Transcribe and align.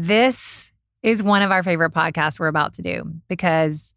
This 0.00 0.70
is 1.02 1.24
one 1.24 1.42
of 1.42 1.50
our 1.50 1.64
favorite 1.64 1.92
podcasts 1.92 2.38
we're 2.38 2.46
about 2.46 2.74
to 2.74 2.82
do 2.82 3.02
because 3.26 3.94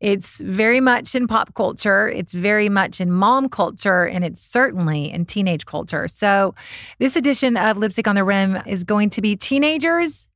it's 0.00 0.38
very 0.38 0.80
much 0.80 1.14
in 1.14 1.28
pop 1.28 1.54
culture, 1.54 2.08
it's 2.08 2.32
very 2.32 2.68
much 2.68 3.00
in 3.00 3.12
mom 3.12 3.48
culture, 3.48 4.04
and 4.06 4.24
it's 4.24 4.42
certainly 4.42 5.08
in 5.08 5.26
teenage 5.26 5.66
culture. 5.66 6.08
So, 6.08 6.56
this 6.98 7.14
edition 7.14 7.56
of 7.56 7.76
Lipstick 7.76 8.08
on 8.08 8.16
the 8.16 8.24
Rim 8.24 8.60
is 8.66 8.82
going 8.82 9.10
to 9.10 9.20
be 9.20 9.36
teenagers 9.36 10.26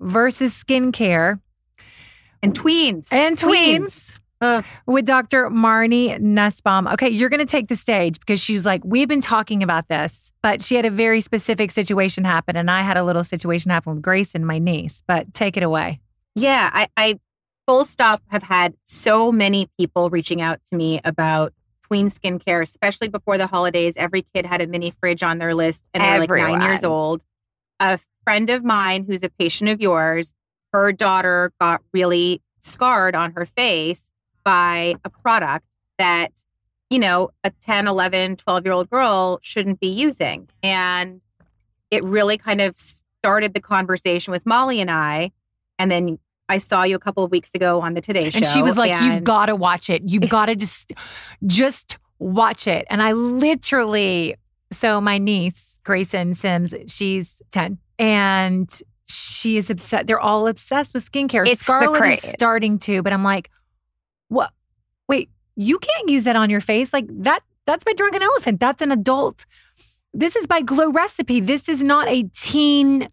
versus 0.00 0.52
skincare 0.52 1.40
and 2.42 2.52
tweens. 2.52 3.10
And 3.12 3.38
tweens. 3.38 3.78
tweens. 3.78 4.18
Ugh. 4.44 4.64
With 4.86 5.06
Dr. 5.06 5.48
Marnie 5.48 6.20
Nussbaum. 6.20 6.86
Okay, 6.88 7.08
you're 7.08 7.30
going 7.30 7.40
to 7.40 7.46
take 7.46 7.68
the 7.68 7.76
stage 7.76 8.20
because 8.20 8.40
she's 8.40 8.66
like, 8.66 8.82
we've 8.84 9.08
been 9.08 9.22
talking 9.22 9.62
about 9.62 9.88
this, 9.88 10.32
but 10.42 10.60
she 10.60 10.74
had 10.74 10.84
a 10.84 10.90
very 10.90 11.22
specific 11.22 11.70
situation 11.70 12.24
happen, 12.24 12.54
and 12.54 12.70
I 12.70 12.82
had 12.82 12.98
a 12.98 13.04
little 13.04 13.24
situation 13.24 13.70
happen 13.70 13.94
with 13.94 14.02
Grace 14.02 14.34
and 14.34 14.46
my 14.46 14.58
niece. 14.58 15.02
But 15.06 15.32
take 15.32 15.56
it 15.56 15.62
away. 15.62 16.00
Yeah, 16.34 16.68
I, 16.74 16.88
I 16.96 17.20
full 17.66 17.86
stop 17.86 18.22
have 18.28 18.42
had 18.42 18.74
so 18.84 19.32
many 19.32 19.70
people 19.78 20.10
reaching 20.10 20.42
out 20.42 20.60
to 20.66 20.76
me 20.76 21.00
about 21.04 21.54
tween 21.82 22.10
skincare, 22.10 22.60
especially 22.60 23.08
before 23.08 23.38
the 23.38 23.46
holidays. 23.46 23.94
Every 23.96 24.26
kid 24.34 24.44
had 24.44 24.60
a 24.60 24.66
mini 24.66 24.90
fridge 24.90 25.22
on 25.22 25.38
their 25.38 25.54
list 25.54 25.84
and 25.94 26.02
they're 26.02 26.22
Everyone. 26.22 26.50
like 26.50 26.60
nine 26.60 26.68
years 26.68 26.84
old. 26.84 27.24
A 27.80 27.98
friend 28.24 28.50
of 28.50 28.62
mine 28.62 29.04
who's 29.06 29.22
a 29.22 29.30
patient 29.30 29.70
of 29.70 29.80
yours, 29.80 30.34
her 30.72 30.92
daughter 30.92 31.52
got 31.60 31.82
really 31.92 32.42
scarred 32.60 33.14
on 33.14 33.32
her 33.32 33.46
face 33.46 34.10
by 34.44 34.94
a 35.04 35.10
product 35.10 35.66
that, 35.98 36.32
you 36.90 36.98
know, 36.98 37.30
a 37.42 37.50
10, 37.50 37.86
11, 37.88 38.36
12 38.36 38.64
year 38.64 38.72
old 38.72 38.90
girl 38.90 39.38
shouldn't 39.42 39.80
be 39.80 39.88
using. 39.88 40.48
And 40.62 41.20
it 41.90 42.04
really 42.04 42.38
kind 42.38 42.60
of 42.60 42.76
started 42.76 43.54
the 43.54 43.60
conversation 43.60 44.32
with 44.32 44.44
Molly 44.46 44.80
and 44.80 44.90
I. 44.90 45.32
And 45.78 45.90
then 45.90 46.18
I 46.48 46.58
saw 46.58 46.82
you 46.84 46.94
a 46.94 46.98
couple 47.00 47.24
of 47.24 47.30
weeks 47.30 47.50
ago 47.54 47.80
on 47.80 47.94
the 47.94 48.00
Today 48.00 48.30
Show. 48.30 48.38
And 48.38 48.46
she 48.46 48.62
was 48.62 48.76
like, 48.76 48.92
and- 48.92 49.14
You've 49.14 49.24
got 49.24 49.46
to 49.46 49.56
watch 49.56 49.88
it. 49.90 50.02
You've 50.06 50.28
got 50.28 50.46
to 50.46 50.56
just, 50.56 50.92
just 51.46 51.98
watch 52.18 52.66
it. 52.66 52.86
And 52.90 53.02
I 53.02 53.12
literally, 53.12 54.36
so 54.72 55.00
my 55.00 55.18
niece, 55.18 55.78
Grayson 55.84 56.34
Sims, 56.34 56.74
she's 56.88 57.40
10. 57.52 57.78
And 57.98 58.70
she 59.06 59.56
is 59.56 59.70
obsessed. 59.70 60.06
They're 60.06 60.20
all 60.20 60.46
obsessed 60.46 60.94
with 60.94 61.10
skincare. 61.10 61.46
It's 61.46 61.60
Scarlett 61.60 62.24
is 62.24 62.30
starting 62.32 62.78
to, 62.80 63.02
but 63.02 63.12
I'm 63.12 63.22
like, 63.24 63.50
what? 64.34 64.50
Wait, 65.08 65.30
you 65.56 65.78
can't 65.78 66.08
use 66.08 66.24
that 66.24 66.36
on 66.36 66.50
your 66.50 66.60
face. 66.60 66.92
Like 66.92 67.06
that. 67.08 67.42
That's 67.66 67.82
by 67.82 67.94
Drunk 67.94 68.14
Elephant. 68.14 68.60
That's 68.60 68.82
an 68.82 68.92
adult. 68.92 69.46
This 70.12 70.36
is 70.36 70.46
by 70.46 70.60
Glow 70.60 70.90
Recipe. 70.90 71.40
This 71.40 71.68
is 71.68 71.82
not 71.82 72.08
a 72.08 72.24
teen 72.34 73.08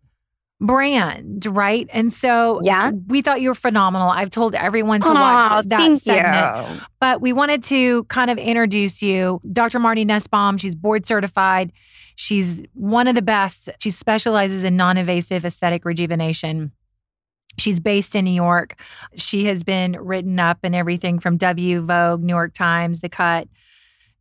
brand, 0.61 1.45
right? 1.47 1.89
And 1.91 2.13
so 2.13 2.61
yeah. 2.61 2.91
we 3.07 3.21
thought 3.21 3.41
you 3.41 3.49
were 3.49 3.55
phenomenal. 3.55 4.09
I've 4.09 4.29
told 4.29 4.53
everyone 4.55 5.01
to 5.01 5.09
oh, 5.09 5.13
watch 5.13 5.65
that 5.67 6.01
segment. 6.01 6.69
You. 6.69 6.85
But 6.99 7.19
we 7.19 7.33
wanted 7.33 7.63
to 7.65 8.03
kind 8.05 8.29
of 8.29 8.37
introduce 8.37 9.01
you. 9.01 9.41
Dr. 9.51 9.79
Marnie 9.79 10.05
Nussbaum, 10.05 10.57
she's 10.57 10.75
board 10.75 11.05
certified. 11.05 11.73
She's 12.15 12.61
one 12.73 13.07
of 13.07 13.15
the 13.15 13.21
best. 13.23 13.69
She 13.79 13.89
specializes 13.89 14.63
in 14.63 14.77
non-invasive 14.77 15.43
aesthetic 15.43 15.83
rejuvenation. 15.83 16.71
She's 17.57 17.79
based 17.79 18.15
in 18.15 18.25
New 18.25 18.31
York. 18.31 18.79
She 19.15 19.45
has 19.45 19.63
been 19.63 19.97
written 19.99 20.39
up 20.39 20.59
in 20.63 20.73
everything 20.73 21.19
from 21.19 21.37
W, 21.37 21.81
Vogue, 21.81 22.23
New 22.23 22.33
York 22.33 22.53
Times, 22.53 23.01
The 23.01 23.09
Cut. 23.09 23.47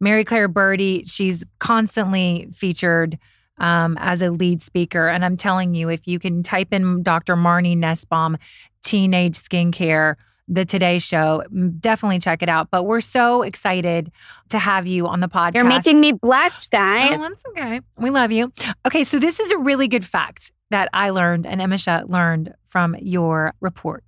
Marie 0.01 0.25
Claire 0.25 0.49
Byrdie, 0.49 1.03
she's 1.11 1.45
constantly 1.59 2.49
featured 2.55 3.19
um, 3.59 3.99
as 4.01 4.23
a 4.23 4.31
lead 4.31 4.63
speaker. 4.63 5.09
And 5.09 5.25
I'm 5.25 5.37
telling 5.37 5.75
you, 5.75 5.91
if 5.91 6.09
you 6.09 6.19
can 6.19 6.43
type 6.43 6.73
in 6.73 7.03
Dr. 7.03 7.37
Marnie 7.37 7.77
Nussbaum, 7.77 8.39
teenage 8.83 9.39
skincare, 9.39 10.17
the 10.49 10.65
Today 10.65 10.99
Show, 10.99 11.45
definitely 11.79 12.19
check 12.19 12.43
it 12.43 12.49
out. 12.49 12.71
But 12.71 12.83
we're 12.85 13.03
so 13.03 13.43
excited 13.43 14.11
to 14.49 14.59
have 14.59 14.87
you 14.87 15.07
on 15.07 15.21
the 15.21 15.29
podcast. 15.29 15.55
You're 15.55 15.65
making 15.65 16.01
me 16.01 16.13
blush, 16.13 16.67
guys. 16.69 17.11
Oh, 17.13 17.23
that's 17.23 17.45
okay. 17.51 17.81
We 17.97 18.11
love 18.11 18.33
you. 18.33 18.53
Okay, 18.87 19.05
so 19.05 19.21
this 19.21 19.39
is 19.39 19.53
a 19.53 19.59
really 19.59 19.87
good 19.87 20.05
fact 20.05 20.51
that 20.71 20.89
I 20.93 21.11
learned 21.11 21.47
and 21.47 21.61
Emisha 21.61 22.09
learned 22.09 22.55
from 22.69 22.97
your 23.01 23.55
report. 23.61 24.05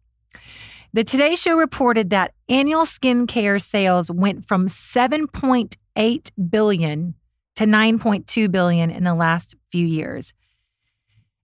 The 0.92 1.04
Today 1.04 1.34
Show 1.34 1.56
reported 1.56 2.10
that 2.10 2.34
annual 2.48 2.84
skincare 2.84 3.60
sales 3.60 4.10
went 4.10 4.46
from 4.46 4.68
7.8 4.68 6.30
billion 6.50 7.14
to 7.56 7.64
9.2 7.64 8.50
billion 8.50 8.90
in 8.90 9.04
the 9.04 9.14
last 9.14 9.54
few 9.70 9.86
years. 9.86 10.32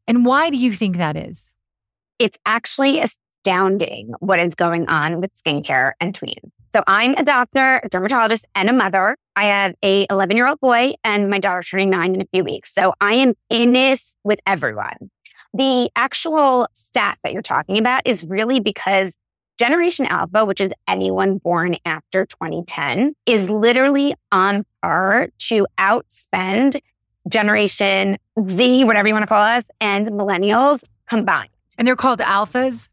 And 0.06 0.24
why 0.24 0.50
do 0.50 0.56
you 0.56 0.72
think 0.72 0.96
that 0.96 1.16
is? 1.16 1.50
It's 2.18 2.38
actually 2.44 3.00
astounding 3.00 4.12
what 4.20 4.38
is 4.38 4.54
going 4.54 4.88
on 4.88 5.20
with 5.20 5.30
skincare 5.34 5.92
and 6.00 6.18
tweens. 6.18 6.50
So 6.78 6.84
I'm 6.87 7.16
a 7.16 7.25
doctor, 7.25 7.81
a 7.83 7.89
dermatologist, 7.89 8.47
and 8.55 8.69
a 8.69 8.72
mother. 8.72 9.16
I 9.34 9.47
have 9.47 9.75
a 9.84 10.06
11 10.11 10.37
year 10.37 10.47
old 10.47 10.61
boy, 10.61 10.94
and 11.03 11.28
my 11.28 11.41
daughter's 11.41 11.69
turning 11.69 11.91
nine 11.91 12.15
in 12.15 12.21
a 12.21 12.27
few 12.33 12.44
weeks. 12.44 12.72
So 12.72 12.94
I 13.00 13.15
am 13.15 13.34
in 13.50 13.72
this 13.72 14.15
with 14.22 14.39
everyone. 14.47 15.11
The 15.53 15.91
actual 15.97 16.69
stat 16.75 17.19
that 17.25 17.33
you're 17.33 17.43
talking 17.43 17.78
about 17.78 18.03
is 18.06 18.25
really 18.25 18.61
because 18.61 19.19
Generation 19.59 20.06
Alpha, 20.06 20.44
which 20.44 20.61
is 20.61 20.71
anyone 20.87 21.39
born 21.39 21.75
after 21.84 22.27
2010, 22.27 23.16
is 23.27 23.50
literally 23.50 24.15
on 24.31 24.65
par 24.81 25.31
to 25.49 25.66
outspend 25.78 26.81
Generation 27.28 28.19
Z, 28.49 28.84
whatever 28.84 29.09
you 29.09 29.15
want 29.15 29.25
to 29.25 29.27
call 29.27 29.43
us, 29.43 29.65
and 29.81 30.06
millennials 30.10 30.84
combined. 31.09 31.50
And 31.77 31.89
they're 31.89 31.97
called 31.97 32.21
alphas? 32.21 32.87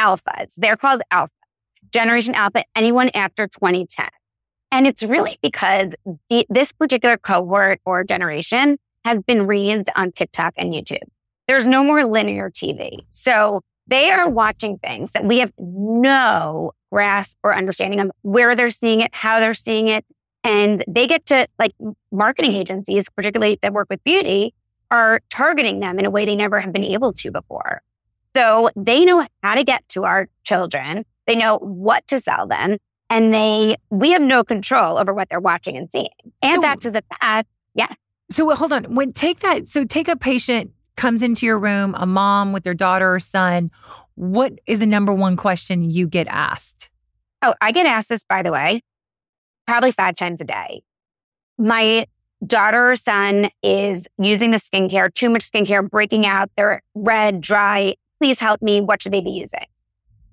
Alphas. 0.00 0.54
They're 0.56 0.78
called 0.78 1.02
alpha. 1.10 1.34
Generation 1.92 2.34
Alpha, 2.34 2.64
anyone 2.74 3.10
after 3.14 3.46
2010. 3.46 4.08
And 4.72 4.86
it's 4.86 5.02
really 5.02 5.38
because 5.42 5.92
the, 6.28 6.46
this 6.48 6.72
particular 6.72 7.16
cohort 7.16 7.80
or 7.84 8.04
generation 8.04 8.78
has 9.04 9.18
been 9.26 9.46
raised 9.46 9.88
on 9.96 10.12
TikTok 10.12 10.54
and 10.56 10.72
YouTube. 10.72 10.98
There's 11.48 11.66
no 11.66 11.82
more 11.82 12.04
linear 12.04 12.50
TV. 12.50 12.98
So 13.10 13.62
they 13.86 14.10
are 14.10 14.28
watching 14.28 14.78
things 14.78 15.10
that 15.12 15.24
we 15.24 15.38
have 15.38 15.52
no 15.58 16.72
grasp 16.92 17.38
or 17.42 17.54
understanding 17.54 18.00
of 18.00 18.10
where 18.22 18.54
they're 18.54 18.70
seeing 18.70 19.00
it, 19.00 19.12
how 19.14 19.40
they're 19.40 19.54
seeing 19.54 19.88
it. 19.88 20.04
And 20.44 20.84
they 20.88 21.06
get 21.06 21.26
to, 21.26 21.46
like, 21.58 21.74
marketing 22.10 22.54
agencies, 22.54 23.08
particularly 23.10 23.58
that 23.62 23.72
work 23.72 23.88
with 23.90 24.02
beauty, 24.04 24.54
are 24.90 25.20
targeting 25.28 25.80
them 25.80 25.98
in 25.98 26.06
a 26.06 26.10
way 26.10 26.24
they 26.24 26.36
never 26.36 26.60
have 26.60 26.72
been 26.72 26.84
able 26.84 27.12
to 27.14 27.30
before. 27.30 27.82
So 28.34 28.70
they 28.76 29.04
know 29.04 29.26
how 29.42 29.54
to 29.54 29.64
get 29.64 29.86
to 29.88 30.04
our 30.04 30.28
children. 30.44 31.04
They 31.30 31.36
know 31.36 31.58
what 31.58 32.08
to 32.08 32.20
sell 32.20 32.48
them. 32.48 32.78
And 33.08 33.32
they, 33.32 33.76
we 33.88 34.10
have 34.10 34.22
no 34.22 34.42
control 34.42 34.98
over 34.98 35.14
what 35.14 35.28
they're 35.28 35.38
watching 35.38 35.76
and 35.76 35.88
seeing. 35.88 36.08
And 36.42 36.56
so, 36.56 36.60
back 36.60 36.80
to 36.80 36.90
the 36.90 37.04
fact, 37.20 37.48
yeah. 37.72 37.94
So 38.32 38.52
hold 38.52 38.72
on. 38.72 38.96
When 38.96 39.12
take 39.12 39.38
that, 39.38 39.68
so 39.68 39.84
take 39.84 40.08
a 40.08 40.16
patient 40.16 40.72
comes 40.96 41.22
into 41.22 41.46
your 41.46 41.56
room, 41.56 41.94
a 41.96 42.04
mom 42.04 42.52
with 42.52 42.64
their 42.64 42.74
daughter 42.74 43.14
or 43.14 43.20
son, 43.20 43.70
what 44.16 44.54
is 44.66 44.80
the 44.80 44.86
number 44.86 45.14
one 45.14 45.36
question 45.36 45.88
you 45.88 46.08
get 46.08 46.26
asked? 46.26 46.90
Oh, 47.42 47.54
I 47.60 47.70
get 47.70 47.86
asked 47.86 48.08
this, 48.08 48.24
by 48.24 48.42
the 48.42 48.50
way, 48.50 48.82
probably 49.68 49.92
five 49.92 50.16
times 50.16 50.40
a 50.40 50.44
day. 50.44 50.82
My 51.58 52.06
daughter 52.44 52.90
or 52.90 52.96
son 52.96 53.50
is 53.62 54.08
using 54.18 54.50
the 54.50 54.58
skincare, 54.58 55.14
too 55.14 55.30
much 55.30 55.48
skincare, 55.48 55.88
breaking 55.88 56.26
out. 56.26 56.50
They're 56.56 56.82
red, 56.96 57.40
dry. 57.40 57.94
Please 58.20 58.40
help 58.40 58.60
me. 58.62 58.80
What 58.80 59.00
should 59.00 59.12
they 59.12 59.20
be 59.20 59.30
using? 59.30 59.66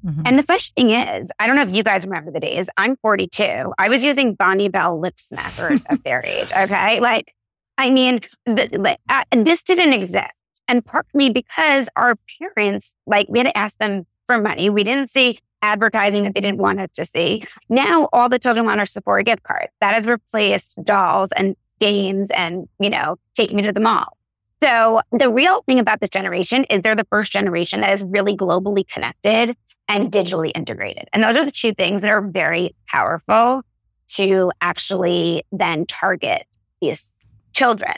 Mm-hmm. 0.07 0.21
And 0.25 0.39
the 0.39 0.43
funny 0.43 0.61
thing 0.75 0.91
is, 0.91 1.31
I 1.39 1.47
don't 1.47 1.55
know 1.55 1.63
if 1.63 1.75
you 1.75 1.83
guys 1.83 2.05
remember 2.05 2.31
the 2.31 2.39
days. 2.39 2.69
I'm 2.77 2.95
42. 2.97 3.73
I 3.77 3.89
was 3.89 4.03
using 4.03 4.35
Bonne 4.35 4.71
Bell 4.71 4.99
lip 4.99 5.15
smackers 5.17 5.85
at 5.89 6.03
their 6.03 6.23
age. 6.25 6.51
Okay. 6.57 6.99
Like, 6.99 7.33
I 7.77 7.89
mean, 7.91 8.21
the, 8.45 8.97
uh, 9.09 9.23
this 9.31 9.61
didn't 9.61 9.93
exist. 9.93 10.31
And 10.67 10.83
partly 10.83 11.29
because 11.29 11.87
our 11.95 12.15
parents, 12.39 12.95
like, 13.05 13.27
we 13.29 13.39
had 13.39 13.45
to 13.45 13.57
ask 13.57 13.77
them 13.77 14.05
for 14.25 14.39
money. 14.39 14.69
We 14.69 14.83
didn't 14.83 15.09
see 15.09 15.39
advertising 15.61 16.23
that 16.23 16.33
they 16.33 16.41
didn't 16.41 16.57
want 16.57 16.79
us 16.79 16.89
to 16.95 17.05
see. 17.05 17.45
Now 17.69 18.09
all 18.11 18.29
the 18.29 18.39
children 18.39 18.65
want 18.65 18.79
our 18.79 18.85
Sephora 18.85 19.23
gift 19.23 19.43
card. 19.43 19.67
That 19.81 19.93
has 19.93 20.07
replaced 20.07 20.83
dolls 20.83 21.31
and 21.33 21.55
games 21.79 22.29
and, 22.31 22.67
you 22.79 22.89
know, 22.89 23.17
take 23.33 23.53
me 23.53 23.61
to 23.63 23.71
the 23.71 23.79
mall. 23.79 24.17
So 24.61 25.01
the 25.11 25.29
real 25.29 25.61
thing 25.63 25.79
about 25.79 25.99
this 25.99 26.09
generation 26.09 26.63
is 26.65 26.81
they're 26.81 26.95
the 26.95 27.07
first 27.09 27.31
generation 27.31 27.81
that 27.81 27.91
is 27.93 28.03
really 28.03 28.35
globally 28.35 28.87
connected 28.87 29.55
and 29.87 30.11
digitally 30.11 30.51
integrated. 30.55 31.07
And 31.13 31.23
those 31.23 31.37
are 31.37 31.45
the 31.45 31.51
two 31.51 31.73
things 31.73 32.01
that 32.01 32.11
are 32.11 32.21
very 32.21 32.75
powerful 32.87 33.63
to 34.09 34.51
actually 34.61 35.43
then 35.51 35.85
target 35.85 36.45
these 36.81 37.13
children. 37.53 37.93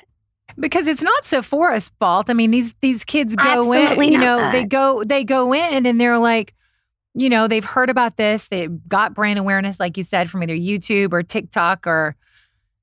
Because 0.57 0.88
it's 0.88 1.01
not 1.01 1.25
Sephora's 1.25 1.89
fault. 2.00 2.30
I 2.30 2.33
mean, 2.33 2.51
these 2.51 2.74
these 2.81 3.03
kids 3.03 3.36
go 3.36 3.74
Absolutely 3.74 4.07
in, 4.07 4.13
you 4.13 4.19
know, 4.19 4.38
not. 4.38 4.51
they 4.51 4.65
go 4.65 5.03
they 5.03 5.24
go 5.24 5.53
in 5.53 5.86
and 5.86 6.01
they're 6.01 6.18
like, 6.18 6.53
you 7.13 7.30
know, 7.30 7.47
they've 7.47 7.63
heard 7.63 7.89
about 7.89 8.18
this, 8.18 8.47
they've 8.50 8.71
got 8.88 9.13
brand 9.13 9.39
awareness, 9.39 9.80
like 9.80 9.95
you 9.95 10.03
said, 10.03 10.30
from 10.30 10.44
either 10.44 10.56
YouTube 10.56 11.13
or 11.13 11.24
TikTok 11.24 11.88
or 11.88 12.15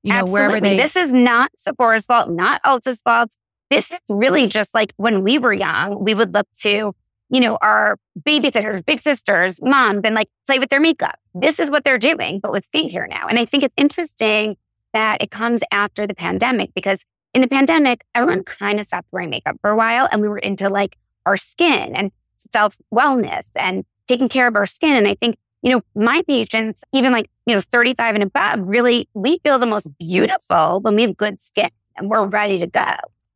you 0.02 0.12
know, 0.12 0.20
Absolutely. 0.20 0.41
wherever 0.41 0.61
they 0.61 0.76
This 0.76 0.94
is 0.94 1.12
not 1.12 1.50
Sephora's 1.56 2.06
fault, 2.06 2.31
not 2.31 2.61
Ulta's 2.64 3.02
fault. 3.02 3.37
This 3.70 3.91
is 3.91 4.00
really 4.09 4.47
just 4.47 4.73
like 4.73 4.93
when 4.97 5.25
we 5.25 5.38
were 5.38 5.52
young, 5.52 6.02
we 6.05 6.14
would 6.14 6.32
look 6.32 6.47
to, 6.61 6.94
you 7.28 7.40
know, 7.40 7.58
our 7.61 7.99
babysitters, 8.20 8.84
big 8.84 9.00
sisters, 9.00 9.61
moms, 9.62 10.02
and 10.05 10.14
like 10.14 10.28
play 10.46 10.58
with 10.58 10.70
their 10.70 10.81
makeup. 10.81 11.19
This 11.34 11.58
is 11.58 11.70
what 11.70 11.84
they're 11.84 11.99
doing, 11.99 12.40
but 12.40 12.52
with 12.52 12.70
skincare 12.70 13.08
now. 13.08 13.26
And 13.28 13.38
I 13.38 13.44
think 13.44 13.64
it's 13.64 13.75
interesting 13.76 14.56
that 14.93 15.23
it 15.23 15.31
comes 15.31 15.62
after 15.73 16.06
the 16.06 16.14
pandemic 16.14 16.70
because 16.75 17.05
in 17.34 17.43
the 17.43 17.49
pandemic, 17.49 18.05
everyone 18.14 18.44
kind 18.44 18.81
of 18.81 18.87
stopped 18.87 19.08
wearing 19.12 19.31
makeup 19.31 19.56
for 19.61 19.70
a 19.70 19.76
while 19.76 20.08
and 20.11 20.23
we 20.23 20.28
were 20.28 20.38
into 20.38 20.70
like 20.70 20.96
our 21.26 21.37
skin 21.37 21.94
and 21.94 22.12
self 22.38 22.78
wellness 22.94 23.49
and 23.55 23.84
taking 24.08 24.28
care 24.28 24.46
of 24.46 24.56
our 24.56 24.67
skin. 24.67 24.96
And 24.96 25.08
I 25.08 25.14
think, 25.17 25.37
you 25.62 25.73
know, 25.73 25.82
my 25.94 26.23
patients, 26.26 26.84
even 26.93 27.12
like, 27.12 27.28
you 27.44 27.55
know, 27.55 27.61
35 27.61 28.14
and 28.14 28.25
above, 28.25 28.61
really, 28.61 29.08
we 29.14 29.38
feel 29.44 29.58
the 29.58 29.67
most 29.67 29.88
beautiful 29.99 30.81
when 30.81 30.94
we 30.94 31.02
have 31.02 31.17
good 31.17 31.40
skin 31.40 31.70
and 31.96 32.08
we're 32.08 32.26
ready 32.26 32.58
to 32.61 32.67
go. 32.67 32.94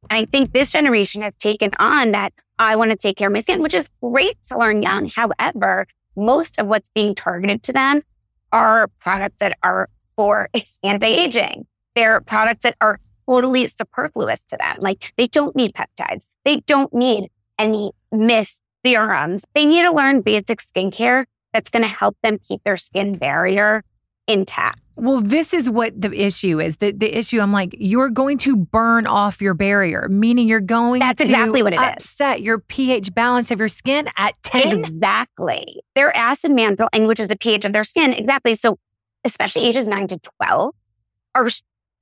And 0.09 0.19
I 0.19 0.25
think 0.25 0.53
this 0.53 0.71
generation 0.71 1.23
has 1.23 1.35
taken 1.35 1.73
on 1.79 2.13
that 2.13 2.33
I 2.61 2.77
want 2.77 2.91
to 2.91 2.97
take 2.97 3.17
care 3.17 3.29
of 3.29 3.33
my 3.33 3.41
skin, 3.41 3.63
which 3.63 3.73
is 3.73 3.89
great 4.03 4.37
to 4.49 4.59
learn 4.59 4.83
young. 4.83 5.09
However, 5.09 5.87
most 6.15 6.59
of 6.59 6.67
what's 6.67 6.91
being 6.91 7.15
targeted 7.15 7.63
to 7.65 7.73
them 7.73 8.03
are 8.53 8.89
products 9.01 9.37
that 9.41 9.57
are 9.63 9.89
for 10.15 10.51
anti-aging. 10.85 11.67
They're 11.97 12.21
products 12.21 12.65
that 12.65 12.77
are 12.83 13.01
totally 13.27 13.67
superfluous 13.67 14.45
to 14.49 14.59
them. 14.59 14.77
Like 14.79 15.15
they 15.17 15.27
don't 15.27 15.57
need 15.57 15.73
peptides. 15.73 16.29
They 16.45 16.61
don't 16.67 16.93
need 16.93 17.31
any 17.59 17.93
mist 18.13 18.61
serums. 18.85 19.47
They 19.55 19.65
need 19.65 19.83
to 19.83 19.93
learn 19.93 20.21
basic 20.21 20.61
skincare 20.61 21.25
that's 21.55 21.71
going 21.71 21.83
to 21.83 21.89
help 21.89 22.19
them 22.23 22.39
keep 22.39 22.63
their 22.65 22.77
skin 22.77 23.17
barrier 23.17 23.85
intact. 24.33 24.81
Well, 24.97 25.21
this 25.21 25.55
is 25.55 25.69
what 25.71 25.99
the 25.99 26.13
issue 26.13 26.61
is. 26.61 26.77
The 26.77 26.93
the 26.93 27.17
issue 27.17 27.41
I'm 27.41 27.53
like, 27.53 27.75
you're 27.79 28.11
going 28.11 28.39
to 28.39 28.57
burn 28.57 29.07
off 29.07 29.41
your 29.41 29.55
barrier, 29.55 30.09
meaning 30.11 30.47
you're 30.49 30.61
going 30.61 31.01
That's 31.01 31.19
to 31.19 31.25
exactly 31.25 31.63
what 31.63 31.73
it 31.73 31.81
is. 31.81 31.89
upset 31.89 32.43
your 32.43 32.59
pH 32.59 33.15
balance 33.15 33.51
of 33.51 33.59
your 33.59 33.69
skin 33.69 34.09
at 34.17 34.35
10. 34.43 34.85
Exactly. 34.85 35.83
Their 35.95 36.15
acid 36.17 36.51
mantle, 36.51 36.89
and 36.93 37.07
which 37.07 37.21
is 37.21 37.29
the 37.29 37.37
pH 37.37 37.65
of 37.65 37.73
their 37.73 37.85
skin, 37.85 38.13
exactly. 38.13 38.55
So, 38.55 38.79
especially 39.25 39.63
ages 39.63 39.87
nine 39.87 40.07
to 40.09 40.19
12, 40.41 40.75
are 41.35 41.49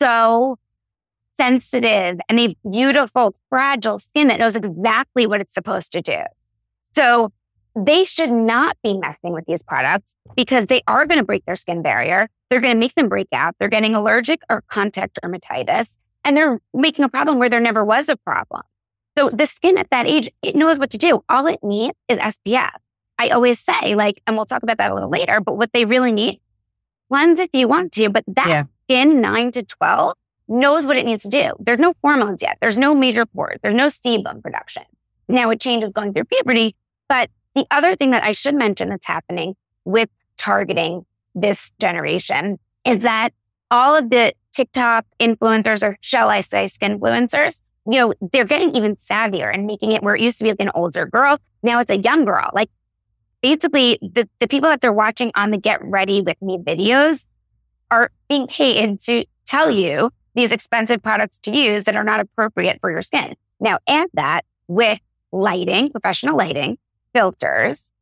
so 0.01 0.57
sensitive 1.37 2.19
and 2.29 2.39
they 2.39 2.43
have 2.49 2.55
beautiful, 2.71 3.35
fragile 3.49 3.99
skin 3.99 4.29
that 4.29 4.39
knows 4.41 4.57
exactly 4.57 5.27
what 5.27 5.41
it's 5.41 5.55
supposed 5.55 5.93
to 5.93 6.03
do. 6.03 6.19
So, 6.95 7.33
they 7.87 8.05
should 8.05 8.31
not 8.31 8.77
be 8.83 8.97
messing 8.97 9.33
with 9.33 9.45
these 9.47 9.63
products 9.63 10.15
because 10.37 10.67
they 10.67 10.83
are 10.87 11.07
going 11.07 11.19
to 11.19 11.25
break 11.25 11.45
their 11.45 11.57
skin 11.57 11.83
barrier. 11.83 12.29
They're 12.51 12.61
going 12.61 12.75
to 12.75 12.79
make 12.79 12.95
them 12.95 13.09
break 13.09 13.29
out. 13.33 13.55
They're 13.59 13.69
getting 13.69 13.95
allergic 13.95 14.41
or 14.49 14.63
contact 14.69 15.19
dermatitis, 15.23 15.97
and 16.25 16.37
they're 16.37 16.61
making 16.73 17.05
a 17.05 17.09
problem 17.09 17.39
where 17.39 17.49
there 17.49 17.61
never 17.61 17.85
was 17.85 18.09
a 18.09 18.17
problem. 18.17 18.63
So 19.17 19.29
the 19.31 19.47
skin 19.47 19.77
at 19.79 19.91
that 19.91 20.07
age, 20.07 20.31
it 20.43 20.55
knows 20.57 20.79
what 20.79 20.91
to 20.91 20.99
do. 20.99 21.23
All 21.29 21.47
it 21.47 21.59
needs 21.63 21.95
is 22.09 22.19
SPF. 22.19 22.77
I 23.19 23.31
always 23.31 23.59
say, 23.59 23.95
like, 23.97 24.23
and 24.27 24.37
we'll 24.37 24.47
talk 24.47 24.63
about 24.63 24.79
that 24.79 24.91
a 24.91 24.95
little 24.95 25.11
later, 25.11 25.41
but 25.41 25.57
what 25.57 25.73
they 25.73 25.85
really 25.85 26.13
need, 26.13 26.41
cleanse 27.09 27.39
if 27.41 27.51
you 27.53 27.67
want 27.67 27.93
to, 27.93 28.09
but 28.11 28.25
that 28.29 28.47
Yeah. 28.49 28.65
skin 28.85 29.21
nine 29.21 29.51
to 29.53 29.63
12 29.65 30.15
knows 30.47 30.87
what 30.87 30.97
it 30.97 31.05
needs 31.05 31.25
to 31.25 31.29
do. 31.29 31.53
There's 31.59 31.81
no 31.81 31.95
hormones 32.03 32.41
yet. 32.43 32.59
There's 32.61 32.79
no 32.79 32.95
major 32.95 33.27
pores. 33.27 33.59
There's 33.63 33.75
no 33.75 33.87
sebum 33.89 34.43
production. 34.43 34.85
Now 35.29 35.51
it 35.51 35.61
changes 35.61 35.91
going 35.91 36.13
through 36.15 36.25
puberty. 36.25 36.77
But 37.09 37.29
the 37.59 37.67
other 37.71 37.97
thing 37.97 38.13
that 38.13 38.23
I 38.23 38.33
should 38.33 38.55
mention 38.55 38.89
that's 38.89 39.07
happening 39.07 39.55
with 39.85 40.09
targeting 40.37 41.05
this 41.35 41.73
generation 41.81 42.59
is 42.85 43.03
that 43.03 43.31
all 43.71 43.97
of 43.97 44.11
the 44.11 44.33
TikTok 44.53 45.07
influencers, 45.21 45.83
or 45.83 45.99
shall 46.01 46.31
I 46.31 46.41
say, 46.41 46.69
skin 46.69 46.99
influencers, 46.99 47.63
you 47.87 47.99
know, 47.99 48.15
they're 48.33 48.45
getting 48.45 48.75
even 48.77 48.97
savvier 48.97 49.53
and 49.53 49.67
making 49.67 49.93
it 49.93 50.03
where 50.03 50.15
it 50.15 50.21
used 50.21 50.39
to 50.39 50.45
be 50.45 50.51
like 50.51 50.61
an 50.61 50.71
older 50.75 51.07
girl. 51.07 51.39
Now 51.63 51.81
it's 51.81 51.91
a 51.91 51.99
young 51.99 52.25
girl. 52.25 52.51
Like 52.53 52.71
basically 53.43 53.99
the, 54.03 54.29
the 54.41 54.49
people 54.49 54.69
that 54.69 54.81
they're 54.81 54.93
watching 54.93 55.33
on 55.35 55.51
the 55.51 55.59
get 55.59 55.83
ready 55.83 56.23
with 56.23 56.41
me 56.41 56.59
videos 56.59 57.27
are 57.91 58.11
being 58.29 58.47
paid 58.47 59.01
to 59.01 59.25
tell 59.45 59.71
you 59.71 60.11
these 60.35 60.53
expensive 60.53 61.03
products 61.03 61.39
to 61.41 61.51
use 61.51 61.85
that 61.85 61.97
are 61.97 62.05
not 62.05 62.21
appropriate 62.21 62.79
for 62.81 62.91
your 62.91 63.03
skin. 63.03 63.35
Now 63.59 63.79
add 63.89 64.09
that 64.15 64.45
with 64.69 65.01
lighting, 65.33 65.91
professional 65.91 66.37
lighting, 66.37 66.79
filters. 67.15 67.93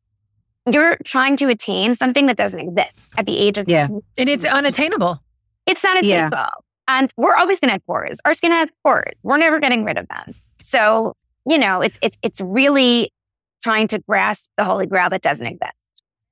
You're 0.71 0.97
trying 1.05 1.37
to 1.37 1.47
attain 1.49 1.95
something 1.95 2.25
that 2.25 2.35
doesn't 2.37 2.59
exist 2.59 3.07
at 3.17 3.25
the 3.25 3.37
age 3.37 3.57
of 3.57 3.69
Yeah. 3.69 3.87
And 4.17 4.29
it's 4.29 4.43
unattainable. 4.45 5.21
it's 5.65 5.83
not 5.83 6.03
Yeah. 6.03 6.27
attainable. 6.27 6.51
And 6.89 7.11
we're 7.17 7.35
always 7.35 7.59
going 7.59 7.69
to 7.69 7.73
have 7.73 7.85
pores. 7.85 8.19
Our 8.25 8.33
skin 8.33 8.51
has 8.51 8.69
pores. 8.83 9.13
We're 9.23 9.37
never 9.37 9.59
getting 9.59 9.83
rid 9.83 9.97
of 9.97 10.07
them. 10.07 10.33
So, 10.61 11.13
you 11.45 11.57
know, 11.57 11.81
it's, 11.81 11.97
it's, 12.01 12.17
it's 12.21 12.39
really 12.41 13.11
trying 13.61 13.87
to 13.89 13.99
grasp 13.99 14.49
the 14.57 14.63
holy 14.63 14.85
grail 14.85 15.09
that 15.09 15.21
doesn't 15.21 15.45
exist. 15.45 15.73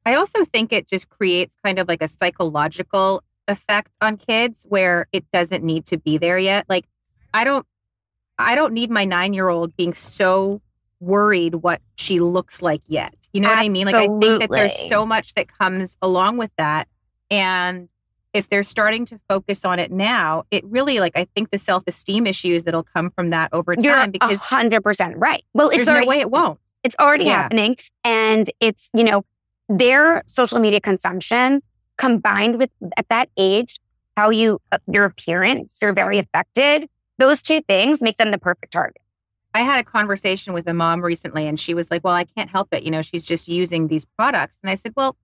I 0.06 0.16
also 0.16 0.46
think 0.46 0.72
it 0.72 0.88
just 0.88 1.10
creates 1.10 1.56
kind 1.66 1.80
of 1.80 1.88
like 1.88 2.02
a 2.02 2.08
psychological 2.08 3.24
effect 3.48 3.92
on 4.02 4.18
kids 4.18 4.66
where 4.70 5.08
it 5.12 5.26
doesn't 5.34 5.64
need 5.64 5.86
to 5.88 5.98
be 5.98 6.18
there 6.18 6.38
yet. 6.38 6.66
Like 6.70 6.86
I 7.34 7.44
don't 7.44 7.66
I 8.38 8.56
don't 8.56 8.74
need 8.74 8.90
my 8.92 9.06
9-year-old 9.06 9.76
being 9.78 9.94
so 9.94 10.62
worried 11.06 11.56
what 11.56 11.82
she 11.96 12.20
looks 12.20 12.62
like 12.62 12.82
yet. 12.88 13.14
You 13.34 13.42
know 13.42 13.50
what 13.50 13.58
I 13.58 13.70
mean? 13.70 13.86
Like 13.86 13.96
I 13.96 14.08
think 14.08 14.42
that 14.42 14.50
there's 14.52 14.90
so 14.90 15.06
much 15.06 15.34
that 15.36 15.48
comes 15.48 15.98
along 16.02 16.38
with 16.38 16.52
that 16.58 16.88
and 17.30 17.90
if 18.34 18.50
they're 18.50 18.64
starting 18.64 19.06
to 19.06 19.20
focus 19.30 19.64
on 19.64 19.80
it 19.80 19.92
now, 19.92 20.44
it 20.52 20.66
really 20.66 21.00
like 21.00 21.14
I 21.16 21.26
think 21.36 21.52
the 21.52 21.58
self-esteem 21.58 22.28
issues 22.28 22.66
that'll 22.66 22.84
come 22.84 23.10
from 23.12 23.30
that 23.30 23.50
over 23.54 23.76
You're 23.80 23.96
time 23.96 24.12
because 24.12 24.40
hundred 24.40 24.82
percent 24.84 25.16
right. 25.18 25.44
Well, 25.54 25.70
it's 25.70 25.86
there's 25.86 26.02
no 26.02 26.06
way 26.06 26.20
it 26.20 26.30
won't. 26.30 26.60
it's 26.84 26.96
already 27.00 27.26
Yeah. 27.26 27.44
happening. 27.44 27.78
And 28.04 28.50
it's, 28.60 28.90
you 28.94 29.04
know, 29.06 29.24
their 29.70 30.22
social 30.28 30.60
media 30.60 30.82
consumption 30.82 31.62
combined 31.98 32.60
with 32.60 32.70
at 32.98 33.08
that 33.10 33.30
age, 33.38 33.80
how 34.18 34.30
you, 34.32 34.60
uh, 34.72 34.78
your 34.92 35.06
appearance, 35.06 35.78
you're 35.82 35.94
very 35.94 36.20
affected. 36.20 36.90
Those 37.18 37.42
two 37.42 37.62
things 37.62 38.02
make 38.02 38.18
them 38.18 38.32
the 38.32 38.38
perfect 38.38 38.74
target. 38.74 39.02
I 39.56 39.62
had 39.62 39.80
a 39.80 39.84
conversation 39.86 40.54
with 40.54 40.68
a 40.68 40.74
mom 40.74 41.02
recently 41.02 41.48
and 41.48 41.58
she 41.58 41.74
was 41.74 41.90
like, 41.90 42.04
Well, 42.04 42.14
I 42.14 42.26
can't 42.26 42.50
help 42.50 42.74
it. 42.74 42.84
You 42.84 42.92
know, 42.92 43.02
she's 43.02 43.26
just 43.26 43.48
using 43.48 43.88
these 43.88 44.04
products. 44.04 44.58
And 44.62 44.70
I 44.70 44.76
said, 44.76 44.92
Well, 44.98 45.16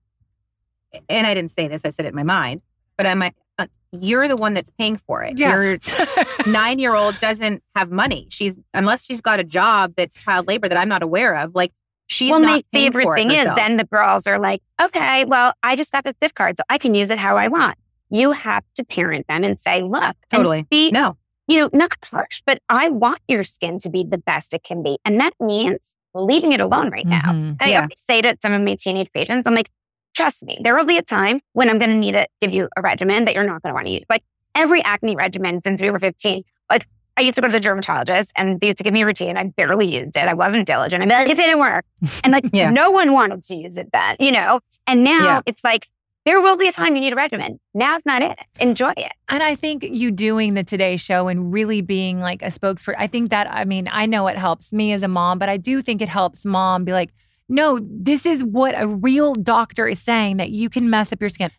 and 1.08 1.26
I 1.26 1.34
didn't 1.34 1.50
say 1.50 1.68
this, 1.68 1.82
I 1.84 1.90
said 1.90 2.06
it 2.06 2.08
in 2.08 2.14
my 2.14 2.22
mind, 2.22 2.62
but 2.96 3.06
I'm 3.06 3.18
like, 3.18 3.34
uh, 3.58 3.66
You're 3.92 4.28
the 4.28 4.36
one 4.36 4.54
that's 4.54 4.70
paying 4.78 4.96
for 4.96 5.22
it. 5.22 5.38
Yeah. 5.38 5.52
Your 5.52 5.78
nine 6.46 6.78
year 6.78 6.94
old 6.94 7.20
doesn't 7.20 7.62
have 7.76 7.90
money. 7.90 8.26
She's, 8.30 8.56
unless 8.72 9.04
she's 9.04 9.20
got 9.20 9.38
a 9.38 9.44
job 9.44 9.92
that's 9.96 10.16
child 10.16 10.48
labor 10.48 10.66
that 10.66 10.78
I'm 10.78 10.88
not 10.88 11.02
aware 11.02 11.34
of, 11.36 11.54
like, 11.54 11.72
she's 12.06 12.30
well, 12.30 12.40
my 12.40 12.64
favorite 12.72 13.14
thing 13.14 13.30
is 13.32 13.46
then 13.54 13.76
the 13.76 13.84
girls 13.84 14.26
are 14.26 14.38
like, 14.38 14.62
okay, 14.80 15.26
well, 15.26 15.52
I 15.62 15.76
just 15.76 15.92
got 15.92 16.04
this 16.04 16.14
gift 16.22 16.36
card, 16.36 16.56
so 16.56 16.64
I 16.70 16.78
can 16.78 16.94
use 16.94 17.10
it 17.10 17.18
how 17.18 17.36
I 17.36 17.48
want. 17.48 17.76
You 18.08 18.32
have 18.32 18.64
to 18.76 18.84
parent 18.84 19.26
them 19.28 19.44
and 19.44 19.60
say, 19.60 19.82
look, 19.82 20.16
Totally. 20.30 20.66
be, 20.70 20.90
No. 20.90 21.16
You 21.48 21.58
know, 21.60 21.70
not 21.72 21.92
harsh, 22.04 22.42
but 22.46 22.60
I 22.68 22.88
want 22.88 23.20
your 23.28 23.44
skin 23.44 23.78
to 23.80 23.90
be 23.90 24.04
the 24.04 24.18
best 24.18 24.54
it 24.54 24.62
can 24.62 24.82
be. 24.82 24.98
And 25.04 25.18
that 25.20 25.32
means 25.40 25.96
leaving 26.14 26.52
it 26.52 26.60
alone 26.60 26.90
right 26.90 27.06
now. 27.06 27.22
Mhm. 27.32 27.56
And 27.58 27.62
I 27.62 27.68
Yeah. 27.68 27.86
say 27.96 28.20
to 28.22 28.36
some 28.40 28.52
of 28.52 28.62
my 28.62 28.74
teenage 28.76 29.10
patients, 29.12 29.46
I'm 29.46 29.54
like, 29.54 29.70
trust 30.14 30.42
me, 30.44 30.58
there 30.62 30.76
will 30.76 30.84
be 30.84 30.98
a 30.98 31.02
time 31.02 31.40
when 31.54 31.70
I'm 31.70 31.78
going 31.78 31.90
to 31.90 31.96
need 31.96 32.12
to 32.12 32.26
give 32.40 32.52
you 32.52 32.68
a 32.76 32.82
regimen 32.82 33.24
that 33.24 33.34
you're 33.34 33.44
not 33.44 33.62
going 33.62 33.70
to 33.70 33.74
want 33.74 33.86
to 33.86 33.92
use. 33.92 34.04
Like 34.10 34.22
every 34.54 34.82
acne 34.84 35.16
regimen 35.16 35.60
since 35.64 35.80
we 35.82 35.90
were 35.90 35.98
15, 35.98 36.42
like 36.70 36.86
I 37.16 37.22
used 37.22 37.34
to 37.36 37.40
go 37.40 37.46
to 37.48 37.52
the 37.52 37.60
dermatologist 37.60 38.32
and 38.36 38.60
they 38.60 38.68
used 38.68 38.78
to 38.78 38.84
give 38.84 38.92
me 38.92 39.02
a 39.02 39.06
routine. 39.06 39.36
I 39.36 39.44
barely 39.44 39.86
used 39.86 40.16
it. 40.16 40.28
I 40.28 40.34
wasn't 40.34 40.66
diligent. 40.66 41.02
Be 41.02 41.08
like, 41.10 41.28
it 41.28 41.36
didn't 41.36 41.58
work. 41.58 41.84
And 42.24 42.32
like, 42.32 42.44
Yeah. 42.52 42.70
no 42.70 42.90
one 42.90 43.12
wanted 43.12 43.42
to 43.44 43.54
use 43.54 43.76
it 43.76 43.88
then, 43.92 44.16
you 44.20 44.32
know? 44.32 44.60
And 44.86 45.02
now 45.04 45.24
Yeah. 45.24 45.40
it's 45.46 45.64
like, 45.64 45.88
there 46.24 46.40
will 46.40 46.56
be 46.56 46.68
a 46.68 46.72
time 46.72 46.94
you 46.94 47.00
need 47.00 47.12
a 47.12 47.16
regimen. 47.16 47.58
Now's 47.74 48.06
not 48.06 48.22
it. 48.22 48.38
Enjoy 48.60 48.92
it. 48.96 49.12
And 49.28 49.42
I 49.42 49.56
think 49.56 49.82
you 49.82 50.12
doing 50.12 50.54
the 50.54 50.62
Today 50.62 50.96
Show 50.96 51.26
and 51.26 51.52
really 51.52 51.80
being 51.80 52.20
like 52.20 52.42
a 52.42 52.46
spokesperson, 52.46 52.94
I 52.96 53.08
think 53.08 53.30
that, 53.30 53.50
I 53.50 53.64
mean, 53.64 53.88
I 53.90 54.06
know 54.06 54.28
it 54.28 54.36
helps 54.36 54.72
me 54.72 54.92
as 54.92 55.02
a 55.02 55.08
mom, 55.08 55.38
but 55.38 55.48
I 55.48 55.56
do 55.56 55.82
think 55.82 56.00
it 56.00 56.08
helps 56.08 56.44
mom 56.44 56.84
be 56.84 56.92
like, 56.92 57.10
no, 57.48 57.80
this 57.82 58.24
is 58.24 58.44
what 58.44 58.74
a 58.80 58.86
real 58.86 59.34
doctor 59.34 59.88
is 59.88 60.00
saying 60.00 60.36
that 60.36 60.50
you 60.50 60.70
can 60.70 60.88
mess 60.88 61.12
up 61.12 61.20
your 61.20 61.28
skin. 61.28 61.50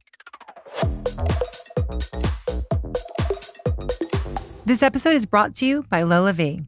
This 4.65 4.81
episode 4.81 5.15
is 5.15 5.25
brought 5.25 5.55
to 5.55 5.65
you 5.65 5.83
by 5.89 6.03
LolaVie. 6.03 6.65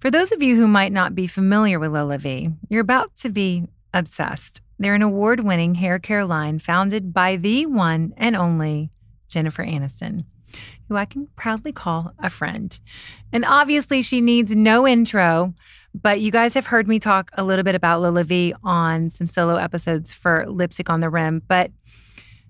For 0.00 0.10
those 0.10 0.32
of 0.32 0.42
you 0.42 0.56
who 0.56 0.66
might 0.66 0.92
not 0.92 1.14
be 1.14 1.26
familiar 1.26 1.78
with 1.78 1.90
LolaVie, 1.90 2.56
you're 2.70 2.80
about 2.80 3.14
to 3.18 3.28
be 3.28 3.64
obsessed. 3.92 4.62
They're 4.78 4.94
an 4.94 5.02
award 5.02 5.40
winning 5.40 5.74
hair 5.74 5.98
care 5.98 6.24
line 6.24 6.58
founded 6.58 7.12
by 7.12 7.36
the 7.36 7.66
one 7.66 8.14
and 8.16 8.36
only 8.36 8.90
Jennifer 9.28 9.64
Aniston, 9.64 10.24
who 10.88 10.96
I 10.96 11.04
can 11.04 11.28
proudly 11.36 11.72
call 11.72 12.12
a 12.18 12.30
friend. 12.30 12.78
And 13.32 13.44
obviously, 13.44 14.02
she 14.02 14.20
needs 14.20 14.54
no 14.54 14.86
intro, 14.86 15.54
but 15.94 16.20
you 16.20 16.30
guys 16.30 16.54
have 16.54 16.66
heard 16.66 16.86
me 16.86 16.98
talk 16.98 17.30
a 17.34 17.44
little 17.44 17.64
bit 17.64 17.74
about 17.74 18.00
LolaVie 18.00 18.54
on 18.62 19.10
some 19.10 19.26
solo 19.26 19.56
episodes 19.56 20.12
for 20.14 20.46
Lipstick 20.48 20.90
on 20.90 21.00
the 21.00 21.10
Rim. 21.10 21.42
But 21.46 21.72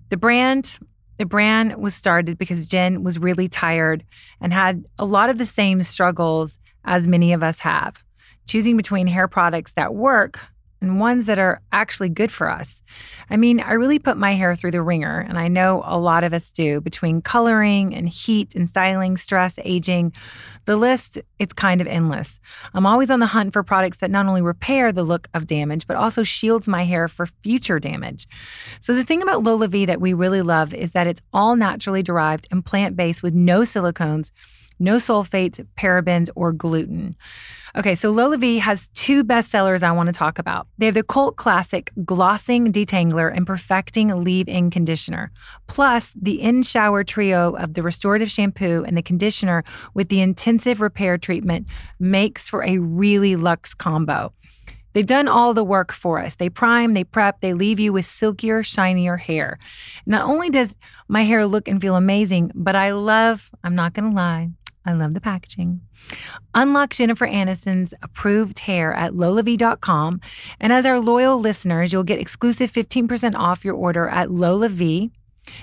the 0.09 0.17
brand, 0.17 0.77
the 1.17 1.25
brand 1.25 1.77
was 1.77 1.95
started 1.95 2.37
because 2.37 2.65
Jen 2.65 3.03
was 3.03 3.17
really 3.17 3.47
tired 3.47 4.03
and 4.39 4.53
had 4.53 4.85
a 4.99 5.05
lot 5.05 5.29
of 5.29 5.37
the 5.37 5.45
same 5.45 5.81
struggles 5.81 6.59
as 6.85 7.07
many 7.07 7.33
of 7.33 7.43
us 7.43 7.59
have, 7.59 8.03
choosing 8.47 8.77
between 8.77 9.07
hair 9.07 9.27
products 9.27 9.73
that 9.75 9.95
work 9.95 10.39
and 10.81 10.99
ones 10.99 11.25
that 11.25 11.39
are 11.39 11.61
actually 11.71 12.09
good 12.09 12.31
for 12.31 12.49
us. 12.49 12.81
I 13.29 13.37
mean, 13.37 13.59
I 13.59 13.73
really 13.73 13.99
put 13.99 14.17
my 14.17 14.33
hair 14.33 14.55
through 14.55 14.71
the 14.71 14.81
ringer, 14.81 15.19
and 15.19 15.37
I 15.37 15.47
know 15.47 15.83
a 15.85 15.97
lot 15.97 16.23
of 16.23 16.33
us 16.33 16.51
do 16.51 16.81
between 16.81 17.21
coloring 17.21 17.93
and 17.93 18.09
heat 18.09 18.55
and 18.55 18.69
styling, 18.69 19.17
stress, 19.17 19.59
aging. 19.63 20.13
The 20.65 20.75
list, 20.75 21.19
it's 21.37 21.53
kind 21.53 21.81
of 21.81 21.87
endless. 21.87 22.39
I'm 22.73 22.85
always 22.85 23.11
on 23.11 23.19
the 23.19 23.27
hunt 23.27 23.53
for 23.53 23.63
products 23.63 23.97
that 23.97 24.11
not 24.11 24.25
only 24.25 24.41
repair 24.41 24.91
the 24.91 25.03
look 25.03 25.27
of 25.33 25.47
damage, 25.47 25.85
but 25.85 25.97
also 25.97 26.23
shields 26.23 26.67
my 26.67 26.85
hair 26.85 27.07
for 27.07 27.27
future 27.43 27.79
damage. 27.79 28.27
So 28.79 28.93
the 28.93 29.03
thing 29.03 29.21
about 29.21 29.43
LolaVie 29.43 29.87
that 29.87 30.01
we 30.01 30.13
really 30.13 30.41
love 30.41 30.73
is 30.73 30.91
that 30.91 31.07
it's 31.07 31.21
all 31.33 31.55
naturally 31.55 32.03
derived 32.03 32.47
and 32.51 32.65
plant-based 32.65 33.21
with 33.21 33.33
no 33.33 33.61
silicones 33.61 34.31
no 34.79 34.97
sulfates, 34.97 35.65
parabens, 35.77 36.29
or 36.35 36.51
gluten. 36.51 37.15
Okay, 37.75 37.93
so 37.93 38.13
LolaVie 38.13 38.59
has 38.59 38.87
two 38.95 39.23
bestsellers 39.23 39.83
I 39.83 39.91
want 39.91 40.07
to 40.07 40.13
talk 40.13 40.39
about. 40.39 40.67
They 40.79 40.87
have 40.87 40.95
the 40.95 41.03
cult 41.03 41.35
classic 41.35 41.91
Glossing 42.03 42.73
Detangler 42.73 43.31
and 43.35 43.45
Perfecting 43.45 44.23
Leave 44.23 44.47
In 44.47 44.71
Conditioner, 44.71 45.31
plus 45.67 46.11
the 46.19 46.41
in 46.41 46.63
shower 46.63 47.03
trio 47.03 47.55
of 47.55 47.75
the 47.75 47.83
restorative 47.83 48.31
shampoo 48.31 48.83
and 48.87 48.97
the 48.97 49.03
conditioner 49.03 49.63
with 49.93 50.09
the 50.09 50.21
intensive 50.21 50.81
repair 50.81 51.17
treatment 51.17 51.67
makes 51.99 52.49
for 52.49 52.63
a 52.63 52.79
really 52.79 53.35
luxe 53.35 53.73
combo. 53.75 54.33
They've 54.93 55.05
done 55.05 55.27
all 55.27 55.53
the 55.53 55.63
work 55.63 55.91
for 55.91 56.19
us. 56.19 56.35
They 56.35 56.49
prime, 56.49 56.93
they 56.93 57.03
prep, 57.03 57.41
they 57.41 57.53
leave 57.53 57.79
you 57.79 57.93
with 57.93 58.05
silkier, 58.05 58.63
shinier 58.63 59.17
hair. 59.17 59.59
Not 60.07 60.23
only 60.23 60.49
does 60.49 60.75
my 61.07 61.23
hair 61.23 61.45
look 61.45 61.67
and 61.67 61.79
feel 61.79 61.95
amazing, 61.95 62.51
but 62.55 62.75
I 62.75 62.91
love, 62.91 63.51
I'm 63.63 63.75
not 63.75 63.93
going 63.93 64.09
to 64.09 64.15
lie, 64.15 64.49
I 64.89 64.93
love 64.93 65.13
the 65.13 65.21
packaging. 65.21 65.81
Unlock 66.55 66.89
Jennifer 66.89 67.27
Aniston's 67.27 67.93
approved 68.01 68.59
hair 68.59 68.91
at 68.91 69.13
lolavie.com. 69.13 70.19
And 70.59 70.73
as 70.73 70.83
our 70.87 70.99
loyal 70.99 71.39
listeners, 71.39 71.93
you'll 71.93 72.03
get 72.03 72.19
exclusive 72.19 72.71
15% 72.71 73.35
off 73.35 73.63
your 73.63 73.75
order 73.75 74.09
at 74.09 74.29
LolaVie. 74.29 75.11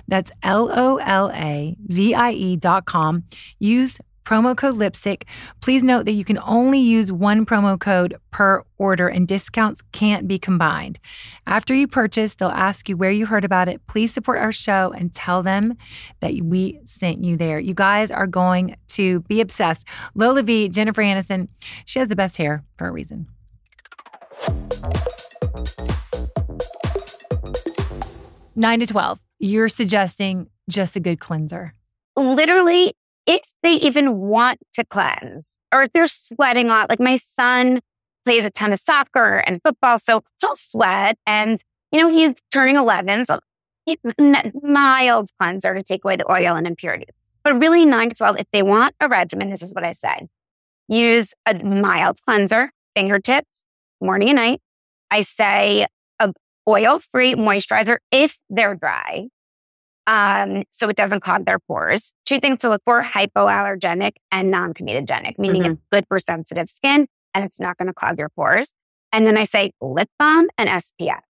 That's 0.06 0.30
L 0.44 0.70
O 0.72 0.98
L 0.98 1.30
A 1.34 1.76
V 1.86 2.14
I 2.14 2.32
E 2.32 2.56
dot 2.56 2.86
com. 2.86 3.24
Use 3.58 3.98
promo 4.26 4.56
code 4.56 4.74
lipstick. 4.74 5.24
Please 5.62 5.82
note 5.82 6.04
that 6.04 6.12
you 6.12 6.24
can 6.24 6.38
only 6.40 6.80
use 6.80 7.10
one 7.12 7.46
promo 7.46 7.78
code 7.80 8.16
per 8.32 8.62
order 8.76 9.06
and 9.08 9.26
discounts 9.26 9.80
can't 9.92 10.28
be 10.28 10.38
combined. 10.38 10.98
After 11.46 11.72
you 11.72 11.86
purchase, 11.86 12.34
they'll 12.34 12.48
ask 12.48 12.88
you 12.88 12.96
where 12.96 13.12
you 13.12 13.24
heard 13.24 13.44
about 13.44 13.68
it. 13.68 13.86
Please 13.86 14.12
support 14.12 14.38
our 14.38 14.52
show 14.52 14.92
and 14.96 15.14
tell 15.14 15.42
them 15.42 15.76
that 16.20 16.34
we 16.42 16.80
sent 16.84 17.24
you 17.24 17.36
there. 17.36 17.58
You 17.58 17.72
guys 17.72 18.10
are 18.10 18.26
going 18.26 18.76
to 18.88 19.20
be 19.20 19.40
obsessed. 19.40 19.86
LolaVie, 20.16 20.70
Jennifer 20.72 21.02
Aniston, 21.02 21.48
she 21.84 22.00
has 22.00 22.08
the 22.08 22.16
best 22.16 22.36
hair 22.36 22.64
for 22.76 22.88
a 22.88 22.90
reason. 22.90 23.28
Nine 28.58 28.80
to 28.80 28.86
12, 28.86 29.20
you're 29.38 29.68
suggesting 29.68 30.48
just 30.68 30.96
a 30.96 31.00
good 31.00 31.20
cleanser. 31.20 31.74
Literally, 32.16 32.94
if 33.26 33.42
they 33.62 33.74
even 33.74 34.18
want 34.18 34.60
to 34.74 34.84
cleanse 34.84 35.58
or 35.72 35.84
if 35.84 35.92
they're 35.92 36.06
sweating 36.06 36.66
a 36.66 36.68
lot, 36.70 36.88
like 36.88 37.00
my 37.00 37.16
son 37.16 37.80
plays 38.24 38.44
a 38.44 38.50
ton 38.50 38.72
of 38.72 38.78
soccer 38.78 39.38
and 39.38 39.60
football, 39.62 39.98
so 39.98 40.22
he'll 40.40 40.56
sweat. 40.56 41.16
And, 41.26 41.58
you 41.92 42.00
know, 42.00 42.08
he's 42.08 42.34
turning 42.52 42.76
11, 42.76 43.26
so 43.26 43.40
mild 44.62 45.30
cleanser 45.38 45.74
to 45.74 45.82
take 45.82 46.04
away 46.04 46.16
the 46.16 46.30
oil 46.30 46.56
and 46.56 46.66
impurities. 46.66 47.14
But 47.44 47.60
really, 47.60 47.86
9 47.86 48.08
to 48.08 48.14
12, 48.14 48.40
if 48.40 48.46
they 48.52 48.62
want 48.62 48.94
a 49.00 49.08
regimen, 49.08 49.50
this 49.50 49.62
is 49.62 49.72
what 49.74 49.84
I 49.84 49.92
say 49.92 50.28
use 50.88 51.34
a 51.46 51.54
mild 51.54 52.18
cleanser, 52.24 52.70
fingertips, 52.94 53.64
morning 54.00 54.28
and 54.30 54.36
night. 54.36 54.60
I 55.10 55.22
say 55.22 55.86
uh, 56.20 56.28
a 56.28 56.32
oil 56.70 56.98
free 56.98 57.34
moisturizer 57.34 57.98
if 58.10 58.38
they're 58.50 58.74
dry 58.74 59.28
um, 60.06 60.62
so 60.70 60.88
it 60.88 60.96
doesn't 60.96 61.20
clog 61.20 61.46
their 61.46 61.58
pores. 61.58 62.14
Two 62.24 62.38
things 62.40 62.58
to 62.60 62.68
look 62.68 62.82
for 62.84 63.02
hypoallergenic 63.02 64.12
and 64.30 64.50
non 64.50 64.74
comedogenic, 64.74 65.38
meaning 65.38 65.62
mm-hmm. 65.62 65.72
it's 65.72 65.82
good 65.90 66.04
for 66.08 66.18
sensitive 66.18 66.68
skin 66.68 67.06
and 67.34 67.44
it's 67.44 67.60
not 67.60 67.76
going 67.76 67.88
to 67.88 67.94
clog 67.94 68.18
your 68.18 68.28
pores. 68.30 68.74
And 69.12 69.26
then 69.26 69.36
I 69.36 69.44
say 69.44 69.72
lip 69.80 70.08
balm 70.18 70.48
and 70.58 70.68
SPF. 70.68 71.20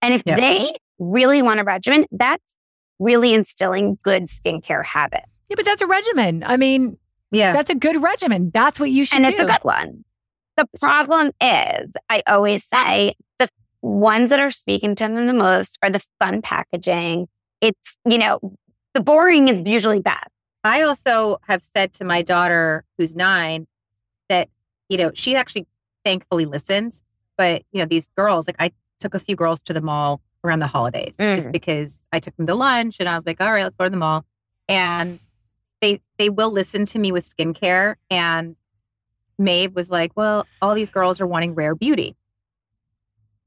And 0.00 0.14
if 0.14 0.22
yep. 0.26 0.38
they 0.38 0.76
really 0.98 1.42
want 1.42 1.60
a 1.60 1.64
regimen, 1.64 2.06
that's 2.10 2.56
really 2.98 3.34
instilling 3.34 3.98
good 4.02 4.24
skincare 4.24 4.84
habits. 4.84 5.26
Yeah, 5.48 5.56
but 5.56 5.64
that's 5.64 5.82
a 5.82 5.86
regimen. 5.86 6.44
I 6.44 6.56
mean, 6.56 6.98
yeah, 7.30 7.52
that's 7.52 7.70
a 7.70 7.74
good 7.74 8.02
regimen. 8.02 8.50
That's 8.52 8.78
what 8.78 8.90
you 8.90 9.04
should 9.04 9.16
and 9.16 9.26
do. 9.26 9.32
it's 9.32 9.40
a 9.40 9.46
good 9.46 9.64
one. 9.64 10.04
The 10.56 10.66
problem 10.80 11.32
is, 11.40 11.92
I 12.08 12.22
always 12.26 12.64
say 12.64 13.14
the 13.38 13.48
ones 13.80 14.30
that 14.30 14.40
are 14.40 14.50
speaking 14.50 14.94
to 14.96 15.04
them 15.04 15.26
the 15.26 15.32
most 15.32 15.78
are 15.82 15.90
the 15.90 16.04
fun 16.20 16.42
packaging, 16.42 17.28
it's, 17.62 17.96
you 18.06 18.18
know, 18.18 18.38
the 18.92 19.00
boring 19.00 19.48
is 19.48 19.62
usually 19.64 20.00
bad. 20.00 20.26
I 20.64 20.82
also 20.82 21.38
have 21.48 21.62
said 21.62 21.94
to 21.94 22.04
my 22.04 22.20
daughter, 22.20 22.84
who's 22.98 23.16
nine, 23.16 23.66
that, 24.28 24.48
you 24.88 24.98
know, 24.98 25.12
she 25.14 25.34
actually 25.34 25.66
thankfully 26.04 26.44
listens. 26.44 27.02
But, 27.38 27.62
you 27.72 27.80
know, 27.80 27.86
these 27.86 28.08
girls, 28.16 28.46
like 28.46 28.56
I 28.58 28.72
took 29.00 29.14
a 29.14 29.18
few 29.18 29.36
girls 29.36 29.62
to 29.62 29.72
the 29.72 29.80
mall 29.80 30.20
around 30.44 30.58
the 30.58 30.66
holidays 30.66 31.16
mm. 31.16 31.36
just 31.36 31.50
because 31.50 32.02
I 32.12 32.20
took 32.20 32.36
them 32.36 32.46
to 32.48 32.54
lunch 32.54 32.96
and 33.00 33.08
I 33.08 33.14
was 33.14 33.24
like, 33.24 33.40
all 33.40 33.50
right, 33.50 33.62
let's 33.62 33.76
go 33.76 33.84
to 33.84 33.90
the 33.90 33.96
mall. 33.96 34.24
And 34.68 35.18
they 35.80 36.00
they 36.18 36.30
will 36.30 36.50
listen 36.50 36.84
to 36.86 36.98
me 36.98 37.10
with 37.12 37.24
skincare. 37.24 37.96
And 38.10 38.56
Maeve 39.38 39.74
was 39.74 39.90
like, 39.90 40.12
well, 40.16 40.46
all 40.60 40.74
these 40.74 40.90
girls 40.90 41.20
are 41.20 41.26
wanting 41.26 41.54
rare 41.54 41.74
beauty. 41.74 42.16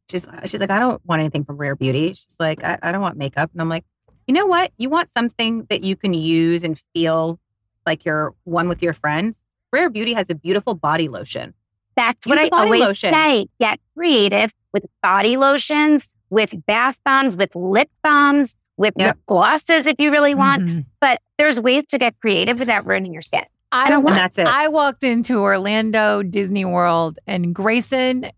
She's 0.10 0.28
she's 0.46 0.60
like, 0.60 0.70
I 0.70 0.80
don't 0.80 1.04
want 1.06 1.22
anything 1.22 1.46
from 1.46 1.58
rare 1.58 1.76
beauty. 1.76 2.14
She's 2.14 2.36
like, 2.40 2.64
I, 2.64 2.78
I 2.82 2.92
don't 2.92 3.02
want 3.02 3.18
makeup. 3.18 3.52
And 3.54 3.62
I'm 3.62 3.70
like, 3.70 3.86
you 4.28 4.34
know 4.34 4.46
what? 4.46 4.72
You 4.78 4.90
want 4.90 5.10
something 5.12 5.66
that 5.70 5.84
you 5.84 5.96
can 5.96 6.14
use 6.14 6.64
and 6.64 6.80
feel 6.94 7.40
like 7.86 8.06
you're 8.06 8.34
one 8.44 8.68
with 8.68 8.82
your 8.82 8.94
friends. 8.94 9.44
Rare 9.72 9.90
Beauty 9.90 10.14
has 10.14 10.30
a 10.30 10.36
beautiful 10.36 10.74
body 10.74 11.08
lotion. 11.08 11.54
That's 11.96 12.26
use 12.26 12.30
what 12.30 12.40
I 12.40 12.50
always 12.50 12.82
lotion. 12.82 13.14
say. 13.14 13.48
Get 13.60 13.80
creative 13.96 14.52
with 14.74 14.86
body 15.02 15.38
lotions, 15.38 16.12
with 16.30 16.54
bath 16.66 17.00
bombs, 17.06 17.38
with 17.38 17.56
lip 17.56 17.90
balms, 18.04 18.56
with 18.78 18.94
yep. 18.98 19.16
lip 19.16 19.18
glosses 19.28 19.88
if 19.88 19.96
you 20.00 20.12
really 20.12 20.36
want. 20.36 20.64
Mm-hmm. 20.64 20.80
But 21.00 21.22
there's 21.38 21.60
ways 21.60 21.86
to 21.90 21.98
get 21.98 22.20
creative 22.20 22.60
without 22.60 22.86
ruining 22.86 23.14
your 23.14 23.22
skin. 23.22 23.46
I 23.72 23.90
don't 23.90 24.04
want 24.04 24.16
that's 24.16 24.38
it. 24.38 24.48
I 24.48 24.68
walked 24.70 25.04
into 25.04 25.40
Orlando 25.40 26.24
Disney 26.24 26.66
World 26.66 27.20
and 27.28 27.54
Grayson 27.54 28.32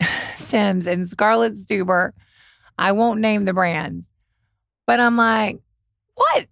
Sims 0.36 0.86
and 0.86 1.08
Scarlett 1.08 1.54
Stuber, 1.54 2.12
I 2.78 2.92
won't 2.92 3.20
name 3.20 3.44
the 3.44 3.52
brands, 3.52 4.08
but 4.86 5.00
I'm 5.00 5.16
like, 5.16 5.58
what 6.14 6.46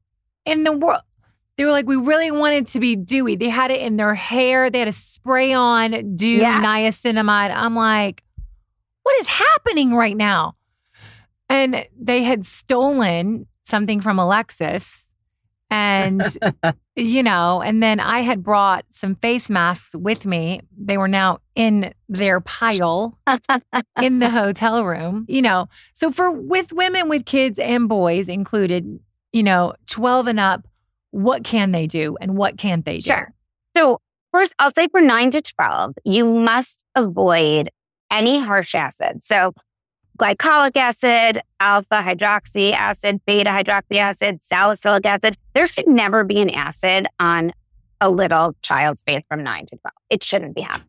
in 0.45 0.64
the 0.64 0.73
world? 0.73 1.03
They 1.57 1.64
were 1.64 1.71
like, 1.71 1.87
we 1.87 1.97
really 1.97 2.33
wanted 2.33 2.67
to 2.69 2.81
be 2.81 2.97
dewy. 2.97 3.37
They 3.37 3.49
had 3.49 3.71
it 3.71 3.81
in 3.81 3.97
their 3.97 4.14
hair. 4.14 4.71
They 4.71 4.81
had 4.81 4.88
a 4.88 4.93
spray 4.93 5.53
on 5.53 6.17
dew 6.17 6.29
yeah. 6.29 6.61
niacinamide. 6.62 7.55
I'm 7.55 7.76
like, 7.76 8.25
what 9.05 9.21
is 9.21 9.29
happening 9.29 9.95
right 9.95 10.17
now? 10.17 10.57
And 11.49 11.87
they 11.97 12.25
had 12.25 12.45
stolen 12.45 13.47
something 13.64 14.00
from 14.00 14.19
Alexis 14.19 15.03
and, 15.75 16.38
you 16.97 17.23
know, 17.23 17.61
and 17.61 17.83
then 17.83 17.99
I 17.99 18.21
had 18.21 18.45
brought 18.45 18.85
some 18.93 19.16
face 19.16 19.50
masks 19.50 19.93
with 19.93 20.25
me. 20.25 20.61
They 20.78 20.97
were 20.97 21.09
now 21.09 21.38
in 21.57 21.93
their 22.09 22.40
pile 22.40 23.19
in 24.00 24.21
the 24.21 24.31
hotel 24.31 24.85
room, 24.85 25.25
you 25.28 25.43
know. 25.43 25.69
So 25.93 26.12
for 26.12 26.31
with 26.31 26.73
women 26.73 27.09
with 27.09 27.25
kids 27.25 27.59
and 27.59 27.88
boys 27.88 28.28
included, 28.28 29.00
you 29.33 29.43
know, 29.43 29.75
12 29.88 30.28
and 30.28 30.38
up, 30.40 30.64
what 31.11 31.43
can 31.43 31.73
they 31.73 31.88
do 31.88 32.16
and 32.21 32.37
what 32.37 32.57
can't 32.57 32.85
they 32.85 32.99
do? 32.99 33.09
Sure. 33.09 33.35
So 33.76 34.00
first, 34.31 34.54
I'll 34.61 34.73
say 34.73 34.87
for 34.88 35.00
9 35.00 35.33
to 35.33 35.43
12, 35.43 35.95
you 36.04 36.25
must 36.25 36.85
avoid 36.95 37.71
any 38.12 38.38
harsh 38.38 38.76
acid. 38.76 39.25
So 39.25 39.54
glycolic 40.18 40.76
acid, 40.76 41.42
alpha 41.61 41.97
hydroxy 41.97 42.73
acid, 42.73 43.21
beta 43.26 43.50
hydroxy 43.50 43.97
acid, 43.97 44.44
salicylic 44.44 45.06
acid. 45.06 45.37
There 45.54 45.66
should 45.66 45.87
never 45.87 46.25
be 46.25 46.40
an 46.40 46.50
acid 46.50 47.06
on 47.18 47.52
a 48.00 48.11
little 48.11 48.54
child's 48.62 49.02
face 49.02 49.23
from 49.28 49.42
nine 49.42 49.66
to 49.66 49.76
12. 49.76 49.92
It 50.11 50.23
shouldn't 50.23 50.54
be 50.54 50.61
happening. 50.61 50.88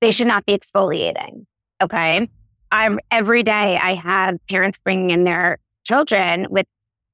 They 0.00 0.10
should 0.10 0.26
not 0.26 0.44
be 0.46 0.56
exfoliating. 0.56 1.46
Okay. 1.80 2.28
I'm 2.70 2.98
every 3.10 3.42
day 3.42 3.78
I 3.80 3.94
have 3.94 4.38
parents 4.48 4.80
bringing 4.82 5.10
in 5.10 5.24
their 5.24 5.58
children 5.84 6.46
with 6.50 6.66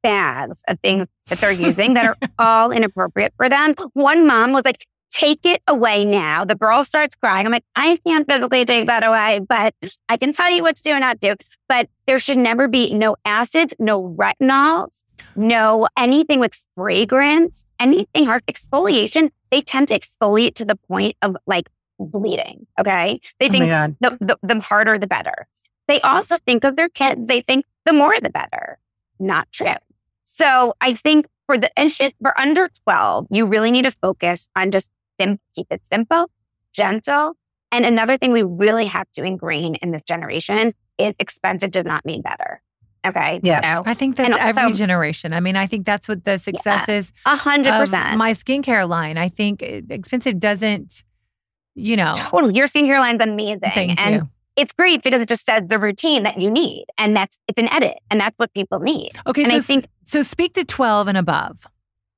bags 0.02 0.62
of 0.68 0.78
things 0.80 1.06
that 1.26 1.38
they're 1.38 1.50
using 1.50 1.94
that 1.94 2.06
are 2.06 2.16
all 2.38 2.70
inappropriate 2.70 3.35
for 3.37 3.49
them. 3.49 3.75
One 3.94 4.26
mom 4.26 4.52
was 4.52 4.64
like, 4.64 4.87
take 5.10 5.40
it 5.44 5.62
away 5.66 6.04
now. 6.04 6.44
The 6.44 6.54
girl 6.54 6.84
starts 6.84 7.14
crying. 7.14 7.46
I'm 7.46 7.52
like, 7.52 7.64
I 7.74 7.98
can't 8.06 8.26
physically 8.28 8.64
take 8.64 8.86
that 8.86 9.04
away, 9.04 9.40
but 9.46 9.74
I 10.08 10.16
can 10.16 10.32
tell 10.32 10.50
you 10.50 10.62
what 10.62 10.76
to 10.76 10.82
do 10.82 10.90
and 10.92 11.00
not 11.00 11.20
do. 11.20 11.34
But 11.68 11.88
there 12.06 12.18
should 12.18 12.38
never 12.38 12.68
be 12.68 12.92
no 12.92 13.16
acids, 13.24 13.74
no 13.78 14.02
retinols, 14.02 15.04
no 15.36 15.88
anything 15.96 16.40
with 16.40 16.66
fragrance, 16.74 17.66
anything 17.78 18.26
hard 18.26 18.44
exfoliation. 18.46 19.30
They 19.50 19.62
tend 19.62 19.88
to 19.88 19.98
exfoliate 19.98 20.54
to 20.56 20.64
the 20.64 20.76
point 20.76 21.16
of 21.22 21.36
like 21.46 21.68
bleeding. 21.98 22.66
Okay. 22.78 23.20
They 23.38 23.48
Oh 23.48 23.52
think 23.52 23.66
God. 23.66 23.96
the, 24.00 24.18
the, 24.20 24.38
the 24.54 24.60
harder, 24.60 24.98
the 24.98 25.06
better. 25.06 25.46
They 25.86 26.00
also 26.02 26.36
think 26.46 26.64
of 26.64 26.76
their 26.76 26.88
kids. 26.88 27.26
They 27.26 27.40
think 27.40 27.64
the 27.86 27.92
more, 27.92 28.20
the 28.20 28.30
better. 28.30 28.78
Not 29.18 29.50
true. 29.52 29.74
So 30.24 30.74
I 30.80 30.92
think 30.94 31.26
for 31.49 31.57
the, 31.57 31.76
and 31.78 31.90
for 31.90 32.38
under 32.38 32.69
12, 32.85 33.26
you 33.31 33.47
really 33.47 33.71
need 33.71 33.83
to 33.83 33.90
focus 33.90 34.49
on 34.55 34.71
just 34.71 34.90
sim- 35.19 35.40
keep 35.55 35.67
it 35.71 35.81
simple, 35.87 36.31
gentle. 36.73 37.37
And 37.73 37.87
another 37.87 38.19
thing 38.19 38.33
we 38.33 38.43
really 38.43 38.87
have 38.87 39.11
to 39.14 39.25
ingrain 39.25 39.75
in 39.76 39.90
this 39.90 40.02
generation 40.02 40.75
is 40.99 41.14
expensive 41.19 41.71
does 41.71 41.87
not 41.87 42.05
mean 42.05 42.21
better. 42.21 42.61
Okay. 43.07 43.40
Yeah. 43.43 43.83
So 43.83 43.90
I 43.90 43.95
think 43.95 44.17
that's 44.17 44.28
And 44.28 44.38
every 44.38 44.73
generation. 44.75 45.33
I 45.33 45.40
mean, 45.40 45.57
I 45.57 45.67
think 45.67 45.87
that's 45.87 46.07
what 46.07 46.25
the 46.25 46.37
success 46.37 46.88
is 46.88 47.12
a 47.25 47.37
hundred 47.37 47.73
percent. 47.73 48.19
my 48.19 48.35
skincare 48.35 48.87
line. 48.87 49.17
I 49.17 49.31
think 49.31 49.62
uh, 49.62 49.81
expensive 49.88 50.38
doesn't, 50.38 51.05
you 51.75 51.97
know. 51.97 52.12
Totally. 52.14 52.55
Your 52.55 52.67
skincare 52.67 53.00
line's 53.00 53.23
amazing. 53.23 53.61
Thank 53.61 53.99
and 54.00 54.14
you. 54.14 54.28
it's 54.57 54.73
great 54.73 55.02
because 55.02 55.23
it 55.23 55.28
just 55.28 55.47
says 55.47 55.62
the 55.67 55.78
routine 55.78 56.25
that 56.25 56.38
you 56.38 56.50
need. 56.50 56.87
And 56.99 57.17
that's, 57.17 57.38
it's 57.49 57.59
an 57.59 57.73
edit. 57.73 57.99
And 58.11 58.21
that's 58.21 58.37
what 58.37 58.52
people 58.52 58.81
need. 58.81 59.12
Okay, 59.26 59.45
and 59.45 59.52
so 59.52 59.59
I 59.59 59.61
think 59.61 59.87
so 60.08 60.22
speak 60.22 60.54
to 60.54 60.64
twelve 60.64 61.06
and 61.06 61.18
above. 61.18 61.66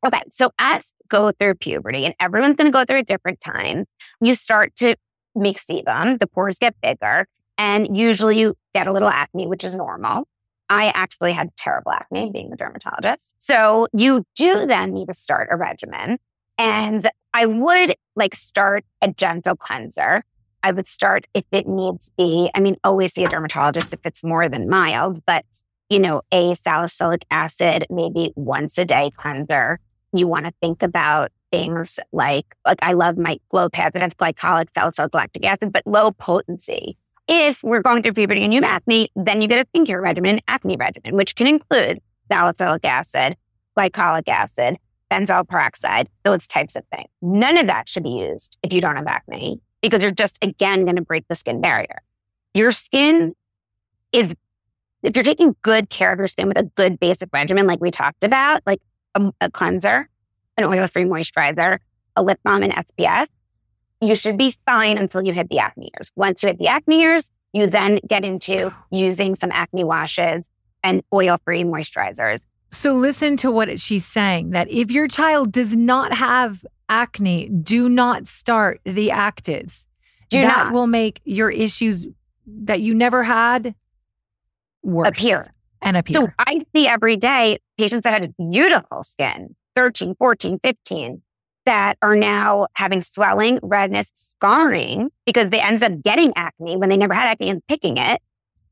Okay. 0.06 0.22
So 0.30 0.50
as 0.58 0.92
go 1.08 1.32
through 1.32 1.56
puberty, 1.56 2.06
and 2.06 2.14
everyone's 2.20 2.54
going 2.54 2.70
to 2.70 2.76
go 2.76 2.84
through 2.84 3.00
at 3.00 3.06
different 3.06 3.40
times, 3.40 3.88
you 4.20 4.34
start 4.34 4.76
to 4.76 4.94
make 5.34 5.58
sebum, 5.58 6.18
the 6.18 6.26
pores 6.26 6.58
get 6.58 6.74
bigger, 6.80 7.26
and 7.58 7.96
usually 7.96 8.38
you 8.38 8.56
get 8.74 8.86
a 8.86 8.92
little 8.92 9.08
acne, 9.08 9.46
which 9.46 9.64
is 9.64 9.74
normal. 9.74 10.28
I 10.68 10.92
actually 10.94 11.32
had 11.32 11.54
terrible 11.56 11.90
acne 11.90 12.30
being 12.32 12.52
a 12.52 12.56
dermatologist. 12.56 13.34
So 13.40 13.88
you 13.92 14.24
do 14.36 14.66
then 14.66 14.94
need 14.94 15.08
to 15.08 15.14
start 15.14 15.48
a 15.50 15.56
regimen. 15.56 16.18
And 16.58 17.10
I 17.34 17.46
would 17.46 17.96
like 18.14 18.36
start 18.36 18.84
a 19.02 19.08
gentle 19.08 19.56
cleanser. 19.56 20.22
I 20.62 20.70
would 20.70 20.86
start 20.86 21.26
if 21.34 21.44
it 21.50 21.66
needs 21.66 22.12
be. 22.16 22.50
I 22.54 22.60
mean, 22.60 22.76
always 22.84 23.14
see 23.14 23.24
a 23.24 23.28
dermatologist 23.28 23.92
if 23.92 24.00
it's 24.04 24.22
more 24.22 24.48
than 24.48 24.68
mild, 24.68 25.18
but 25.26 25.44
you 25.90 25.98
know, 25.98 26.22
a 26.32 26.54
salicylic 26.54 27.24
acid, 27.30 27.86
maybe 27.90 28.32
once 28.36 28.78
a 28.78 28.84
day 28.84 29.10
cleanser. 29.16 29.78
You 30.12 30.26
want 30.26 30.46
to 30.46 30.52
think 30.60 30.82
about 30.82 31.30
things 31.52 31.98
like, 32.12 32.56
like 32.64 32.78
I 32.80 32.94
love 32.94 33.18
my 33.18 33.38
glow 33.50 33.68
pads 33.68 33.92
that 33.94 34.02
has 34.02 34.14
glycolic 34.14 34.72
salicylic 34.72 35.14
lactic 35.14 35.44
acid, 35.44 35.72
but 35.72 35.86
low 35.86 36.12
potency. 36.12 36.96
If 37.28 37.62
we're 37.62 37.82
going 37.82 38.02
through 38.02 38.14
puberty 38.14 38.42
and 38.42 38.54
you 38.54 38.62
have 38.62 38.70
acne, 38.70 39.10
then 39.14 39.42
you 39.42 39.48
get 39.48 39.66
a 39.66 39.78
skincare 39.78 40.00
regimen, 40.00 40.36
an 40.36 40.40
acne 40.48 40.76
regimen, 40.76 41.16
which 41.16 41.36
can 41.36 41.46
include 41.46 42.00
salicylic 42.30 42.84
acid, 42.84 43.36
glycolic 43.76 44.28
acid, 44.28 44.78
benzoyl 45.10 45.46
peroxide, 45.46 46.08
those 46.24 46.46
types 46.46 46.76
of 46.76 46.84
things. 46.94 47.08
None 47.20 47.56
of 47.56 47.66
that 47.66 47.88
should 47.88 48.04
be 48.04 48.10
used 48.10 48.58
if 48.62 48.72
you 48.72 48.80
don't 48.80 48.96
have 48.96 49.06
acne 49.06 49.60
because 49.82 50.02
you're 50.02 50.12
just, 50.12 50.38
again, 50.42 50.84
going 50.84 50.96
to 50.96 51.02
break 51.02 51.26
the 51.28 51.34
skin 51.34 51.60
barrier. 51.60 52.02
Your 52.54 52.72
skin 52.72 53.34
is, 54.12 54.34
if 55.02 55.16
you're 55.16 55.24
taking 55.24 55.56
good 55.62 55.90
care 55.90 56.12
of 56.12 56.18
your 56.18 56.28
skin 56.28 56.48
with 56.48 56.58
a 56.58 56.64
good 56.64 57.00
basic 57.00 57.30
regimen, 57.32 57.66
like 57.66 57.80
we 57.80 57.90
talked 57.90 58.24
about, 58.24 58.62
like 58.66 58.80
a, 59.14 59.32
a 59.40 59.50
cleanser, 59.50 60.08
an 60.56 60.64
oil 60.64 60.86
free 60.86 61.04
moisturizer, 61.04 61.78
a 62.16 62.22
lip 62.22 62.38
balm, 62.44 62.62
and 62.62 62.72
SPF, 62.72 63.28
you 64.00 64.14
should 64.14 64.36
be 64.36 64.54
fine 64.66 64.98
until 64.98 65.22
you 65.22 65.32
hit 65.32 65.48
the 65.48 65.58
acne 65.58 65.90
years. 65.94 66.10
Once 66.16 66.42
you 66.42 66.48
hit 66.48 66.58
the 66.58 66.68
acne 66.68 67.00
years, 67.00 67.30
you 67.52 67.66
then 67.66 67.98
get 68.06 68.24
into 68.24 68.72
using 68.90 69.34
some 69.34 69.50
acne 69.52 69.84
washes 69.84 70.48
and 70.82 71.02
oil 71.12 71.38
free 71.44 71.64
moisturizers. 71.64 72.46
So 72.70 72.94
listen 72.94 73.36
to 73.38 73.50
what 73.50 73.80
she's 73.80 74.06
saying 74.06 74.50
that 74.50 74.70
if 74.70 74.90
your 74.90 75.08
child 75.08 75.52
does 75.52 75.74
not 75.74 76.14
have 76.14 76.64
acne, 76.88 77.48
do 77.48 77.88
not 77.88 78.26
start 78.26 78.80
the 78.84 79.08
actives. 79.08 79.86
Do 80.28 80.40
that 80.42 80.64
not. 80.66 80.72
will 80.72 80.86
make 80.86 81.20
your 81.24 81.50
issues 81.50 82.06
that 82.46 82.80
you 82.80 82.94
never 82.94 83.24
had 83.24 83.74
worse 84.82 85.08
Appear. 85.08 85.46
and 85.82 85.96
appear. 85.96 86.14
So 86.14 86.28
I 86.38 86.60
see 86.74 86.86
every 86.86 87.16
day 87.16 87.58
patients 87.78 88.04
that 88.04 88.20
had 88.20 88.34
beautiful 88.36 89.02
skin, 89.02 89.54
13, 89.76 90.14
14, 90.18 90.58
15, 90.62 91.22
that 91.66 91.98
are 92.02 92.16
now 92.16 92.66
having 92.74 93.02
swelling, 93.02 93.58
redness, 93.62 94.10
scarring 94.14 95.10
because 95.26 95.48
they 95.48 95.60
ended 95.60 95.82
up 95.92 96.02
getting 96.02 96.32
acne 96.36 96.76
when 96.76 96.88
they 96.88 96.96
never 96.96 97.14
had 97.14 97.26
acne 97.28 97.50
and 97.50 97.62
picking 97.68 97.96
it. 97.98 98.20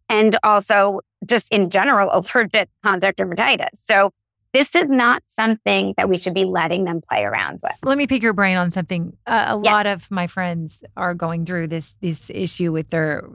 And 0.08 0.38
also 0.42 1.00
just 1.26 1.52
in 1.52 1.68
general, 1.70 2.10
allergic 2.34 2.68
contact 2.82 3.18
dermatitis. 3.18 3.68
So 3.74 4.10
this 4.54 4.74
is 4.74 4.86
not 4.88 5.22
something 5.26 5.92
that 5.98 6.08
we 6.08 6.16
should 6.16 6.32
be 6.32 6.46
letting 6.46 6.84
them 6.84 7.02
play 7.06 7.22
around 7.24 7.60
with. 7.62 7.74
Let 7.84 7.98
me 7.98 8.06
pick 8.06 8.22
your 8.22 8.32
brain 8.32 8.56
on 8.56 8.70
something. 8.70 9.14
Uh, 9.26 9.44
a 9.48 9.60
Yes. 9.62 9.66
lot 9.72 9.86
of 9.86 10.10
my 10.10 10.26
friends 10.26 10.82
are 10.96 11.12
going 11.14 11.44
through 11.44 11.68
this 11.68 11.94
this 12.00 12.30
issue 12.30 12.72
with 12.72 12.88
their, 12.88 13.28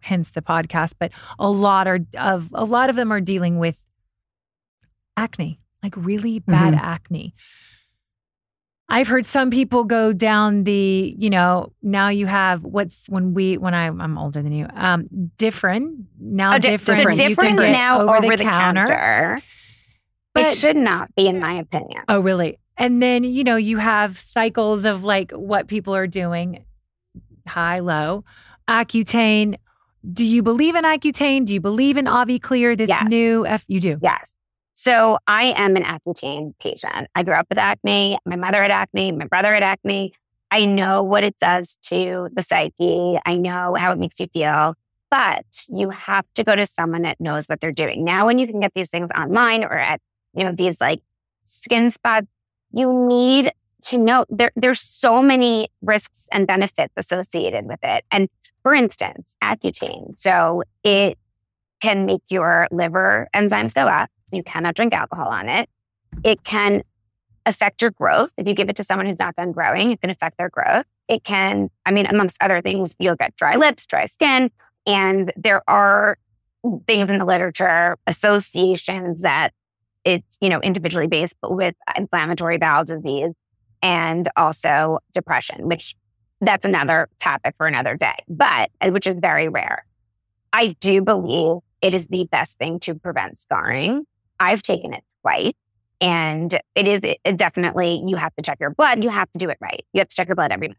hence 0.00 0.30
the 0.30 0.42
podcast. 0.42 0.94
But 0.98 1.12
a 1.38 1.50
lot 1.50 1.86
are 1.86 2.00
of 2.18 2.50
a 2.54 2.64
lot 2.64 2.90
of 2.90 2.96
them 2.96 3.12
are 3.12 3.20
dealing 3.20 3.58
with 3.58 3.84
acne, 5.16 5.60
like 5.82 5.94
really 5.96 6.38
bad 6.40 6.74
acne. 6.74 7.34
I've 8.92 9.06
heard 9.06 9.24
some 9.24 9.50
people 9.50 9.84
go 9.84 10.12
down 10.12 10.64
the, 10.64 11.14
you 11.16 11.30
know, 11.30 11.72
now 11.80 12.08
you 12.08 12.26
have 12.26 12.64
what's 12.64 13.04
when 13.08 13.34
we 13.34 13.56
when 13.56 13.72
I 13.72 13.86
I'm 13.86 14.18
older 14.18 14.42
than 14.42 14.50
you, 14.52 14.66
um, 14.74 15.06
different 15.36 16.06
now 16.18 16.54
Oh, 16.56 16.58
di- 16.58 16.70
different. 16.70 17.18
So 17.18 17.28
different 17.28 17.58
get 17.58 17.70
now 17.70 18.00
over, 18.00 18.36
the, 18.36 18.42
counter. 18.42 19.40
But- 20.34 20.46
it 20.46 20.56
should 20.56 20.76
not 20.76 21.14
be, 21.14 21.28
in 21.28 21.38
my 21.38 21.54
opinion. 21.54 22.02
Oh, 22.08 22.18
really? 22.18 22.58
And 22.76 23.00
then, 23.02 23.22
you 23.24 23.44
know, 23.44 23.56
you 23.56 23.76
have 23.76 24.18
cycles 24.18 24.84
of 24.84 25.04
like 25.04 25.30
what 25.32 25.68
people 25.68 25.94
are 25.94 26.06
doing 26.08 26.64
high, 27.46 27.78
low. 27.80 28.24
Accutane. 28.68 29.56
Do 30.12 30.24
you 30.24 30.42
believe 30.42 30.74
in 30.76 30.84
Accutane? 30.84 31.44
Do 31.44 31.52
you 31.52 31.60
believe 31.60 31.96
in 31.96 32.06
AviClear, 32.06 32.76
this 32.76 32.88
Yes. 32.88 33.08
new 33.10 33.46
F? 33.46 33.64
You 33.68 33.80
do. 33.80 33.98
Yes. 34.02 34.36
So 34.74 35.18
I 35.26 35.52
am 35.56 35.76
an 35.76 35.84
Accutane 35.84 36.54
patient. 36.58 37.08
I 37.14 37.22
grew 37.22 37.34
up 37.34 37.46
with 37.50 37.58
acne. 37.58 38.18
My 38.24 38.36
mother 38.36 38.62
had 38.62 38.70
acne. 38.70 39.12
My 39.12 39.26
brother 39.26 39.52
had 39.52 39.62
acne. 39.62 40.14
I 40.50 40.64
know 40.64 41.02
what 41.02 41.22
it 41.22 41.36
does 41.38 41.76
to 41.82 42.28
the 42.32 42.42
psyche. 42.42 43.18
I 43.26 43.36
know 43.36 43.74
how 43.78 43.92
it 43.92 43.98
makes 43.98 44.18
you 44.18 44.26
feel. 44.32 44.74
But 45.10 45.44
you 45.68 45.90
have 45.90 46.24
to 46.34 46.44
go 46.44 46.54
to 46.56 46.64
someone 46.64 47.02
that 47.02 47.20
knows 47.20 47.46
what 47.46 47.60
they're 47.60 47.72
doing. 47.72 48.04
Now, 48.04 48.26
when 48.26 48.38
you 48.38 48.46
can 48.46 48.60
get 48.60 48.72
these 48.74 48.90
things 48.90 49.10
online 49.16 49.64
or 49.64 49.76
at, 49.76 50.00
you 50.34 50.44
know, 50.44 50.52
these 50.52 50.80
like 50.80 51.02
skin 51.44 51.90
spots, 51.90 52.28
you 52.72 52.90
need 53.06 53.52
to 53.84 53.98
know 53.98 54.24
there, 54.28 54.52
there's 54.56 54.80
so 54.80 55.22
many 55.22 55.68
risks 55.82 56.28
and 56.32 56.46
benefits 56.46 56.92
associated 56.96 57.66
with 57.66 57.80
it. 57.82 58.04
And 58.10 58.28
for 58.62 58.74
instance, 58.74 59.36
Accutane. 59.42 60.18
So 60.18 60.62
it 60.84 61.18
can 61.80 62.06
make 62.06 62.22
your 62.28 62.68
liver 62.70 63.28
enzymes 63.34 63.74
go 63.74 63.86
up. 63.86 64.10
You 64.32 64.42
cannot 64.42 64.74
drink 64.74 64.92
alcohol 64.92 65.28
on 65.28 65.48
it. 65.48 65.68
It 66.24 66.44
can 66.44 66.82
affect 67.46 67.80
your 67.80 67.90
growth. 67.90 68.32
If 68.36 68.46
you 68.46 68.54
give 68.54 68.68
it 68.68 68.76
to 68.76 68.84
someone 68.84 69.06
who's 69.06 69.18
not 69.18 69.34
done 69.36 69.52
growing, 69.52 69.92
it 69.92 70.00
can 70.00 70.10
affect 70.10 70.36
their 70.38 70.50
growth. 70.50 70.84
It 71.08 71.24
can, 71.24 71.70
I 71.86 71.90
mean, 71.90 72.06
amongst 72.06 72.36
other 72.42 72.60
things, 72.60 72.94
you'll 72.98 73.16
get 73.16 73.34
dry 73.36 73.56
lips, 73.56 73.86
dry 73.86 74.06
skin. 74.06 74.50
And 74.86 75.32
there 75.36 75.62
are 75.66 76.18
things 76.86 77.10
in 77.10 77.18
the 77.18 77.24
literature, 77.24 77.96
associations 78.06 79.22
that 79.22 79.52
it's, 80.04 80.38
you 80.40 80.48
know, 80.48 80.60
individually 80.60 81.06
based, 81.06 81.34
but 81.40 81.54
with 81.54 81.74
inflammatory 81.96 82.58
bowel 82.58 82.84
disease 82.84 83.32
and 83.82 84.28
also 84.36 84.98
depression, 85.12 85.68
which 85.68 85.94
that's 86.40 86.64
another 86.64 87.08
topic 87.18 87.54
for 87.56 87.66
another 87.66 87.96
day, 87.96 88.16
but 88.28 88.70
uh, 88.80 88.90
which 88.90 89.06
is 89.06 89.16
very 89.20 89.48
rare. 89.48 89.84
I 90.52 90.76
do 90.80 91.02
believe 91.02 91.58
it 91.82 91.94
is 91.94 92.06
the 92.08 92.26
best 92.30 92.58
thing 92.58 92.80
to 92.80 92.94
prevent 92.94 93.40
scarring. 93.40 94.06
I've 94.38 94.62
taken 94.62 94.92
it 94.94 95.04
twice. 95.22 95.52
And 96.00 96.58
it 96.74 96.88
is 96.88 97.00
it 97.02 97.36
definitely, 97.36 98.02
you 98.06 98.16
have 98.16 98.34
to 98.36 98.42
check 98.42 98.58
your 98.58 98.70
blood. 98.70 99.04
You 99.04 99.10
have 99.10 99.30
to 99.32 99.38
do 99.38 99.50
it 99.50 99.58
right. 99.60 99.84
You 99.92 100.00
have 100.00 100.08
to 100.08 100.16
check 100.16 100.28
your 100.28 100.36
blood 100.36 100.50
every 100.50 100.68
month. 100.68 100.78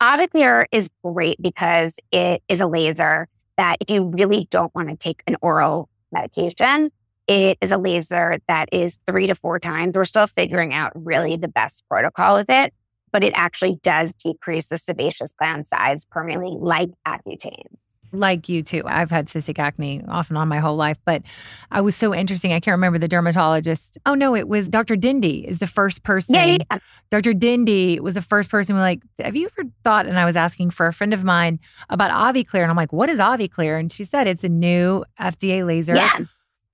Aviclear 0.00 0.66
is 0.70 0.90
great 1.02 1.40
because 1.40 1.96
it 2.12 2.42
is 2.48 2.60
a 2.60 2.66
laser 2.66 3.28
that 3.56 3.78
if 3.80 3.90
you 3.90 4.04
really 4.04 4.46
don't 4.50 4.72
want 4.74 4.90
to 4.90 4.96
take 4.96 5.22
an 5.26 5.36
oral 5.40 5.88
medication, 6.12 6.90
it 7.28 7.58
is 7.60 7.70
a 7.70 7.78
laser 7.78 8.38
that 8.48 8.68
is 8.72 8.98
three 9.06 9.26
to 9.28 9.34
four 9.34 9.60
times. 9.60 9.94
We're 9.94 10.04
still 10.04 10.26
figuring 10.26 10.74
out 10.74 10.92
really 10.94 11.36
the 11.36 11.48
best 11.48 11.84
protocol 11.88 12.36
with 12.36 12.50
it, 12.50 12.74
but 13.12 13.22
it 13.22 13.32
actually 13.36 13.78
does 13.82 14.12
decrease 14.12 14.66
the 14.66 14.78
sebaceous 14.78 15.32
gland 15.38 15.66
size 15.66 16.04
permanently, 16.06 16.56
like 16.58 16.90
Accutane 17.06 17.76
like 18.12 18.48
you 18.48 18.62
too. 18.62 18.82
I've 18.86 19.10
had 19.10 19.26
cystic 19.26 19.58
acne 19.58 20.02
off 20.08 20.28
and 20.28 20.38
on 20.38 20.48
my 20.48 20.58
whole 20.58 20.76
life, 20.76 20.98
but 21.04 21.22
I 21.70 21.80
was 21.80 21.94
so 21.96 22.14
interesting. 22.14 22.52
I 22.52 22.60
can't 22.60 22.74
remember 22.74 22.98
the 22.98 23.08
dermatologist. 23.08 23.98
Oh 24.06 24.14
no, 24.14 24.34
it 24.34 24.48
was 24.48 24.68
Dr. 24.68 24.96
Dindy 24.96 25.46
is 25.46 25.58
the 25.58 25.66
first 25.66 26.02
person. 26.02 26.34
Yeah, 26.34 26.58
yeah. 26.70 26.78
Dr. 27.10 27.34
Dindy 27.34 28.00
was 28.00 28.14
the 28.14 28.22
first 28.22 28.48
person 28.48 28.76
who 28.76 28.80
like, 28.80 29.02
have 29.18 29.36
you 29.36 29.48
ever 29.58 29.68
thought? 29.84 30.06
And 30.06 30.18
I 30.18 30.24
was 30.24 30.36
asking 30.36 30.70
for 30.70 30.86
a 30.86 30.92
friend 30.92 31.12
of 31.12 31.24
mine 31.24 31.58
about 31.90 32.10
AviClear, 32.10 32.62
and 32.62 32.70
I'm 32.70 32.76
like, 32.76 32.92
what 32.92 33.08
is 33.08 33.18
AviClear? 33.18 33.78
And 33.78 33.92
she 33.92 34.04
said 34.04 34.26
it's 34.26 34.44
a 34.44 34.48
new 34.48 35.04
FDA 35.20 35.66
laser. 35.66 35.94
Yeah. 35.94 36.20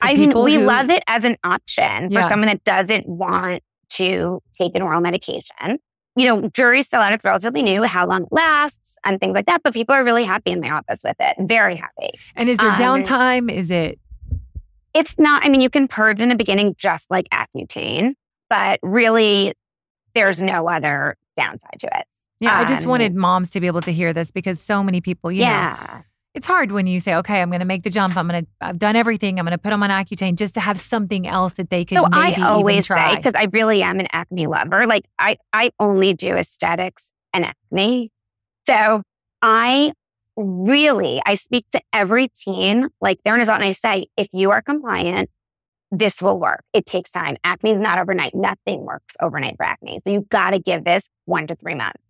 I 0.01 0.15
mean, 0.15 0.39
we 0.43 0.55
who, 0.55 0.65
love 0.65 0.91
it 0.91 1.03
as 1.07 1.25
an 1.25 1.37
option 1.45 2.09
for 2.09 2.15
yeah. 2.15 2.21
someone 2.21 2.49
that 2.49 2.63
doesn't 2.65 3.09
want 3.09 3.63
to 3.91 4.43
take 4.53 4.75
an 4.75 4.83
oral 4.83 5.01
medication 5.01 5.79
you 6.17 6.27
know, 6.27 6.49
jury's 6.51 6.87
still 6.87 7.01
out. 7.01 7.13
It's 7.13 7.25
relatively 7.25 7.63
new, 7.63 7.83
how 7.83 8.07
long 8.07 8.23
it 8.25 8.29
lasts 8.31 8.97
and 9.05 9.19
things 9.19 9.35
like 9.35 9.47
that. 9.47 9.63
But 9.63 9.75
people 9.75 9.95
are 9.95 10.05
really 10.05 10.25
happy 10.25 10.53
in 10.53 10.61
my 10.61 10.71
office 10.71 11.01
with 11.05 11.17
it. 11.19 11.37
Very 11.41 11.77
happy. 11.77 12.11
And 12.37 12.49
is 12.49 12.59
there 12.59 12.71
um, 12.71 12.79
downtime? 12.79 13.51
Is 13.51 13.71
it? 13.71 13.99
It's 14.93 15.19
not. 15.19 15.45
I 15.45 15.49
mean, 15.49 15.61
you 15.61 15.71
can 15.71 15.89
purge 15.89 16.21
in 16.21 16.29
the 16.29 16.37
beginning 16.37 16.77
just 16.79 17.11
like 17.11 17.27
Accutane, 17.31 18.15
but 18.49 18.79
really, 18.83 19.55
there's 20.15 20.41
no 20.41 20.69
other 20.69 21.17
downside 21.37 21.81
to 21.81 21.99
it. 21.99 22.07
Yeah, 22.39 22.59
um, 22.59 22.65
I 22.65 22.69
just 22.69 22.87
wanted 22.87 23.13
um, 23.13 23.19
moms 23.19 23.51
to 23.51 23.61
be 23.61 23.67
able 23.67 23.81
to 23.83 23.93
hear 23.93 24.13
this 24.13 24.31
because 24.31 24.61
so 24.61 24.85
many 24.85 25.01
people, 25.01 25.33
you 25.33 25.41
yeah. 25.41 25.87
know, 25.89 26.03
it's 26.35 26.47
hard 26.47 26.73
when 26.73 26.87
you 26.89 26.99
say, 26.99 27.15
okay, 27.15 27.41
I'm 27.41 27.49
going 27.49 27.61
to 27.61 27.67
make 27.67 27.85
the 27.85 27.91
jump. 27.91 28.17
I'm 28.17 28.27
going 28.29 28.45
to, 28.45 28.51
I've 28.61 28.79
done 28.79 28.97
everything. 28.97 29.39
I'm 29.39 29.45
going 29.45 29.53
to 29.53 29.59
put 29.59 29.71
them 29.71 29.83
on 29.85 29.91
Accutane 29.91 30.37
just 30.37 30.55
to 30.55 30.61
have 30.61 30.81
something 30.81 31.29
else 31.29 31.55
that 31.55 31.71
they 31.71 31.85
can. 31.85 31.97
So 31.97 32.09
I 32.13 32.35
always 32.43 32.89
say, 32.89 33.15
because 33.17 33.35
I 33.35 33.45
really 33.53 33.83
am 33.83 34.01
an 34.01 34.09
acne 34.13 34.49
lover, 34.49 34.87
like 34.87 35.05
I, 35.19 35.39
I 35.53 35.71
only 35.79 36.13
do 36.13 36.35
aesthetics 36.35 37.13
and 37.33 37.45
acne. 37.45 38.11
So 38.67 39.03
I 39.43 39.93
really, 40.37 41.23
I 41.25 41.37
speak 41.37 41.67
to 41.71 41.81
every 41.93 42.29
teen, 42.29 42.89
like 43.01 43.21
there 43.25 43.39
is 43.39 43.49
and 43.49 43.63
I 43.63 43.73
say, 43.73 44.09
if 44.17 44.27
you 44.33 44.51
are 44.51 44.61
compliant, 44.61 45.31
this 45.93 46.21
will 46.21 46.41
work. 46.41 46.65
It 46.73 46.87
takes 46.87 47.13
time. 47.13 47.37
Acne 47.45 47.71
is 47.71 47.79
not 47.79 47.99
overnight. 47.99 48.35
Nothing 48.35 48.85
works 48.85 49.17
overnight 49.21 49.57
for 49.57 49.65
acne. 49.65 50.01
So 50.03 50.11
you've 50.11 50.29
got 50.29 50.51
to 50.51 50.59
give 50.59 50.83
this 50.83 51.09
one 51.27 51.47
to 51.47 51.55
three 51.55 51.77
months. 51.77 52.01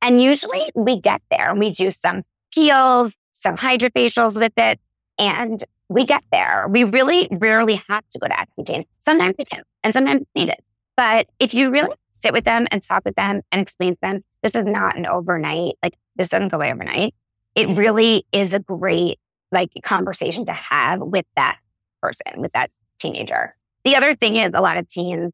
And 0.00 0.22
usually 0.22 0.70
we 0.76 1.00
get 1.00 1.22
there 1.30 1.50
and 1.50 1.58
we 1.58 1.70
do 1.70 1.90
some 1.90 2.22
peels, 2.54 3.16
some 3.42 3.56
hydrofacials 3.56 4.38
with 4.38 4.52
it, 4.56 4.80
and 5.18 5.62
we 5.88 6.04
get 6.04 6.24
there. 6.32 6.66
We 6.68 6.84
really 6.84 7.28
rarely 7.30 7.82
have 7.88 8.08
to 8.10 8.18
go 8.18 8.28
to 8.28 8.34
Accutane. 8.34 8.86
Sometimes 9.00 9.34
we 9.38 9.44
do, 9.44 9.58
and 9.82 9.92
sometimes 9.92 10.22
it's 10.22 10.30
needed. 10.34 10.56
But 10.96 11.28
if 11.38 11.52
you 11.52 11.70
really 11.70 11.94
sit 12.12 12.32
with 12.32 12.44
them 12.44 12.66
and 12.70 12.82
talk 12.82 13.04
with 13.04 13.16
them 13.16 13.42
and 13.50 13.60
explain 13.60 13.94
to 13.94 14.00
them, 14.00 14.24
this 14.42 14.54
is 14.54 14.64
not 14.64 14.96
an 14.96 15.06
overnight, 15.06 15.74
like 15.82 15.94
this 16.16 16.28
doesn't 16.28 16.48
go 16.48 16.56
away 16.56 16.72
overnight. 16.72 17.14
It 17.54 17.76
really 17.76 18.24
is 18.32 18.54
a 18.54 18.60
great 18.60 19.18
like 19.50 19.70
conversation 19.82 20.46
to 20.46 20.52
have 20.52 21.00
with 21.00 21.26
that 21.36 21.58
person, 22.00 22.40
with 22.40 22.52
that 22.52 22.70
teenager. 22.98 23.54
The 23.84 23.96
other 23.96 24.14
thing 24.14 24.36
is 24.36 24.50
a 24.54 24.62
lot 24.62 24.76
of 24.76 24.88
teens 24.88 25.32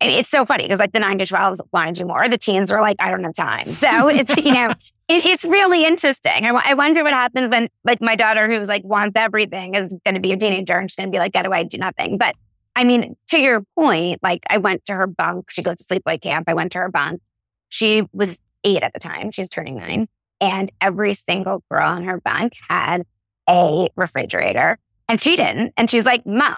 it's 0.00 0.28
so 0.28 0.44
funny 0.44 0.64
because 0.64 0.78
like 0.78 0.92
the 0.92 0.98
nine 0.98 1.18
to 1.18 1.24
12s 1.24 1.60
want 1.72 1.96
to 1.96 2.02
do 2.02 2.06
more. 2.06 2.28
The 2.28 2.38
teens 2.38 2.70
are 2.70 2.80
like, 2.80 2.96
I 2.98 3.10
don't 3.10 3.24
have 3.24 3.34
time. 3.34 3.72
So 3.74 4.08
it's, 4.08 4.36
you 4.36 4.52
know, 4.52 4.70
it, 5.08 5.24
it's 5.24 5.44
really 5.44 5.84
interesting. 5.84 6.44
I, 6.44 6.50
I 6.64 6.74
wonder 6.74 7.02
what 7.02 7.12
happens 7.12 7.50
when 7.50 7.68
like 7.84 8.00
my 8.00 8.16
daughter 8.16 8.48
who's 8.48 8.68
like 8.68 8.84
wants 8.84 9.14
everything 9.16 9.74
is 9.74 9.94
going 10.04 10.14
to 10.14 10.20
be 10.20 10.32
a 10.32 10.36
teenager 10.36 10.76
and 10.76 10.90
she's 10.90 10.96
going 10.96 11.08
to 11.08 11.12
be 11.12 11.18
like, 11.18 11.32
get 11.32 11.46
away, 11.46 11.64
do 11.64 11.78
nothing. 11.78 12.18
But 12.18 12.34
I 12.76 12.84
mean, 12.84 13.16
to 13.28 13.38
your 13.38 13.62
point, 13.76 14.20
like 14.22 14.42
I 14.50 14.58
went 14.58 14.84
to 14.86 14.94
her 14.94 15.06
bunk. 15.06 15.50
She 15.50 15.62
goes 15.62 15.76
to 15.76 15.84
sleepaway 15.84 16.20
camp. 16.20 16.48
I 16.48 16.54
went 16.54 16.72
to 16.72 16.78
her 16.78 16.90
bunk. 16.90 17.20
She 17.68 18.02
was 18.12 18.40
eight 18.64 18.82
at 18.82 18.92
the 18.92 19.00
time. 19.00 19.30
She's 19.30 19.48
turning 19.48 19.76
nine. 19.76 20.08
And 20.40 20.70
every 20.80 21.14
single 21.14 21.62
girl 21.70 21.88
on 21.88 22.04
her 22.04 22.20
bunk 22.20 22.54
had 22.68 23.04
a 23.48 23.88
refrigerator 23.96 24.78
and 25.08 25.20
she 25.20 25.36
didn't. 25.36 25.72
And 25.76 25.88
she's 25.88 26.06
like, 26.06 26.26
Mom, 26.26 26.56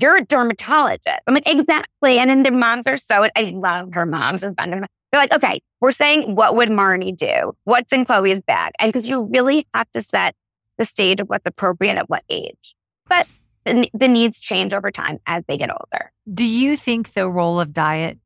you're 0.00 0.16
a 0.16 0.24
dermatologist. 0.24 1.20
I'm 1.26 1.34
like, 1.34 1.48
exactly. 1.48 2.18
And 2.18 2.30
then 2.30 2.42
their 2.42 2.52
moms 2.52 2.86
are 2.86 2.96
so, 2.96 3.28
I 3.36 3.52
love 3.54 3.92
her 3.94 4.06
moms. 4.06 4.42
They're 4.42 4.88
like, 5.12 5.32
okay, 5.32 5.60
we're 5.80 5.92
saying, 5.92 6.34
what 6.34 6.56
would 6.56 6.68
Marnie 6.68 7.16
do? 7.16 7.54
What's 7.64 7.92
in 7.92 8.04
Chloe's 8.04 8.42
bag? 8.42 8.72
And 8.78 8.92
because 8.92 9.08
you 9.08 9.22
really 9.22 9.66
have 9.74 9.90
to 9.92 10.02
set 10.02 10.34
the 10.78 10.84
stage 10.84 11.20
of 11.20 11.28
what's 11.28 11.46
appropriate 11.46 11.96
at 11.96 12.10
what 12.10 12.24
age. 12.28 12.74
But 13.08 13.26
the, 13.64 13.88
the 13.94 14.08
needs 14.08 14.40
change 14.40 14.72
over 14.72 14.90
time 14.90 15.18
as 15.26 15.44
they 15.48 15.56
get 15.56 15.70
older. 15.70 16.12
Do 16.32 16.44
you 16.44 16.76
think 16.76 17.12
the 17.12 17.28
role 17.28 17.60
of 17.60 17.72
diet 17.72 18.18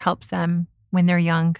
helps 0.00 0.26
them 0.26 0.66
when 0.90 1.06
they're 1.06 1.18
young? 1.18 1.56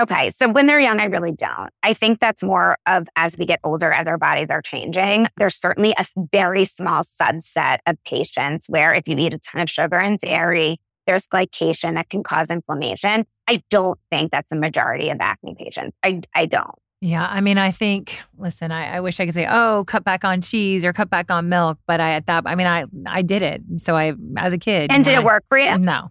Okay. 0.00 0.30
So 0.30 0.48
when 0.48 0.66
they're 0.66 0.80
young, 0.80 0.98
I 0.98 1.04
really 1.04 1.32
don't. 1.32 1.70
I 1.82 1.92
think 1.92 2.20
that's 2.20 2.42
more 2.42 2.78
of 2.86 3.06
as 3.16 3.36
we 3.36 3.44
get 3.44 3.60
older, 3.62 3.92
as 3.92 4.06
our 4.06 4.16
bodies 4.16 4.48
are 4.50 4.62
changing. 4.62 5.28
There's 5.36 5.56
certainly 5.56 5.94
a 5.98 6.06
very 6.32 6.64
small 6.64 7.02
subset 7.02 7.78
of 7.86 8.02
patients 8.04 8.68
where 8.68 8.94
if 8.94 9.06
you 9.06 9.16
eat 9.18 9.34
a 9.34 9.38
ton 9.38 9.60
of 9.60 9.68
sugar 9.68 9.98
and 9.98 10.18
dairy, 10.18 10.78
there's 11.06 11.26
glycation 11.26 11.94
that 11.94 12.08
can 12.08 12.22
cause 12.22 12.48
inflammation. 12.48 13.26
I 13.46 13.62
don't 13.68 13.98
think 14.10 14.32
that's 14.32 14.48
the 14.48 14.56
majority 14.56 15.10
of 15.10 15.18
acne 15.20 15.54
patients. 15.54 15.96
I, 16.02 16.22
I 16.34 16.46
don't. 16.46 16.74
Yeah, 17.02 17.26
I 17.28 17.40
mean, 17.40 17.56
I 17.56 17.70
think. 17.70 18.18
Listen, 18.38 18.70
I, 18.70 18.96
I, 18.96 19.00
wish 19.00 19.20
I 19.20 19.26
could 19.26 19.34
say, 19.34 19.46
"Oh, 19.50 19.84
cut 19.86 20.04
back 20.04 20.22
on 20.22 20.42
cheese 20.42 20.84
or 20.84 20.92
cut 20.92 21.08
back 21.08 21.30
on 21.30 21.48
milk," 21.48 21.78
but 21.86 21.98
I 21.98 22.12
at 22.12 22.26
that, 22.26 22.42
I 22.44 22.54
mean, 22.54 22.66
I 22.66 22.84
I 23.06 23.22
did 23.22 23.40
it. 23.40 23.62
So 23.78 23.96
I, 23.96 24.12
as 24.36 24.52
a 24.52 24.58
kid, 24.58 24.92
and 24.92 25.02
did 25.02 25.14
it 25.14 25.24
work 25.24 25.44
for 25.48 25.56
you? 25.56 25.78
No, 25.78 26.10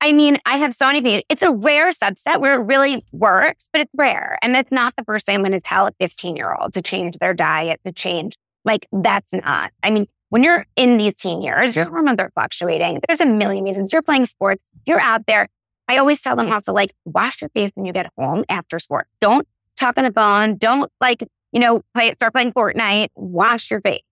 I 0.00 0.12
mean, 0.12 0.38
I 0.44 0.58
have 0.58 0.74
so 0.74 0.86
many 0.86 1.00
people. 1.00 1.22
It's 1.28 1.42
a 1.42 1.52
rare 1.52 1.90
subset 1.90 2.40
where 2.40 2.60
it 2.60 2.64
really 2.64 3.04
works, 3.12 3.68
but 3.72 3.80
it's 3.80 3.90
rare. 3.96 4.38
And 4.42 4.56
it's 4.56 4.70
not 4.70 4.94
the 4.96 5.04
first 5.04 5.26
thing 5.26 5.36
I'm 5.36 5.42
going 5.42 5.52
to 5.52 5.60
tell 5.60 5.86
a 5.86 5.92
15 6.00 6.36
year 6.36 6.54
old 6.54 6.74
to 6.74 6.82
change 6.82 7.16
their 7.18 7.34
diet, 7.34 7.80
to 7.84 7.92
change. 7.92 8.36
Like, 8.64 8.86
that's 8.92 9.32
not. 9.32 9.72
I 9.82 9.90
mean, 9.90 10.06
when 10.28 10.42
you're 10.42 10.66
in 10.76 10.98
these 10.98 11.14
teen 11.14 11.40
years, 11.40 11.76
your 11.76 11.86
hormones 11.86 12.18
are 12.18 12.30
fluctuating. 12.34 13.00
There's 13.06 13.20
a 13.20 13.26
million 13.26 13.64
reasons. 13.64 13.92
You're 13.92 14.02
playing 14.02 14.26
sports, 14.26 14.62
you're 14.84 15.00
out 15.00 15.26
there. 15.26 15.48
I 15.88 15.98
always 15.98 16.20
tell 16.20 16.34
them 16.34 16.50
also, 16.50 16.72
like, 16.72 16.92
wash 17.04 17.40
your 17.40 17.50
face 17.50 17.70
when 17.74 17.86
you 17.86 17.92
get 17.92 18.10
home 18.18 18.44
after 18.48 18.78
sport. 18.80 19.06
Don't 19.20 19.46
talk 19.76 19.96
on 19.96 20.04
the 20.04 20.12
phone. 20.12 20.56
Don't, 20.56 20.90
like, 21.00 21.22
you 21.52 21.60
know, 21.60 21.82
play, 21.94 22.12
start 22.14 22.34
playing 22.34 22.52
Fortnite. 22.52 23.08
Wash 23.14 23.70
your 23.70 23.80
face. 23.80 24.02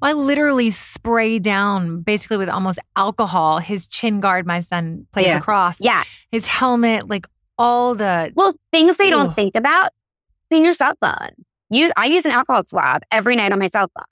Well, 0.00 0.10
I 0.10 0.12
literally 0.12 0.70
spray 0.70 1.38
down 1.38 2.02
basically 2.02 2.36
with 2.36 2.48
almost 2.48 2.78
alcohol 2.96 3.58
his 3.58 3.86
chin 3.86 4.20
guard 4.20 4.46
my 4.46 4.60
son 4.60 5.06
plays 5.12 5.26
yeah. 5.26 5.36
lacrosse. 5.36 5.76
Yes. 5.80 6.06
His 6.30 6.46
helmet, 6.46 7.08
like 7.08 7.26
all 7.58 7.94
the 7.94 8.32
Well, 8.34 8.54
things 8.72 8.96
they 8.96 9.10
don't 9.10 9.34
think 9.34 9.54
about. 9.54 9.90
Clean 10.50 10.64
your 10.64 10.72
cell 10.72 10.94
phone. 11.00 11.30
Use 11.70 11.92
I 11.96 12.06
use 12.06 12.24
an 12.24 12.32
alcohol 12.32 12.64
swab 12.66 13.02
every 13.12 13.36
night 13.36 13.52
on 13.52 13.58
my 13.58 13.68
cell 13.68 13.90
phone. 13.96 14.06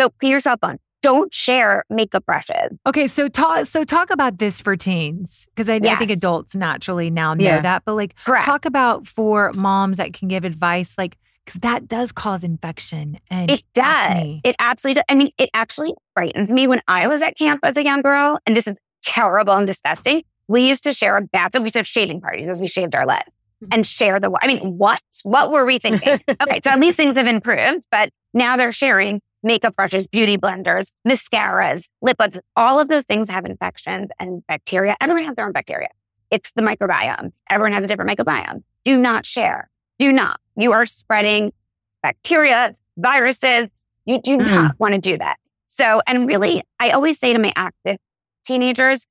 So 0.00 0.10
clean 0.18 0.30
your 0.30 0.40
cell 0.40 0.56
phone. 0.60 0.78
Don't 1.02 1.34
share 1.34 1.84
makeup 1.90 2.24
brushes. 2.24 2.78
Okay, 2.86 3.08
so 3.08 3.28
talk 3.28 3.66
so 3.66 3.84
talk 3.84 4.10
about 4.10 4.38
this 4.38 4.60
for 4.60 4.76
teens 4.76 5.46
because 5.54 5.68
I, 5.68 5.80
yes. 5.82 5.96
I, 5.96 5.98
think 5.98 6.10
adults 6.12 6.54
naturally 6.54 7.10
now 7.10 7.34
know 7.34 7.44
yeah. 7.44 7.60
that, 7.60 7.82
but 7.84 7.94
like 7.94 8.14
Correct. 8.24 8.44
talk 8.44 8.64
about 8.64 9.06
for 9.06 9.52
moms 9.52 9.98
that 9.98 10.14
can 10.14 10.28
give 10.28 10.44
advice 10.44 10.94
like 10.96 11.18
because 11.52 11.60
that 11.60 11.86
does 11.88 12.12
cause 12.12 12.42
infection 12.42 13.18
and 13.30 13.50
it 13.50 13.62
does. 13.74 13.84
acne. 13.84 14.40
it 14.44 14.56
absolutely 14.58 14.94
does 14.94 15.04
i 15.08 15.14
mean 15.14 15.30
it 15.38 15.50
actually 15.54 15.94
frightens 16.14 16.48
me 16.48 16.66
when 16.66 16.80
i 16.88 17.06
was 17.06 17.22
at 17.22 17.36
camp 17.36 17.60
as 17.62 17.76
a 17.76 17.84
young 17.84 18.02
girl 18.02 18.38
and 18.46 18.56
this 18.56 18.66
is 18.66 18.76
terrible 19.02 19.54
and 19.54 19.66
disgusting. 19.66 20.22
We 20.48 20.68
used 20.68 20.84
to 20.84 20.92
share 20.92 21.16
a 21.16 21.22
bathtub 21.22 21.62
we 21.62 21.66
used 21.66 21.74
to 21.74 21.80
have 21.80 21.86
shaving 21.86 22.20
parties 22.20 22.48
as 22.48 22.60
we 22.60 22.66
shaved 22.66 22.94
our 22.94 23.06
lead 23.06 23.24
mm-hmm. 23.62 23.68
and 23.72 23.86
share 23.86 24.20
the 24.20 24.30
i 24.40 24.46
mean 24.46 24.78
what 24.78 25.02
what 25.22 25.50
were 25.50 25.64
we 25.64 25.78
thinking? 25.78 26.20
Okay 26.42 26.60
so 26.62 26.70
at 26.70 26.80
least 26.80 26.96
things 26.96 27.16
have 27.16 27.26
improved 27.26 27.84
but 27.90 28.10
now 28.32 28.56
they're 28.56 28.72
sharing 28.72 29.20
makeup 29.42 29.74
brushes 29.76 30.06
beauty 30.06 30.38
blenders 30.38 30.92
mascaras 31.06 31.88
lip 32.00 32.16
buds 32.16 32.40
all 32.56 32.78
of 32.80 32.88
those 32.88 33.04
things 33.04 33.28
have 33.28 33.44
infections 33.44 34.10
and 34.18 34.46
bacteria. 34.46 34.96
Everyone 35.00 35.24
has 35.24 35.36
their 35.36 35.46
own 35.46 35.52
bacteria. 35.52 35.88
It's 36.30 36.50
the 36.52 36.62
microbiome. 36.62 37.32
Everyone 37.50 37.72
has 37.72 37.84
a 37.84 37.86
different 37.86 38.10
microbiome. 38.10 38.62
Do 38.84 38.96
not 38.96 39.26
share. 39.26 39.68
Do 39.98 40.12
not 40.12 40.40
you 40.56 40.72
are 40.72 40.86
spreading 40.86 41.52
bacteria, 42.02 42.76
viruses. 42.96 43.70
You 44.04 44.20
do 44.20 44.38
mm. 44.38 44.46
not 44.46 44.78
want 44.78 44.94
to 44.94 45.00
do 45.00 45.18
that. 45.18 45.36
So, 45.66 46.02
and 46.06 46.26
really, 46.26 46.62
I 46.78 46.90
always 46.90 47.18
say 47.18 47.32
to 47.32 47.38
my 47.38 47.52
active 47.56 47.96
teenagers, 48.44 49.06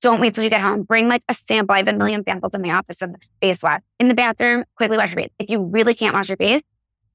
don't 0.00 0.20
wait 0.20 0.34
till 0.34 0.44
you 0.44 0.50
get 0.50 0.60
home. 0.60 0.82
Bring 0.82 1.08
like 1.08 1.22
a 1.28 1.34
sample. 1.34 1.74
I 1.74 1.78
have 1.78 1.88
a 1.88 1.92
million 1.94 2.22
samples 2.24 2.54
in 2.54 2.60
my 2.60 2.72
office 2.72 3.00
of 3.00 3.14
face 3.40 3.62
wash. 3.62 3.80
In 3.98 4.08
the 4.08 4.14
bathroom, 4.14 4.64
quickly 4.76 4.98
wash 4.98 5.12
your 5.12 5.22
face. 5.22 5.30
If 5.38 5.48
you 5.48 5.62
really 5.62 5.94
can't 5.94 6.14
wash 6.14 6.28
your 6.28 6.36
face, 6.36 6.62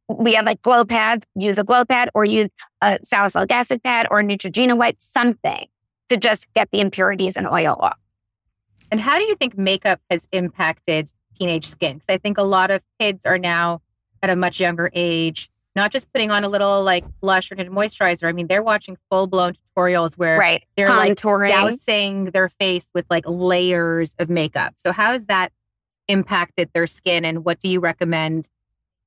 we 0.10 0.34
have 0.34 0.46
like 0.46 0.62
glow 0.64 0.84
pads. 0.86 1.26
Use 1.36 1.60
a 1.60 1.64
glow 1.64 1.86
pad 1.86 2.10
or 2.16 2.26
use 2.26 2.50
a 2.82 2.98
salicylic 3.04 3.52
acid 3.52 3.84
pad 3.84 4.08
or 4.10 4.20
a 4.20 4.24
Neutrogena 4.24 4.76
wipe, 4.76 4.96
something 5.00 5.68
to 6.10 6.18
just 6.18 6.52
get 6.56 6.70
the 6.72 6.82
impurities 6.82 7.38
and 7.38 7.48
oil 7.48 7.78
off. 7.80 7.98
And 8.92 9.00
how 9.00 9.20
do 9.20 9.24
you 9.26 9.36
think 9.36 9.58
makeup 9.58 10.02
has 10.10 10.28
impacted 10.32 11.14
teenage 11.40 11.66
skin. 11.66 11.98
Because 11.98 12.14
I 12.14 12.18
think 12.18 12.38
a 12.38 12.44
lot 12.44 12.72
of 12.72 12.84
kids 13.00 13.26
are 13.26 13.38
now 13.38 13.82
at 14.22 14.30
a 14.30 14.36
much 14.36 14.60
younger 14.60 14.92
age 14.94 15.50
not 15.76 15.92
just 15.92 16.12
putting 16.12 16.32
on 16.32 16.44
a 16.44 16.50
little 16.50 16.84
like 16.84 17.06
blush 17.22 17.52
or 17.52 17.56
moisturizer. 17.56 18.28
I 18.28 18.32
mean, 18.32 18.48
they're 18.48 18.64
watching 18.64 18.98
full 19.10 19.28
blown 19.28 19.54
tutorials 19.54 20.18
where 20.18 20.38
right. 20.38 20.64
they're 20.76 20.88
Contouring. 20.88 21.50
like 21.52 21.52
dousing 21.52 22.26
their 22.26 22.50
face 22.50 22.90
with 22.94 23.06
like 23.10 23.24
layers 23.28 24.16
of 24.20 24.30
makeup. 24.30 24.74
So 24.78 24.92
how 24.92 25.14
has 25.14 25.26
that 25.26 25.52
impacted 26.08 26.70
their 26.74 26.88
skin 26.88 27.24
and 27.24 27.46
what 27.46 27.60
do 27.60 27.70
you 27.70 27.80
recommend 27.80 28.50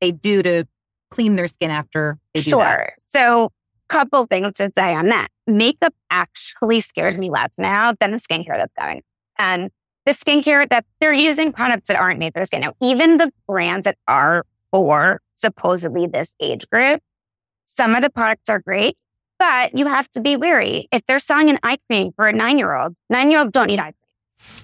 they 0.01 0.13
do 0.13 0.43
to 0.43 0.65
clean 1.11 1.37
their 1.37 1.49
skin 1.49 1.71
after 1.71 2.19
they 2.35 2.41
do 2.41 2.51
sure. 2.51 2.93
So 3.07 3.53
couple 3.89 4.25
things 4.27 4.55
to 4.55 4.73
say 4.77 4.95
on 4.95 5.09
that. 5.09 5.29
Makeup 5.47 5.93
actually 6.11 6.81
scares 6.81 7.19
me 7.19 7.29
less 7.29 7.51
now 7.59 7.93
than 8.01 8.13
the 8.13 8.17
skincare 8.17 8.57
that's 8.57 8.73
going. 8.79 9.03
And 9.37 9.71
the 10.05 10.13
skincare 10.13 10.69
that 10.69 10.85
they're 11.01 11.13
using 11.13 11.53
products 11.53 11.89
that 11.89 11.97
aren't 11.97 12.19
made 12.19 12.33
for 12.33 12.41
the 12.41 12.47
skin. 12.47 12.63
Now, 12.63 12.75
even 12.81 13.17
the 13.17 13.33
brands 13.47 13.85
that 13.85 13.97
are 14.09 14.45
for 14.71 15.21
supposedly 15.37 16.07
this 16.07 16.35
age 16.41 16.69
group, 16.71 17.01
some 17.65 17.95
of 17.95 18.03
the 18.03 18.11
products 18.11 18.49
are 18.49 18.59
great, 18.59 18.97
but 19.39 19.77
you 19.77 19.87
have 19.87 20.09
to 20.11 20.21
be 20.21 20.37
wary. 20.37 20.89
If 20.93 21.05
they're 21.07 21.19
selling 21.19 21.51
an 21.51 21.59
eye 21.63 21.79
cream 21.89 22.13
for 22.17 22.27
a 22.27 22.33
nine 22.33 22.59
year 22.59 22.75
old, 22.75 22.95
nine 23.09 23.31
year 23.31 23.41
olds 23.41 23.53
don't 23.53 23.69
need 23.69 23.79
eye 23.79 23.93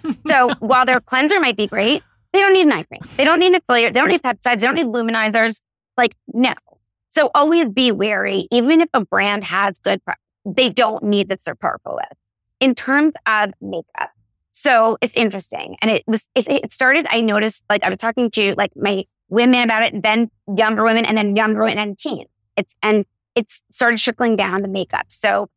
cream. 0.02 0.18
so 0.26 0.54
while 0.58 0.84
their 0.84 1.00
cleanser 1.00 1.40
might 1.40 1.56
be 1.56 1.66
great, 1.66 2.02
they 2.32 2.40
don't 2.40 2.52
need 2.52 2.66
an 2.66 2.72
eye 2.72 2.82
cream. 2.82 3.00
They 3.16 3.24
don't 3.24 3.40
need 3.40 3.54
exfoliator. 3.54 3.92
They 3.92 4.00
don't 4.00 4.08
need 4.08 4.22
peptides. 4.22 4.60
They 4.60 4.66
don't 4.66 4.74
need 4.74 4.86
luminizers. 4.86 5.60
Like, 5.96 6.14
no. 6.28 6.54
So 7.10 7.30
always 7.34 7.68
be 7.70 7.90
wary, 7.90 8.46
even 8.50 8.80
if 8.80 8.88
a 8.92 9.04
brand 9.04 9.44
has 9.44 9.78
good, 9.78 10.04
products, 10.04 10.22
they 10.44 10.70
don't 10.70 11.02
need 11.02 11.34
powerful 11.60 11.94
with. 11.96 12.18
In 12.60 12.74
terms 12.74 13.14
of 13.26 13.52
makeup, 13.60 14.10
so 14.58 14.98
it's 15.00 15.14
interesting. 15.14 15.76
And 15.80 15.88
it 15.88 16.02
was, 16.08 16.28
it, 16.34 16.48
it 16.48 16.72
started, 16.72 17.06
I 17.08 17.20
noticed, 17.20 17.62
like 17.70 17.84
I 17.84 17.88
was 17.88 17.96
talking 17.96 18.28
to 18.32 18.56
like 18.56 18.72
my 18.74 19.04
women 19.28 19.62
about 19.62 19.84
it, 19.84 20.02
then 20.02 20.32
younger 20.52 20.82
women, 20.82 21.04
and 21.04 21.16
then 21.16 21.36
younger 21.36 21.60
women 21.60 21.78
and 21.78 21.96
teens. 21.96 22.26
It's, 22.56 22.74
and 22.82 23.06
it's 23.36 23.62
started 23.70 24.00
trickling 24.00 24.34
down 24.34 24.62
the 24.62 24.68
makeup. 24.68 25.06
So 25.10 25.48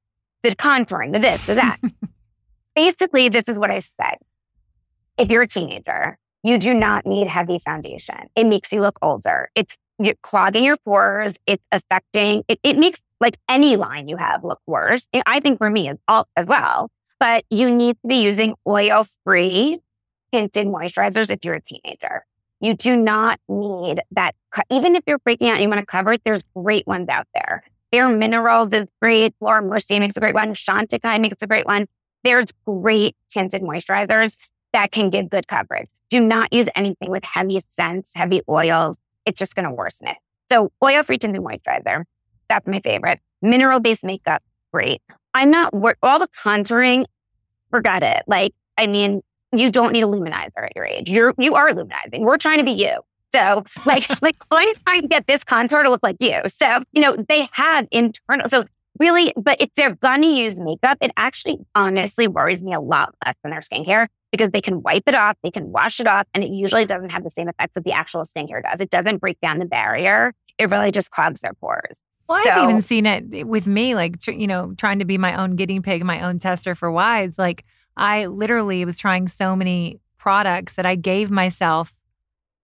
the 0.43 0.55
contouring, 0.55 1.13
the 1.13 1.17
this, 1.17 1.43
the 1.47 1.55
that. 1.55 1.79
Basically, 2.75 3.27
this 3.27 3.49
is 3.49 3.57
what 3.57 3.71
I 3.71 3.79
said. 3.79 4.17
If 5.17 5.31
you're 5.31 5.41
a 5.41 5.47
teenager, 5.47 6.19
you 6.43 6.59
do 6.59 6.71
not 6.71 7.07
need 7.07 7.25
heavy 7.25 7.57
foundation. 7.57 8.29
It 8.35 8.45
makes 8.45 8.71
you 8.71 8.81
look 8.81 8.99
older. 9.01 9.49
It's 9.55 9.77
you're 9.97 10.13
clogging 10.21 10.63
your 10.63 10.77
pores. 10.77 11.39
It's 11.47 11.63
affecting, 11.71 12.43
it, 12.47 12.59
it 12.61 12.77
makes 12.77 13.01
like 13.19 13.37
any 13.49 13.77
line 13.77 14.07
you 14.07 14.17
have 14.17 14.43
look 14.43 14.61
worse. 14.67 15.07
I 15.25 15.39
think 15.39 15.57
for 15.57 15.71
me 15.71 15.89
as, 15.89 15.97
as 16.37 16.45
well, 16.45 16.91
but 17.21 17.45
you 17.51 17.69
need 17.69 17.97
to 18.01 18.07
be 18.07 18.15
using 18.15 18.55
oil 18.67 19.05
free 19.23 19.79
tinted 20.33 20.65
moisturizers 20.65 21.29
if 21.29 21.45
you're 21.45 21.53
a 21.53 21.61
teenager. 21.61 22.25
You 22.59 22.73
do 22.73 22.97
not 22.97 23.39
need 23.47 24.01
that. 24.09 24.33
Even 24.71 24.95
if 24.95 25.03
you're 25.05 25.19
breaking 25.19 25.47
out 25.47 25.53
and 25.53 25.61
you 25.61 25.69
want 25.69 25.81
to 25.81 25.85
cover 25.85 26.13
it, 26.13 26.21
there's 26.25 26.41
great 26.55 26.87
ones 26.87 27.09
out 27.09 27.27
there. 27.35 27.63
Bare 27.91 28.09
Minerals 28.09 28.73
is 28.73 28.87
great. 28.99 29.35
Laura 29.39 29.61
Mercier 29.61 29.99
makes 29.99 30.17
a 30.17 30.19
great 30.19 30.33
one. 30.33 30.55
Chantecaille 30.55 31.21
makes 31.21 31.43
a 31.43 31.47
great 31.47 31.67
one. 31.67 31.85
There's 32.23 32.47
great 32.65 33.15
tinted 33.29 33.61
moisturizers 33.61 34.37
that 34.73 34.91
can 34.91 35.11
give 35.11 35.29
good 35.29 35.47
coverage. 35.47 35.89
Do 36.09 36.19
not 36.19 36.51
use 36.51 36.69
anything 36.75 37.11
with 37.11 37.23
heavy 37.23 37.59
scents, 37.69 38.13
heavy 38.15 38.41
oils. 38.49 38.97
It's 39.27 39.37
just 39.37 39.55
going 39.55 39.65
to 39.65 39.71
worsen 39.71 40.07
it. 40.07 40.17
So 40.51 40.71
oil 40.83 41.03
free 41.03 41.19
tinted 41.19 41.41
moisturizer. 41.41 42.05
That's 42.49 42.65
my 42.65 42.79
favorite. 42.79 43.19
Mineral 43.43 43.79
based 43.79 44.03
makeup. 44.03 44.41
Great. 44.73 45.03
I'm 45.33 45.49
not 45.49 45.73
all 46.03 46.19
the 46.19 46.27
contouring. 46.27 47.05
Forget 47.71 48.03
it. 48.03 48.23
Like, 48.27 48.53
I 48.77 48.87
mean, 48.87 49.21
you 49.53 49.71
don't 49.71 49.91
need 49.91 50.03
a 50.03 50.07
luminizer 50.07 50.65
at 50.65 50.75
your 50.75 50.85
age. 50.85 51.09
You're 51.09 51.33
you 51.37 51.55
are 51.55 51.69
luminizing. 51.69 52.19
We're 52.19 52.37
trying 52.37 52.59
to 52.59 52.63
be 52.63 52.71
you. 52.71 52.99
So 53.33 53.63
like 53.85 54.07
like 54.21 54.35
I'm 54.51 54.73
trying 54.85 55.01
to 55.01 55.07
get 55.07 55.27
this 55.27 55.43
contour 55.43 55.83
to 55.83 55.89
look 55.89 56.03
like 56.03 56.17
you. 56.19 56.41
So, 56.47 56.83
you 56.91 57.01
know, 57.01 57.15
they 57.27 57.49
have 57.53 57.87
internal 57.91 58.49
so 58.49 58.65
really, 58.99 59.33
but 59.35 59.59
if 59.61 59.69
they're 59.75 59.95
gonna 59.95 60.27
use 60.27 60.59
makeup, 60.59 60.97
it 61.01 61.11
actually 61.17 61.57
honestly 61.75 62.27
worries 62.27 62.61
me 62.61 62.73
a 62.73 62.79
lot 62.79 63.15
less 63.25 63.35
than 63.43 63.51
their 63.51 63.61
skincare 63.61 64.07
because 64.31 64.51
they 64.51 64.61
can 64.61 64.81
wipe 64.81 65.03
it 65.07 65.15
off, 65.15 65.35
they 65.43 65.51
can 65.51 65.71
wash 65.71 65.99
it 65.99 66.07
off, 66.07 66.25
and 66.33 66.43
it 66.43 66.51
usually 66.51 66.85
doesn't 66.85 67.09
have 67.09 67.23
the 67.23 67.31
same 67.31 67.49
effects 67.49 67.73
that 67.75 67.83
the 67.83 67.91
actual 67.91 68.23
skincare 68.23 68.63
does. 68.63 68.79
It 68.79 68.89
doesn't 68.89 69.17
break 69.17 69.39
down 69.41 69.59
the 69.59 69.65
barrier. 69.65 70.33
It 70.57 70.69
really 70.69 70.91
just 70.91 71.11
clogs 71.11 71.41
their 71.41 71.53
pores. 71.53 72.01
Well, 72.31 72.43
so, 72.43 72.49
I've 72.49 72.69
even 72.69 72.81
seen 72.81 73.05
it 73.05 73.47
with 73.47 73.67
me, 73.67 73.95
like, 73.95 74.19
tr- 74.19 74.31
you 74.31 74.47
know, 74.47 74.73
trying 74.77 74.99
to 74.99 75.05
be 75.05 75.17
my 75.17 75.41
own 75.41 75.55
guinea 75.55 75.79
pig, 75.79 76.03
my 76.03 76.21
own 76.21 76.39
tester 76.39 76.75
for 76.75 76.91
wides. 76.91 77.37
Like, 77.37 77.65
I 77.97 78.25
literally 78.27 78.83
was 78.85 78.97
trying 78.97 79.27
so 79.27 79.55
many 79.55 79.99
products 80.17 80.73
that 80.73 80.85
I 80.85 80.95
gave 80.95 81.29
myself 81.31 81.93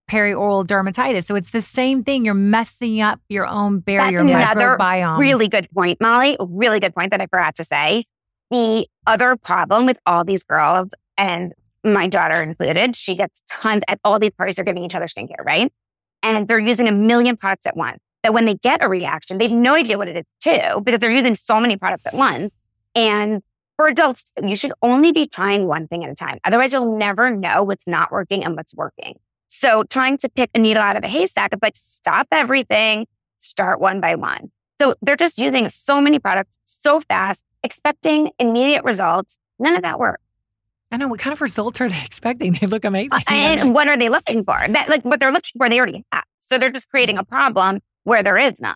perioral 0.10 0.66
dermatitis. 0.66 1.26
So 1.26 1.36
it's 1.36 1.52
the 1.52 1.62
same 1.62 2.04
thing. 2.04 2.24
You're 2.24 2.34
messing 2.34 3.02
up 3.02 3.20
your 3.28 3.46
own 3.46 3.80
barrier 3.80 4.24
microbiome. 4.24 5.18
Really 5.20 5.48
good 5.48 5.70
point, 5.72 6.00
Molly. 6.00 6.38
Really 6.40 6.80
good 6.80 6.96
point 6.96 7.12
that 7.12 7.20
I 7.20 7.28
forgot 7.28 7.56
to 7.56 7.64
say. 7.64 8.06
The 8.50 8.88
other 9.06 9.36
problem 9.36 9.86
with 9.86 10.00
all 10.06 10.24
these 10.24 10.44
girls, 10.44 10.90
and 11.18 11.54
my 11.84 12.08
daughter 12.08 12.42
included, 12.42 12.96
she 12.96 13.16
gets 13.16 13.44
tons 13.50 13.84
at 13.90 14.00
all 14.06 14.20
these 14.20 14.32
parties, 14.32 14.56
they're 14.56 14.66
giving 14.66 14.86
each 14.86 14.96
other 14.96 15.08
skincare, 15.08 15.44
right? 15.46 15.72
And 16.24 16.48
they're 16.48 16.58
using 16.60 16.88
a 16.88 16.92
million 16.94 17.36
products 17.36 17.68
at 17.68 17.76
once. 17.76 18.00
That 18.24 18.34
when 18.34 18.46
they 18.46 18.56
get 18.56 18.84
a 18.84 18.90
reaction, 18.90 19.38
they 19.38 19.48
have 19.48 19.58
no 19.58 19.76
idea 19.76 19.98
what 19.98 20.08
it 20.08 20.18
is 20.18 20.26
too, 20.40 20.82
because 20.82 21.00
they're 21.00 21.12
using 21.12 21.36
so 21.36 21.60
many 21.60 21.78
products 21.78 22.08
at 22.08 22.14
once. 22.14 22.54
And 22.96 23.42
for 23.78 23.88
adults, 23.88 24.32
you 24.44 24.56
should 24.56 24.74
only 24.82 25.12
be 25.12 25.28
trying 25.28 25.68
one 25.68 25.88
thing 25.88 26.04
at 26.04 26.10
a 26.10 26.16
time. 26.16 26.40
Otherwise, 26.44 26.74
you'll 26.74 26.98
never 26.98 27.30
know 27.30 27.64
what's 27.64 27.86
not 27.88 28.12
working 28.12 28.44
and 28.44 28.56
what's 28.56 28.74
working. 28.74 29.20
So 29.48 29.84
trying 29.84 30.18
to 30.20 30.30
pick 30.30 30.50
a 30.54 30.60
needle 30.60 30.82
out 30.82 30.98
of 30.98 31.04
a 31.04 31.08
haystack, 31.08 31.54
it's 31.54 31.62
like 31.62 31.76
stop 31.76 32.28
everything, 32.32 33.08
start 33.38 33.80
one 33.80 34.02
by 34.02 34.16
one. 34.16 34.52
So 34.82 34.96
they're 35.02 35.16
just 35.16 35.38
using 35.38 35.70
so 35.70 36.02
many 36.02 36.20
products 36.20 36.60
so 36.66 37.00
fast, 37.02 37.44
expecting 37.64 38.32
immediate 38.40 38.84
results. 38.84 39.38
None 39.60 39.76
of 39.76 39.84
that 39.84 40.00
works. 40.00 40.22
I 40.92 40.98
know. 40.98 41.08
What 41.08 41.20
kind 41.20 41.34
of 41.34 41.42
results 41.42 41.82
are 41.82 41.90
they 41.90 42.02
expecting? 42.06 42.54
They 42.54 42.68
look 42.68 42.86
amazing. 42.86 43.12
Uh, 43.12 43.22
and 43.28 43.74
what 43.74 43.88
are 43.88 43.98
they 43.98 44.10
looking 44.10 44.44
for? 44.44 44.66
That 44.70 44.90
like 44.90 45.04
what 45.04 45.20
they're 45.20 45.32
looking 45.32 45.54
for, 45.58 45.70
they 45.70 45.78
already 45.78 46.06
have. 46.12 46.24
So 46.40 46.58
they're 46.58 46.72
just 46.72 46.90
creating 46.90 47.18
a 47.18 47.24
problem 47.24 47.82
where 48.08 48.24
there 48.24 48.38
is 48.38 48.60
none 48.62 48.76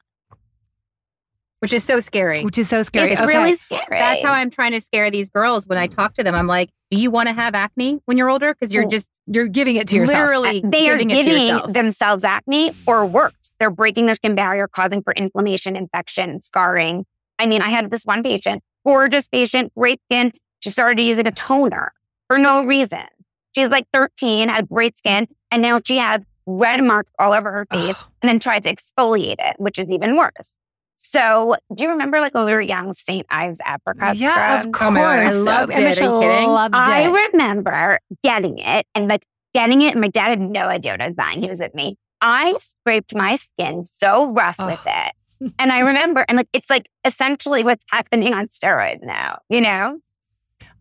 which 1.61 1.73
is 1.73 1.83
so 1.83 1.99
scary. 1.99 2.43
Which 2.43 2.57
is 2.57 2.67
so 2.67 2.81
scary. 2.81 3.11
It's 3.11 3.21
okay. 3.21 3.27
really 3.27 3.55
scary. 3.55 3.99
That's 3.99 4.23
how 4.23 4.33
I'm 4.33 4.49
trying 4.49 4.71
to 4.71 4.81
scare 4.81 5.11
these 5.11 5.29
girls 5.29 5.67
when 5.67 5.77
I 5.77 5.87
mm. 5.87 5.95
talk 5.95 6.15
to 6.15 6.23
them. 6.23 6.33
I'm 6.33 6.47
like, 6.47 6.71
do 6.89 6.97
you 6.97 7.11
want 7.11 7.27
to 7.27 7.33
have 7.33 7.53
acne 7.53 8.01
when 8.05 8.17
you're 8.17 8.31
older? 8.31 8.55
Because 8.55 8.73
you're 8.73 8.87
just 8.87 9.07
you're 9.27 9.47
giving 9.47 9.75
it 9.75 9.87
to 9.89 9.95
yourself. 9.95 10.27
Literally, 10.27 10.61
they 10.65 10.85
giving 10.85 11.11
are 11.11 11.23
giving 11.23 11.71
themselves 11.71 12.23
acne, 12.23 12.73
or 12.87 13.05
worse, 13.05 13.53
they're 13.59 13.69
breaking 13.69 14.07
their 14.07 14.15
skin 14.15 14.33
barrier, 14.33 14.67
causing 14.67 15.03
for 15.03 15.13
inflammation, 15.13 15.75
infection, 15.75 16.41
scarring. 16.41 17.05
I 17.37 17.45
mean, 17.45 17.61
I 17.61 17.69
had 17.69 17.91
this 17.91 18.05
one 18.05 18.23
patient, 18.23 18.63
gorgeous 18.83 19.27
patient, 19.27 19.71
great 19.77 20.01
skin. 20.05 20.33
She 20.61 20.71
started 20.71 21.03
using 21.03 21.27
a 21.27 21.31
toner 21.31 21.93
for 22.27 22.39
no 22.39 22.65
reason. 22.65 23.05
She's 23.53 23.69
like 23.69 23.85
13, 23.93 24.49
had 24.49 24.67
great 24.67 24.97
skin, 24.97 25.27
and 25.51 25.61
now 25.61 25.79
she 25.85 25.97
has 25.97 26.21
red 26.45 26.83
marks 26.83 27.11
all 27.19 27.33
over 27.33 27.51
her 27.51 27.65
face, 27.71 27.95
and 28.21 28.29
then 28.29 28.39
tried 28.39 28.63
to 28.63 28.73
exfoliate 28.73 29.37
it, 29.39 29.55
which 29.57 29.77
is 29.79 29.89
even 29.89 30.15
worse. 30.17 30.57
So, 30.97 31.55
do 31.73 31.83
you 31.83 31.89
remember 31.89 32.19
like 32.21 32.33
when 32.35 32.45
we 32.45 32.51
were 32.53 32.61
young, 32.61 32.93
St. 32.93 33.25
Ives 33.29 33.59
apricot 33.67 34.17
yeah, 34.17 34.61
scrub? 34.61 34.65
of 34.65 34.67
oh 34.67 34.71
course. 34.71 34.91
Oh 34.91 35.03
I 35.03 35.29
loved 35.31 35.71
it. 35.71 35.77
Are 35.79 35.81
you 35.81 36.19
kidding? 36.21 36.49
Loved 36.49 36.75
I 36.75 37.01
it. 37.01 37.07
remember 37.09 37.99
getting 38.23 38.59
it 38.59 38.85
and 38.93 39.07
like 39.07 39.25
getting 39.53 39.81
it, 39.81 39.93
and 39.93 40.01
my 40.01 40.09
dad 40.09 40.29
had 40.29 40.39
no 40.41 40.67
idea 40.67 40.91
what 40.93 41.01
I 41.01 41.07
was 41.07 41.15
buying. 41.15 41.41
He 41.41 41.49
was 41.49 41.59
with 41.59 41.73
me. 41.73 41.97
I 42.21 42.55
scraped 42.59 43.15
my 43.15 43.35
skin 43.35 43.85
so 43.87 44.27
rough 44.31 44.57
Oh. 44.59 44.67
with 44.67 44.81
it. 44.85 45.51
And 45.57 45.71
I 45.71 45.79
remember, 45.79 46.23
and 46.29 46.37
like 46.37 46.49
it's 46.53 46.69
like 46.69 46.87
essentially 47.03 47.63
what's 47.63 47.83
happening 47.89 48.35
on 48.35 48.47
steroids 48.49 49.01
now, 49.01 49.39
you 49.49 49.59
know? 49.59 49.97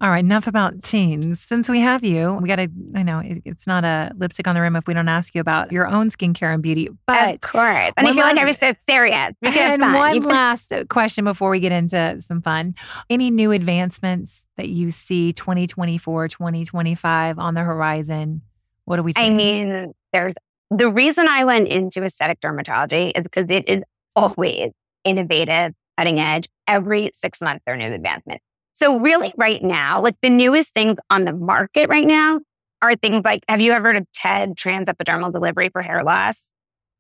All 0.03 0.09
right, 0.09 0.25
enough 0.25 0.47
about 0.47 0.83
teens. 0.83 1.41
Since 1.41 1.69
we 1.69 1.81
have 1.81 2.03
you, 2.03 2.33
we 2.35 2.49
got 2.49 2.57
to, 2.57 2.69
I 2.95 3.03
know 3.03 3.19
it, 3.19 3.43
it's 3.45 3.67
not 3.67 3.85
a 3.85 4.13
lipstick 4.17 4.49
on 4.49 4.55
the 4.55 4.63
rim 4.63 4.75
if 4.75 4.87
we 4.87 4.95
don't 4.95 5.09
ask 5.09 5.35
you 5.35 5.43
about 5.43 5.73
your 5.73 5.87
own 5.87 6.11
skincare 6.11 6.55
and 6.55 6.63
beauty. 6.63 6.89
But 7.07 7.35
of 7.35 7.41
course. 7.43 7.93
And 7.99 8.07
I 8.07 8.15
feel 8.15 8.23
like 8.23 8.37
last- 8.37 8.39
I 8.39 8.45
was 8.47 8.57
so 8.57 8.75
serious. 8.89 9.33
And 9.43 9.83
fun. 9.83 9.95
one 9.95 10.21
last 10.23 10.73
question 10.89 11.25
before 11.25 11.51
we 11.51 11.61
get 11.61 11.73
into 11.73 12.23
some 12.27 12.41
fun. 12.41 12.77
Any 13.11 13.31
new 13.31 13.53
advancements 13.53 14.41
that 14.57 14.71
you 14.71 14.91
see 14.91 15.35
2024, 15.35 16.29
2025 16.29 17.39
on 17.39 17.53
the 17.53 17.61
horizon? 17.61 18.41
What 18.87 18.97
do 18.97 19.03
we 19.03 19.13
think? 19.13 19.31
I 19.31 19.35
mean, 19.35 19.93
there's 20.15 20.35
the 20.71 20.89
reason 20.91 21.29
I 21.29 21.45
went 21.45 21.69
into 21.69 22.03
aesthetic 22.05 22.41
dermatology 22.41 23.13
is 23.15 23.23
because 23.25 23.47
it 23.51 23.69
is 23.69 23.83
always 24.17 24.71
innovative, 25.05 25.75
cutting 25.99 26.19
edge. 26.19 26.49
Every 26.67 27.11
six 27.13 27.43
months, 27.43 27.63
there 27.67 27.75
are 27.75 27.79
new 27.79 27.93
advancements. 27.93 28.43
So, 28.81 28.99
really, 28.99 29.35
right 29.37 29.63
now, 29.63 30.01
like 30.01 30.17
the 30.23 30.31
newest 30.31 30.73
things 30.73 30.97
on 31.11 31.27
the 31.27 31.35
market 31.35 31.91
right 31.91 32.07
now 32.07 32.41
are 32.81 32.97
things 32.97 33.23
like 33.27 33.45
have 33.47 33.61
you 33.61 33.73
ever 33.73 33.89
heard 33.89 33.99
of 33.99 34.11
TED 34.13 34.57
trans 34.57 34.89
epidermal 34.89 35.31
delivery 35.31 35.69
for 35.69 35.83
hair 35.83 36.03
loss? 36.03 36.51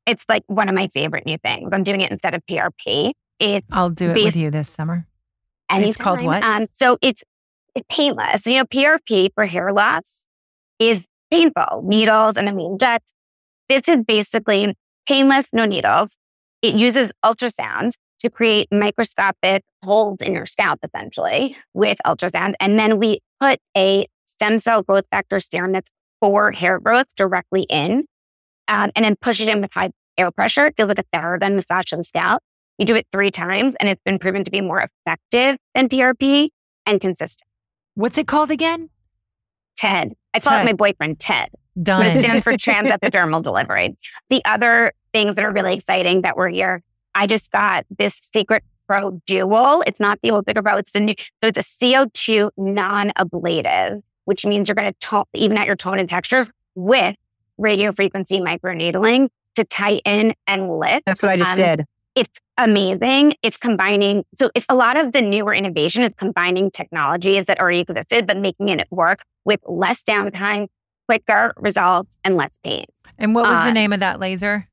It's 0.05 0.27
like 0.29 0.43
one 0.47 0.69
of 0.69 0.75
my 0.75 0.89
favorite 0.89 1.25
new 1.25 1.39
things. 1.39 1.71
I'm 1.73 1.83
doing 1.83 2.03
it 2.03 2.11
instead 2.11 2.35
of 2.35 2.43
PRP. 2.45 3.13
It's 3.39 3.67
I'll 3.73 3.89
do 3.89 4.11
it 4.11 4.25
with 4.25 4.37
you 4.37 4.51
this 4.51 4.69
summer. 4.69 5.07
anytime. 5.71 5.89
It's 5.89 5.99
called 5.99 6.21
what? 6.21 6.45
Um, 6.45 6.67
so 6.75 6.99
it's 7.01 7.25
painless. 7.89 8.47
You 8.47 8.59
know, 8.59 8.65
PRP 8.67 9.31
for 9.35 9.47
hair 9.47 9.73
loss 9.73 10.27
is 10.79 11.07
painful. 11.31 11.83
Needles 11.87 12.37
and 12.37 12.47
immune 12.47 12.77
jets. 12.79 13.15
This 13.71 13.89
is 13.89 14.05
basically 14.07 14.77
painless, 15.09 15.55
no 15.55 15.65
needles. 15.65 16.19
it 16.61 16.75
uses 16.75 17.11
ultrasound 17.25 17.93
to 18.21 18.31
create 18.31 18.69
microscopic 18.71 19.65
holes 19.85 20.19
in 20.21 20.35
your 20.35 20.47
scalp, 20.47 20.79
essentially, 20.85 21.57
with 21.75 21.99
ultrasound. 22.07 22.55
And 22.61 22.79
then 22.79 22.99
we 22.99 23.21
put 23.41 23.59
a 23.77 24.07
stem 24.27 24.59
cell 24.59 24.83
growth 24.83 25.05
factor 25.11 25.41
serum 25.41 25.73
that's 25.73 25.91
for 26.21 26.53
hair 26.53 26.79
growth 26.79 27.15
directly 27.17 27.63
in, 27.63 28.05
um, 28.69 28.91
and 28.95 29.05
then 29.05 29.17
push 29.21 29.41
it 29.41 29.49
in 29.49 29.61
with 29.61 29.73
high 29.73 29.91
air 30.19 30.31
pressure. 30.31 30.67
It 30.67 30.75
feels 30.77 30.89
like 30.89 30.99
a 30.99 31.17
Theragun 31.17 31.55
massage 31.55 31.87
to 31.87 31.97
the 31.97 32.05
scalp. 32.05 32.43
You 32.79 32.87
do 32.87 32.95
it 32.95 33.07
three 33.11 33.31
times, 33.31 33.75
and 33.81 33.89
it's 33.89 34.03
been 34.05 34.19
proven 34.19 34.45
to 34.45 34.51
be 34.51 34.61
more 34.61 34.87
effective 35.07 35.59
than 35.75 35.89
PRP 35.89 36.51
and 36.87 37.01
consistent. 37.01 37.47
What's 37.95 38.19
it 38.19 38.27
called 38.27 38.51
again? 38.51 38.91
TED. 39.77 40.15
I 40.35 40.41
call 40.41 40.53
Ted. 40.53 40.63
it 40.63 40.65
my 40.65 40.73
boyfriend 40.75 41.19
TED. 41.19 41.51
Done. 41.83 42.03
But 42.03 42.17
it 42.17 42.21
stands 42.21 42.45
for 42.45 42.57
trans 42.57 42.91
epidermal 42.91 43.43
delivery. 43.43 43.97
The 44.29 44.43
other 44.45 44.93
things 45.13 45.35
that 45.37 45.45
are 45.45 45.53
really 45.53 45.75
exciting 45.75 46.23
that 46.23 46.37
we're 46.37 46.49
here, 46.49 46.83
I 47.15 47.27
just 47.27 47.51
got 47.51 47.87
this 47.99 48.15
Secret 48.33 48.63
Pro 48.87 49.21
Dual. 49.27 49.83
It's 49.87 50.01
not 50.01 50.19
the 50.23 50.31
old 50.31 50.45
Bigger 50.47 50.63
Pro. 50.63 50.77
It's 50.77 50.93
the 50.93 51.01
new. 51.01 51.15
So 51.43 51.49
it's 51.49 51.59
a 51.59 51.63
CO2 51.63 52.51
non-ablative, 52.57 54.03
which 54.25 54.45
means 54.47 54.69
you're 54.69 54.75
going 54.75 54.93
to 54.93 54.99
tone, 54.99 55.25
even 55.35 55.57
out 55.57 55.67
your 55.67 55.77
tone 55.77 55.99
and 55.99 56.09
texture 56.09 56.47
with 56.75 57.17
radio 57.59 57.93
frequency 57.93 58.41
microneedling 58.41 59.29
to 59.57 59.65
tighten 59.65 60.35
and 60.47 60.79
lift. 60.79 61.05
That's 61.07 61.23
what 61.23 61.33
I 61.33 61.37
just 61.37 61.51
Um, 61.51 61.57
did. 61.57 61.85
It's 62.17 62.39
amazing. 62.59 63.35
It's 63.43 63.57
combining. 63.57 64.25
So 64.39 64.51
it's 64.55 64.67
a 64.69 64.75
lot 64.75 64.97
of 64.97 65.13
the 65.13 65.23
newer 65.23 65.55
innovation 65.55 66.03
is 66.03 66.11
combining 66.17 66.71
technologies 66.71 67.45
that 67.47 67.61
already 67.61 67.81
existed, 67.81 68.27
but 68.27 68.37
making 68.37 68.69
it 68.69 68.89
work 68.91 69.23
with 69.45 69.61
less 69.67 70.03
downtime, 70.03 70.67
quicker 71.09 71.53
results, 71.57 72.19
and 72.25 72.37
less 72.37 72.59
pain. 72.65 72.85
and 73.19 73.35
what 73.35 73.45
was 73.45 73.55
the 73.65 73.71
uh, 73.71 73.73
name 73.73 73.93
of 73.93 74.01
that 74.01 74.19
laser? 74.21 74.69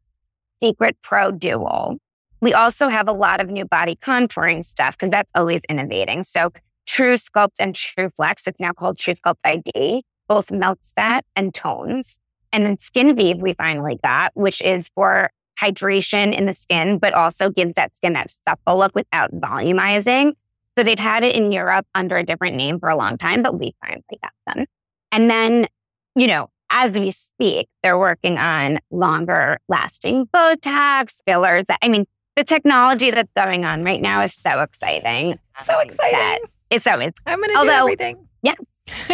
Secret 0.61 0.97
Pro 1.03 1.31
Dual. 1.31 1.97
We 2.41 2.53
also 2.53 2.87
have 2.87 3.07
a 3.07 3.13
lot 3.13 3.39
of 3.39 3.49
new 3.49 3.65
body 3.65 3.95
contouring 3.95 4.63
stuff 4.63 4.97
because 4.97 5.11
that's 5.11 5.31
always 5.33 5.61
innovating. 5.69 6.23
So 6.23 6.51
truSculpt 6.87 7.55
and 7.59 7.73
truFlex, 7.73 8.47
it's 8.47 8.59
now 8.59 8.73
called 8.73 8.97
truSculpt 8.97 9.37
ID, 9.43 10.03
both 10.27 10.51
melts 10.51 10.93
fat 10.95 11.25
and 11.35 11.53
tones. 11.53 12.19
And 12.53 12.65
then 12.65 12.77
SkinVive 12.77 13.41
we 13.41 13.53
finally 13.53 13.99
got, 14.03 14.31
which 14.35 14.61
is 14.61 14.89
for 14.95 15.31
hydration 15.61 16.37
in 16.37 16.45
the 16.45 16.53
skin, 16.53 16.97
but 16.99 17.13
also 17.13 17.49
gives 17.49 17.73
that 17.73 17.95
skin 17.97 18.13
that 18.13 18.29
supple 18.29 18.77
look 18.77 18.93
without 18.95 19.31
volumizing. 19.33 20.33
So 20.77 20.83
they've 20.83 20.99
had 20.99 21.23
it 21.23 21.35
in 21.35 21.51
Europe 21.51 21.87
under 21.95 22.17
a 22.17 22.23
different 22.23 22.55
name 22.55 22.79
for 22.79 22.89
a 22.89 22.95
long 22.95 23.17
time, 23.17 23.41
but 23.41 23.59
we 23.59 23.73
finally 23.81 24.03
got 24.21 24.31
them. 24.45 24.65
And 25.11 25.29
then, 25.29 25.67
you 26.15 26.27
know, 26.27 26.49
as 26.69 26.99
we 26.99 27.11
speak, 27.11 27.67
they're 27.81 27.97
working 27.97 28.37
on 28.37 28.79
longer 28.91 29.57
lasting 29.67 30.27
Botox, 30.27 31.15
fillers. 31.25 31.65
I 31.81 31.87
mean, 31.87 32.05
the 32.37 32.43
technology 32.45 33.11
that's 33.11 33.31
going 33.35 33.65
on 33.65 33.81
right 33.81 34.01
now 34.01 34.21
is 34.23 34.33
so 34.33 34.61
exciting. 34.61 35.37
So 35.65 35.77
exciting. 35.79 36.45
It's 36.69 36.87
always 36.87 37.11
I'm 37.25 37.39
going 37.39 37.49
to 37.49 37.53
do 37.53 37.59
Although- 37.59 37.71
everything. 37.81 38.27
yeah. 38.41 38.53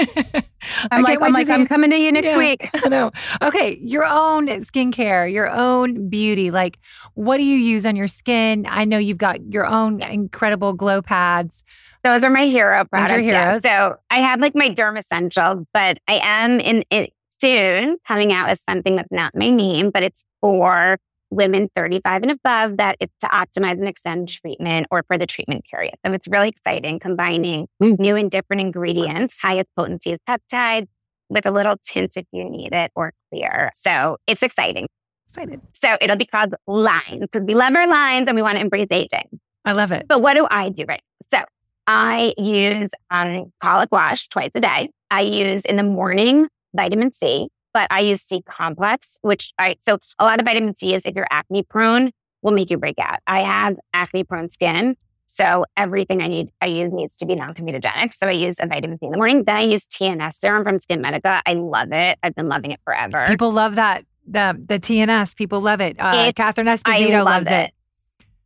I'm 0.91 1.01
like, 1.01 1.19
I'm 1.21 1.33
like, 1.33 1.49
I'm 1.49 1.65
coming 1.65 1.89
to 1.89 1.97
you 1.97 2.11
next 2.11 2.27
Yeah. 2.27 2.37
week. 2.37 2.69
I 2.73 2.89
know. 2.89 3.11
Okay, 3.41 3.79
your 3.81 4.05
own 4.05 4.47
skincare, 4.47 5.31
your 5.31 5.49
own 5.49 6.09
beauty. 6.09 6.51
Like, 6.51 6.77
what 7.15 7.37
do 7.37 7.43
you 7.43 7.57
use 7.57 7.85
on 7.85 7.95
your 7.95 8.07
skin? 8.07 8.67
I 8.69 8.85
know 8.85 8.97
you've 8.99 9.17
got 9.17 9.39
your 9.51 9.65
own 9.65 10.01
incredible 10.01 10.73
glow 10.73 11.01
pads. 11.01 11.63
those 12.03 12.23
are 12.23 12.29
my 12.29 12.45
hero 12.45 12.79
Those 12.83 12.89
products. 12.89 13.11
are 13.13 13.19
yeah. 13.19 13.57
So 13.59 13.95
I 14.11 14.19
have 14.19 14.39
like 14.41 14.53
my 14.55 14.69
Derm 14.69 14.97
Essentials, 14.97 15.65
but 15.73 15.97
I 16.07 16.19
am 16.23 16.59
in 16.59 16.83
it 16.91 17.13
soon 17.41 17.97
coming 18.05 18.31
out 18.31 18.49
with 18.49 18.61
something 18.69 18.95
that's 18.97 19.11
not 19.11 19.33
my 19.35 19.49
name, 19.49 19.89
but 19.89 20.03
it's 20.03 20.23
for 20.39 20.97
women 21.33 21.69
35 21.75 22.23
and 22.23 22.31
above 22.31 22.77
that 22.77 22.97
it's 22.99 23.13
to 23.21 23.27
optimize 23.27 23.73
and 23.73 23.87
extend 23.87 24.29
treatment 24.29 24.87
or 24.91 25.03
for 25.07 25.17
the 25.17 25.25
treatment 25.25 25.65
period. 25.69 25.95
So 26.05 26.13
it's 26.13 26.27
really 26.27 26.49
exciting 26.49 26.99
combining 26.99 27.67
Mm. 27.81 27.99
new 27.99 28.15
and 28.15 28.29
different 28.31 28.61
ingredients, 28.61 29.39
highest 29.41 29.67
potency 29.75 30.13
of 30.13 30.19
peptides 30.27 30.87
with 31.29 31.45
a 31.45 31.51
little 31.51 31.75
tint 31.83 32.15
if 32.17 32.25
you 32.31 32.49
need 32.49 32.73
it 32.73 32.91
or 32.95 33.13
clear. 33.31 33.71
So 33.73 34.17
it's 34.27 34.43
exciting. 34.43 34.87
Excited. 35.27 35.61
So 35.73 35.97
it'll 35.99 36.17
be 36.17 36.25
called 36.25 36.53
lines 36.67 37.21
because 37.21 37.41
we 37.41 37.55
love 37.55 37.75
our 37.75 37.87
lines 37.87 38.27
and 38.27 38.35
we 38.35 38.41
want 38.41 38.57
to 38.57 38.61
embrace 38.61 38.87
aging. 38.91 39.39
I 39.65 39.71
love 39.71 39.91
it. 39.91 40.07
But 40.07 40.21
what 40.21 40.35
do 40.35 40.45
I 40.49 40.69
do 40.69 40.85
right 40.87 41.01
now? 41.31 41.39
So 41.39 41.45
I 41.87 42.33
use 42.37 42.89
um, 43.09 43.51
colic 43.59 43.89
wash 43.91 44.27
twice 44.27 44.51
a 44.55 44.61
day. 44.61 44.89
I 45.09 45.21
use 45.21 45.63
in 45.65 45.75
the 45.75 45.83
morning 45.83 46.47
vitamin 46.75 47.11
C, 47.11 47.49
but 47.73 47.87
I 47.91 48.01
use 48.01 48.21
C 48.21 48.41
complex, 48.43 49.17
which 49.21 49.53
I, 49.59 49.75
so 49.79 49.97
a 50.19 50.25
lot 50.25 50.39
of 50.39 50.45
vitamin 50.45 50.75
C 50.75 50.93
is 50.93 51.05
if 51.05 51.15
you're 51.15 51.27
acne 51.31 51.63
prone, 51.63 52.11
will 52.41 52.51
make 52.51 52.69
you 52.69 52.77
break 52.77 52.99
out. 52.99 53.19
I 53.25 53.41
have 53.41 53.77
acne 53.93 54.23
prone 54.23 54.49
skin. 54.49 54.95
So 55.25 55.65
everything 55.77 56.21
I 56.21 56.27
need, 56.27 56.51
I 56.61 56.67
use 56.67 56.91
needs 56.91 57.15
to 57.17 57.25
be 57.25 57.33
non-comedogenic. 57.35 58.13
So 58.13 58.27
I 58.27 58.31
use 58.31 58.57
a 58.59 58.67
vitamin 58.67 58.99
C 58.99 59.05
in 59.07 59.11
the 59.11 59.17
morning. 59.17 59.45
Then 59.45 59.55
I 59.55 59.61
use 59.61 59.85
TNS 59.87 60.33
serum 60.33 60.63
from 60.63 60.77
SkinMedica. 60.79 61.41
I 61.45 61.53
love 61.53 61.87
it. 61.91 62.19
I've 62.21 62.35
been 62.35 62.49
loving 62.49 62.71
it 62.71 62.79
forever. 62.83 63.25
People 63.27 63.51
love 63.51 63.75
that. 63.75 64.05
The 64.27 64.61
the 64.67 64.79
TNS. 64.79 65.35
People 65.35 65.59
love 65.61 65.81
it. 65.81 65.95
Uh, 65.99 66.27
It's- 66.27 66.33
Catherine 66.35 66.67
Esposito 66.67 67.25
love 67.25 67.45
loves 67.45 67.47
it. 67.49 67.71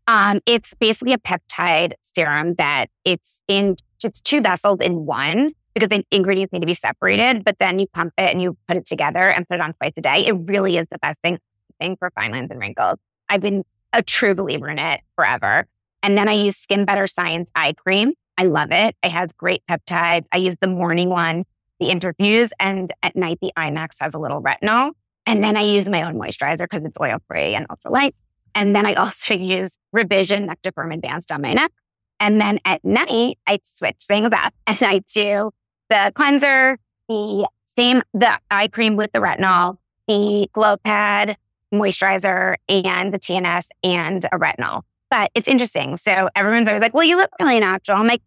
Um, 0.08 0.40
it's 0.46 0.74
basically 0.76 1.14
a 1.14 1.18
peptide 1.18 1.94
serum 2.02 2.56
that 2.56 2.88
it's 3.04 3.42
in 3.48 3.76
it's 4.04 4.22
two 4.22 4.42
vessels 4.42 4.80
in 4.82 5.06
one 5.06 5.52
because 5.78 5.90
the 5.90 6.04
ingredients 6.12 6.52
need 6.52 6.62
to 6.62 6.66
be 6.66 6.74
separated, 6.74 7.44
but 7.44 7.60
then 7.60 7.78
you 7.78 7.86
pump 7.88 8.14
it 8.18 8.32
and 8.32 8.42
you 8.42 8.58
put 8.68 8.78
it 8.78 8.86
together 8.86 9.30
and 9.30 9.48
put 9.48 9.56
it 9.56 9.62
on 9.62 9.74
twice 9.74 9.94
a 9.98 10.02
day. 10.02 10.26
It 10.26 10.34
really 10.34 10.78
is 10.78 10.88
the 10.90 10.98
best 11.00 11.18
thing 11.24 11.38
thing 11.80 11.96
for 11.98 12.10
fine 12.16 12.32
lines 12.32 12.50
and 12.50 12.60
wrinkles. 12.60 12.98
I've 13.30 13.42
been 13.42 13.64
a 13.94 14.02
true 14.02 14.34
believer 14.34 14.68
in 14.70 14.80
it 14.80 15.02
forever. 15.16 15.68
And 16.02 16.18
then 16.18 16.28
I 16.28 16.34
use 16.34 16.56
Skinbetter 16.56 17.08
Science 17.08 17.52
eye 17.54 17.74
cream. 17.74 18.14
I 18.38 18.46
love 18.46 18.72
it. 18.72 18.96
It 19.04 19.10
has 19.12 19.32
great 19.34 19.62
peptides. 19.70 20.26
I 20.32 20.38
use 20.38 20.56
the 20.60 20.68
morning 20.68 21.10
one, 21.10 21.46
the 21.80 21.88
InterFuse, 21.88 22.50
and 22.60 22.92
at 23.04 23.16
night 23.16 23.38
the 23.42 23.52
IMAX 23.56 23.98
has 24.00 24.16
a 24.16 24.18
little 24.18 24.42
retinol. 24.42 24.92
And 25.28 25.44
then 25.44 25.56
I 25.56 25.62
use 25.62 25.88
my 25.88 26.02
own 26.02 26.16
moisturizer 26.16 26.68
because 26.70 26.84
it's 26.86 26.98
oil 27.00 27.20
free 27.28 27.54
and 27.54 27.68
ultra 27.70 27.92
light. 27.92 28.16
And 28.56 28.76
then 28.76 28.88
I 28.88 28.94
also 28.96 29.36
use 29.36 29.78
Revision 29.94 30.48
Nectifirm 30.48 30.94
Advanced 30.94 31.32
on 31.32 31.42
my 31.44 31.54
neck. 31.54 31.72
And 32.20 32.42
then 32.42 32.60
at 32.66 32.84
night, 32.84 33.38
I 33.46 33.60
switch 33.64 34.06
things 34.08 34.30
up 34.32 34.54
and 34.66 34.82
I 34.82 35.02
do 35.14 35.52
the 35.90 36.12
cleanser, 36.16 36.78
the 37.08 37.48
same, 37.66 38.02
the 38.14 38.40
eye 38.52 38.68
cream 38.68 38.96
with 38.96 39.12
the 39.12 39.20
retinol, 39.20 39.78
the 40.08 40.50
glow 40.54 40.78
pad, 40.78 41.38
moisturizer, 41.74 42.56
and 42.70 43.14
the 43.14 43.20
TNS 43.20 43.68
and 43.84 44.26
a 44.26 44.38
retinol. 44.38 44.84
But 45.10 45.32
it's 45.36 45.48
interesting. 45.48 45.98
So 45.98 46.30
everyone's 46.36 46.68
always 46.68 46.82
like, 46.82 46.94
well, 46.94 47.04
you 47.04 47.18
look 47.18 47.30
really 47.40 47.60
natural. 47.60 47.98
I'm 47.98 48.08
like, 48.08 48.22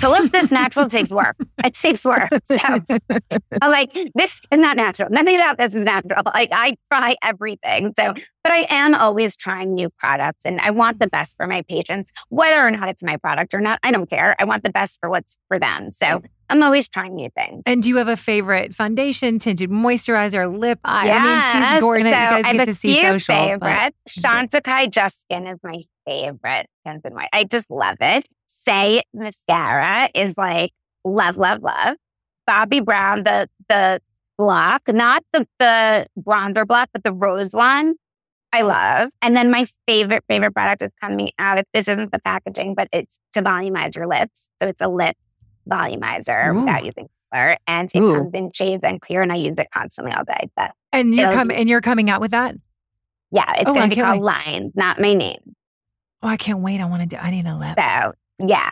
to 0.00 0.10
look 0.10 0.30
this 0.30 0.50
natural 0.52 0.86
takes 0.88 1.10
work. 1.10 1.36
It 1.64 1.74
takes 1.74 2.04
work. 2.04 2.28
So 2.44 2.58
I'm 2.58 3.70
like, 3.70 3.92
this 4.14 4.40
is 4.50 4.58
not 4.58 4.76
natural. 4.76 5.08
Nothing 5.10 5.36
about 5.36 5.58
this 5.58 5.74
is 5.74 5.82
natural. 5.82 6.22
Like 6.26 6.50
I 6.52 6.76
try 6.92 7.16
everything. 7.22 7.94
So, 7.98 8.12
but 8.42 8.52
I 8.52 8.66
am 8.68 8.94
always 8.94 9.36
trying 9.36 9.74
new 9.74 9.88
products 9.90 10.44
and 10.44 10.60
I 10.60 10.70
want 10.70 10.98
the 10.98 11.06
best 11.06 11.36
for 11.36 11.46
my 11.46 11.62
patients, 11.62 12.12
whether 12.28 12.60
or 12.60 12.70
not 12.70 12.88
it's 12.88 13.02
my 13.02 13.16
product 13.16 13.54
or 13.54 13.60
not. 13.60 13.78
I 13.82 13.90
don't 13.90 14.08
care. 14.08 14.36
I 14.38 14.44
want 14.44 14.64
the 14.64 14.70
best 14.70 15.00
for 15.00 15.08
what's 15.08 15.38
for 15.48 15.58
them. 15.58 15.92
So 15.92 16.22
I'm 16.48 16.62
always 16.62 16.88
trying 16.88 17.14
new 17.14 17.30
things. 17.30 17.62
And 17.66 17.82
do 17.82 17.88
you 17.88 17.96
have 17.96 18.08
a 18.08 18.16
favorite 18.16 18.74
foundation, 18.74 19.38
tinted 19.38 19.70
moisturizer, 19.70 20.58
lip 20.58 20.78
eye? 20.84 21.10
I 21.10 21.24
mean, 21.24 21.40
she's 21.72 21.80
gorgeous. 21.80 22.04
So 22.04 22.08
you 22.08 22.14
guys 22.14 22.44
I 22.44 22.48
have 22.48 22.56
get 22.56 22.68
a 22.68 22.72
to 22.72 22.74
see 22.74 23.00
social. 23.00 23.58
but-. 23.58 23.94
Just 24.90 25.20
Skin 25.22 25.46
is 25.46 25.58
my 25.62 25.82
favorite. 26.06 26.68
Tinted 26.86 27.12
white. 27.14 27.28
I 27.32 27.44
just 27.44 27.70
love 27.70 27.96
it. 28.00 28.26
Saie 28.48 29.02
mascara 29.12 30.08
is 30.14 30.36
like 30.36 30.72
love, 31.04 31.36
love, 31.36 31.62
love. 31.62 31.96
Bobbi 32.48 32.84
Brown, 32.84 33.24
the 33.24 33.48
the 33.68 34.00
block, 34.38 34.82
not 34.88 35.24
the 35.32 35.46
the 35.58 36.06
bronzer 36.18 36.66
block, 36.66 36.90
but 36.92 37.02
the 37.02 37.12
rose 37.12 37.52
one. 37.52 37.94
I 38.52 38.62
love. 38.62 39.10
And 39.20 39.36
then 39.36 39.50
my 39.50 39.66
favorite, 39.86 40.24
favorite 40.28 40.52
product 40.52 40.80
is 40.82 40.92
coming 41.00 41.30
out. 41.38 41.62
This 41.74 41.88
isn't 41.88 42.12
the 42.12 42.20
packaging, 42.20 42.74
but 42.74 42.88
it's 42.92 43.18
to 43.34 43.42
volumize 43.42 43.96
your 43.96 44.06
lips. 44.06 44.48
So 44.62 44.68
it's 44.68 44.80
a 44.80 44.88
lip 44.88 45.16
volumizer 45.68 46.54
Ooh. 46.54 46.60
without 46.60 46.84
using 46.84 47.08
color. 47.32 47.56
And 47.66 47.90
it 47.94 48.00
Ooh. 48.00 48.14
comes 48.14 48.34
in 48.34 48.50
shades 48.54 48.82
and 48.84 49.00
clear, 49.00 49.22
and 49.22 49.32
I 49.32 49.36
use 49.36 49.54
it 49.58 49.68
constantly 49.72 50.12
all 50.12 50.24
day. 50.24 50.48
But 50.56 50.72
And 50.92 51.14
you're 51.14 51.24
It'll 51.26 51.34
coming 51.34 51.56
be- 51.56 51.60
and 51.60 51.68
you're 51.68 51.80
coming 51.80 52.10
out 52.10 52.20
with 52.20 52.30
that? 52.32 52.54
yeah, 53.30 53.52
it's 53.58 53.70
Oh, 53.70 53.74
going 53.74 53.90
to 53.90 53.96
be 53.96 54.00
called 54.00 54.22
Lines, 54.22 54.72
not 54.74 55.00
my 55.00 55.12
name. 55.14 55.38
Oh, 56.22 56.28
I 56.28 56.36
can't 56.36 56.60
wait. 56.60 56.80
I 56.80 56.84
want 56.86 57.02
to 57.02 57.06
do 57.08 57.16
I 57.16 57.30
need 57.30 57.44
a 57.44 57.56
lip. 57.56 57.76
So 57.78 58.12
yeah. 58.46 58.70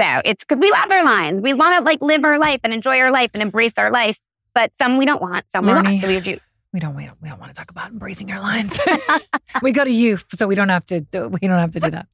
So 0.00 0.20
it's 0.24 0.44
because 0.44 0.60
we 0.60 0.70
love 0.70 0.90
our 0.90 1.04
lines. 1.04 1.40
We 1.42 1.54
want 1.54 1.78
to 1.78 1.84
like 1.84 2.00
live 2.02 2.24
our 2.24 2.38
life 2.38 2.60
and 2.64 2.72
enjoy 2.72 2.98
our 3.00 3.10
life 3.10 3.30
and 3.34 3.42
embrace 3.42 3.72
our 3.78 3.90
life. 3.90 4.18
But 4.54 4.70
some 4.78 4.96
we 4.98 5.04
don't 5.06 5.20
want. 5.22 5.44
Some 5.52 5.66
we 5.66 5.72
Marnie. 5.72 5.84
want. 5.84 6.00
So 6.02 6.08
we 6.08 6.20
do. 6.20 6.38
We 6.76 6.80
don't 6.80 6.94
we 6.94 7.06
don't 7.06 7.16
we 7.22 7.30
don't 7.30 7.40
want 7.40 7.50
to 7.50 7.56
talk 7.58 7.70
about 7.70 7.90
embracing 7.90 8.30
our 8.32 8.38
lines. 8.38 8.78
we 9.62 9.72
go 9.72 9.82
to 9.82 9.90
you, 9.90 10.18
so 10.34 10.46
we 10.46 10.54
don't 10.54 10.68
have 10.68 10.84
to 10.84 11.00
do, 11.00 11.26
we 11.28 11.38
don't 11.38 11.58
have 11.58 11.70
to 11.70 11.80
do 11.80 11.90
that. 11.90 12.06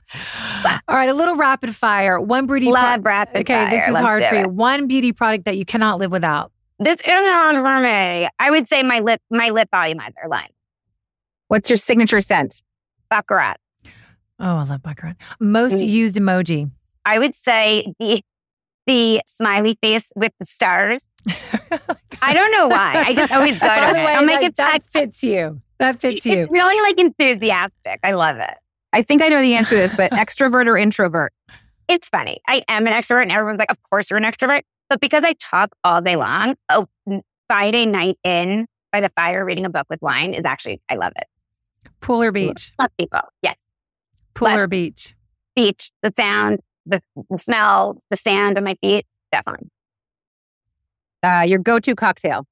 All 0.86 0.94
right, 0.94 1.08
a 1.08 1.14
little 1.14 1.34
rapid 1.34 1.74
fire. 1.74 2.20
One 2.20 2.46
beauty 2.46 2.66
pro- 2.66 2.74
Love 2.74 3.04
rapid 3.04 3.40
Okay, 3.40 3.54
fire. 3.54 3.70
this 3.70 3.88
is 3.88 3.94
Let's 3.94 4.06
hard 4.06 4.20
do 4.22 4.28
for 4.28 4.34
you. 4.36 4.40
it. 4.42 4.50
One 4.52 4.86
beauty 4.86 5.12
product 5.12 5.46
that 5.46 5.56
you 5.56 5.64
cannot 5.64 5.98
live 5.98 6.12
without. 6.12 6.52
This 6.78 7.00
is 7.00 7.06
hard 7.08 7.56
for 7.56 7.80
me. 7.82 8.28
I 8.38 8.50
would 8.52 8.68
say 8.68 8.84
my 8.84 9.00
lip, 9.00 9.20
my 9.32 9.50
lip 9.50 9.68
volumizer 9.74 10.28
line. 10.28 10.50
What's 11.48 11.68
your 11.68 11.76
signature 11.76 12.20
scent? 12.20 12.62
Baccarat. 13.10 13.56
Oh, 14.38 14.58
I 14.58 14.62
love 14.62 14.80
Baccarat. 14.80 15.16
Most 15.40 15.74
Mm. 15.82 15.88
used 15.88 16.14
emoji. 16.14 16.70
I 17.04 17.18
would 17.18 17.34
say 17.34 17.92
the 17.98 18.22
the 18.87 19.20
smiley 19.26 19.78
face 19.83 20.11
with 20.16 20.33
the 20.39 20.47
stars. 20.47 21.05
I 22.22 22.35
don't 22.35 22.51
know 22.53 22.68
why. 22.68 23.05
I 23.07 23.14
just 23.14 23.33
always 23.33 23.59
go 23.61 23.66
to 23.66 23.93
the 23.93 24.01
it. 24.01 24.05
way, 24.05 24.12
I'm 24.14 24.26
like, 24.26 24.37
like, 24.37 24.45
it's 24.47 24.57
that 24.57 24.72
like, 24.72 24.85
fits 24.85 25.22
you. 25.22 25.61
That 25.78 26.01
fits 26.01 26.24
you. 26.26 26.35
it's 26.39 26.51
really 26.51 26.80
like 26.83 26.99
enthusiastic. 27.01 28.01
I 28.03 28.12
love 28.12 28.37
it. 28.39 28.55
I 28.93 29.03
think 29.03 29.22
I 29.22 29.28
know 29.28 29.41
the 29.41 29.55
answer 29.55 29.70
to 29.70 29.76
this, 29.76 29.95
but 29.97 30.11
extrovert 30.12 30.66
or 30.66 30.76
introvert? 30.76 31.33
It's 31.89 32.09
funny. 32.09 32.41
I 32.47 32.62
am 32.68 32.87
an 32.87 32.93
extrovert, 32.93 33.22
and 33.22 33.33
everyone's 33.33 33.59
like, 33.59 33.70
"Of 33.70 33.83
course 33.89 34.11
you're 34.11 34.18
an 34.18 34.24
extrovert." 34.24 34.62
But 34.89 35.01
because 35.01 35.24
I 35.24 35.33
talk 35.35 35.70
all 35.83 36.01
day 36.01 36.16
long, 36.16 36.57
a 36.68 36.87
Friday 37.49 37.87
night 37.87 38.18
in 38.22 38.66
by 38.93 39.01
the 39.01 39.09
fire 39.11 39.45
reading 39.45 39.64
a 39.64 39.70
book 39.70 39.87
with 39.89 40.01
wine 40.03 40.35
is 40.35 40.45
actually 40.45 40.80
I 40.89 40.97
love 40.97 41.12
it. 41.16 41.26
Pool 42.01 42.22
or 42.22 42.33
beach? 42.33 42.70
Love 42.78 42.91
people. 42.99 43.20
Yes, 43.43 43.57
Pool 44.35 44.49
But- 44.49 44.59
or 44.59 44.66
beach? 44.68 45.14
beach, 45.57 45.91
the 46.03 46.12
sound, 46.16 46.61
the, 46.87 47.03
the 47.30 47.39
smell, 47.39 48.03
the 48.11 48.16
sand 48.16 48.59
on 48.59 48.64
my 48.64 48.76
feet, 48.80 49.07
definitely. 49.30 49.68
Uh, 51.22 51.45
your 51.47 51.59
go-to 51.59 51.95
cocktail? 51.95 52.47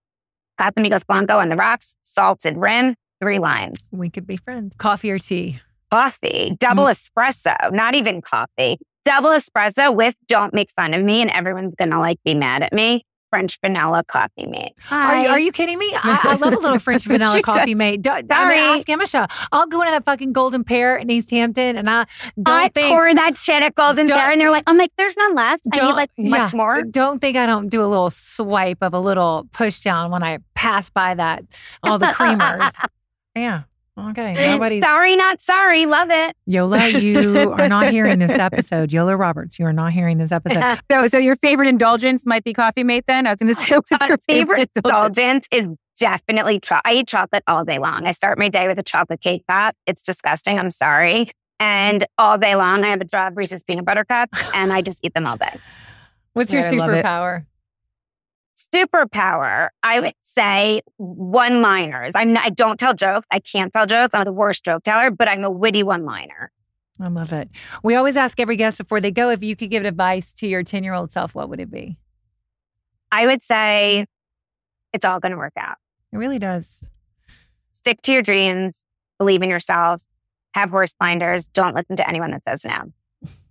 Casamigos 0.60 1.06
Blanco 1.06 1.38
on 1.38 1.48
the 1.48 1.56
rocks, 1.56 1.96
salted 2.02 2.56
rim, 2.56 2.94
three 3.20 3.38
lines. 3.38 3.88
We 3.92 4.10
could 4.10 4.26
be 4.26 4.36
friends. 4.36 4.76
Coffee 4.76 5.10
or 5.10 5.18
tea? 5.18 5.60
Coffee, 5.90 6.56
double 6.60 6.84
espresso, 6.84 7.72
not 7.72 7.94
even 7.94 8.22
coffee. 8.22 8.78
Double 9.04 9.30
espresso 9.30 9.94
with 9.94 10.14
don't 10.28 10.54
make 10.54 10.70
fun 10.76 10.94
of 10.94 11.02
me 11.02 11.22
and 11.22 11.30
everyone's 11.30 11.74
gonna 11.76 11.98
like 11.98 12.18
be 12.24 12.34
mad 12.34 12.62
at 12.62 12.72
me. 12.72 13.04
French 13.30 13.58
vanilla 13.60 14.04
coffee 14.04 14.46
mate. 14.46 14.74
Are 14.90 15.22
you, 15.22 15.28
are 15.28 15.38
you 15.40 15.52
kidding 15.52 15.78
me? 15.78 15.90
I, 15.94 16.20
I 16.24 16.36
love 16.36 16.52
a 16.52 16.58
little 16.58 16.78
French 16.78 17.04
vanilla 17.06 17.40
coffee, 17.42 17.72
does. 17.74 17.78
mate. 17.78 18.02
Do, 18.02 18.10
I 18.10 18.22
Sorry. 18.28 18.56
mean, 18.56 18.78
ask 18.78 18.86
Amisha. 18.88 19.30
I'll 19.52 19.66
go 19.66 19.80
into 19.80 19.92
that 19.92 20.04
fucking 20.04 20.32
Golden 20.32 20.64
Pear 20.64 20.96
in 20.96 21.10
East 21.10 21.30
Hampton, 21.30 21.76
and 21.76 21.88
I 21.88 22.06
don't 22.42 22.54
I 22.54 22.68
think 22.68 22.88
pour 22.88 23.14
that 23.14 23.36
shit 23.36 23.62
at 23.62 23.74
Golden 23.74 24.06
Don't- 24.06 24.18
and 24.18 24.40
they're 24.40 24.50
like, 24.50 24.64
I'm 24.66 24.76
like, 24.76 24.90
there's 24.98 25.16
none 25.16 25.34
left. 25.34 25.64
I 25.72 25.78
need 25.86 25.92
like 25.92 26.10
much 26.18 26.52
yeah. 26.52 26.56
more. 26.56 26.82
Don't 26.82 27.20
think 27.20 27.36
I 27.36 27.46
don't 27.46 27.68
do 27.68 27.82
a 27.82 27.86
little 27.86 28.10
swipe 28.10 28.78
of 28.82 28.92
a 28.94 29.00
little 29.00 29.46
push 29.52 29.80
down 29.80 30.10
when 30.10 30.22
I 30.22 30.38
pass 30.54 30.90
by 30.90 31.14
that 31.14 31.44
all 31.82 31.98
the 32.00 32.06
creamers. 32.06 32.72
yeah. 33.34 33.62
Okay. 33.98 34.32
Nobody's 34.32 34.82
sorry, 34.82 35.16
not 35.16 35.40
sorry. 35.40 35.86
Love 35.86 36.10
it. 36.10 36.36
Yola. 36.46 36.78
You 36.90 37.52
are 37.52 37.68
not 37.68 37.90
hearing 37.90 38.18
this 38.18 38.30
episode. 38.30 38.92
Yola 38.92 39.16
Roberts. 39.16 39.58
You 39.58 39.66
are 39.66 39.72
not 39.72 39.92
hearing 39.92 40.18
this 40.18 40.32
episode. 40.32 40.80
So, 40.90 41.06
so 41.08 41.18
your 41.18 41.36
favorite 41.36 41.68
indulgence 41.68 42.24
might 42.24 42.44
be 42.44 42.52
Coffee 42.52 42.84
Mate. 42.84 43.04
Then 43.06 43.26
I 43.26 43.32
was 43.32 43.40
going 43.40 43.48
to 43.54 43.60
say, 43.60 43.76
what's 43.88 44.08
your 44.08 44.18
favorite 44.18 44.70
indulgence? 44.74 45.48
indulgence 45.48 45.48
is 45.52 45.76
definitely 45.98 46.60
chocolate. 46.60 46.82
I 46.84 46.94
eat 46.98 47.08
chocolate 47.08 47.42
all 47.46 47.64
day 47.64 47.78
long. 47.78 48.06
I 48.06 48.12
start 48.12 48.38
my 48.38 48.48
day 48.48 48.66
with 48.68 48.78
a 48.78 48.82
chocolate 48.82 49.20
cake 49.20 49.44
pop. 49.46 49.74
It's 49.86 50.02
disgusting. 50.02 50.58
I'm 50.58 50.70
sorry. 50.70 51.30
And 51.58 52.06
all 52.16 52.38
day 52.38 52.56
long, 52.56 52.84
I 52.84 52.88
have 52.88 53.02
a 53.02 53.04
jar 53.04 53.28
of 53.28 53.36
Reese's 53.36 53.62
peanut 53.62 53.84
butter 53.84 54.04
cups, 54.04 54.42
and 54.54 54.72
I 54.72 54.80
just 54.80 55.00
eat 55.02 55.12
them 55.12 55.26
all 55.26 55.36
day. 55.36 55.58
What's 56.32 56.52
your 56.54 56.62
Yeah, 56.62 56.70
I 56.70 56.72
superpower? 56.74 57.46
Superpower, 58.74 59.68
I 59.82 60.00
would 60.00 60.14
say 60.22 60.82
one 60.96 61.62
liners. 61.62 62.14
I'm 62.14 62.34
not, 62.34 62.44
I 62.44 62.50
don't 62.50 62.78
tell 62.78 62.94
jokes. 62.94 63.26
I 63.30 63.40
can't 63.40 63.72
tell 63.72 63.86
jokes. 63.86 64.10
I'm 64.12 64.24
the 64.24 64.32
worst 64.32 64.64
joke 64.64 64.82
teller, 64.82 65.10
but 65.10 65.28
I'm 65.28 65.44
a 65.44 65.50
witty 65.50 65.82
one 65.82 66.04
liner. 66.04 66.52
I 67.00 67.08
love 67.08 67.32
it. 67.32 67.48
We 67.82 67.94
always 67.94 68.16
ask 68.16 68.38
every 68.38 68.56
guest 68.56 68.76
before 68.76 69.00
they 69.00 69.10
go 69.10 69.30
if 69.30 69.42
you 69.42 69.56
could 69.56 69.70
give 69.70 69.84
advice 69.84 70.34
to 70.34 70.46
your 70.46 70.62
10 70.62 70.84
year 70.84 70.92
old 70.92 71.10
self, 71.10 71.34
what 71.34 71.48
would 71.48 71.60
it 71.60 71.70
be? 71.70 71.96
I 73.10 73.26
would 73.26 73.42
say 73.42 74.06
it's 74.92 75.04
all 75.04 75.20
going 75.20 75.32
to 75.32 75.38
work 75.38 75.54
out. 75.56 75.76
It 76.12 76.18
really 76.18 76.38
does. 76.38 76.84
Stick 77.72 78.02
to 78.02 78.12
your 78.12 78.22
dreams, 78.22 78.84
believe 79.18 79.42
in 79.42 79.48
yourself, 79.48 80.02
have 80.54 80.70
horse 80.70 80.92
blinders. 80.92 81.46
Don't 81.48 81.74
listen 81.74 81.96
to 81.96 82.08
anyone 82.08 82.32
that 82.32 82.42
says 82.44 82.64
no. 82.64 82.92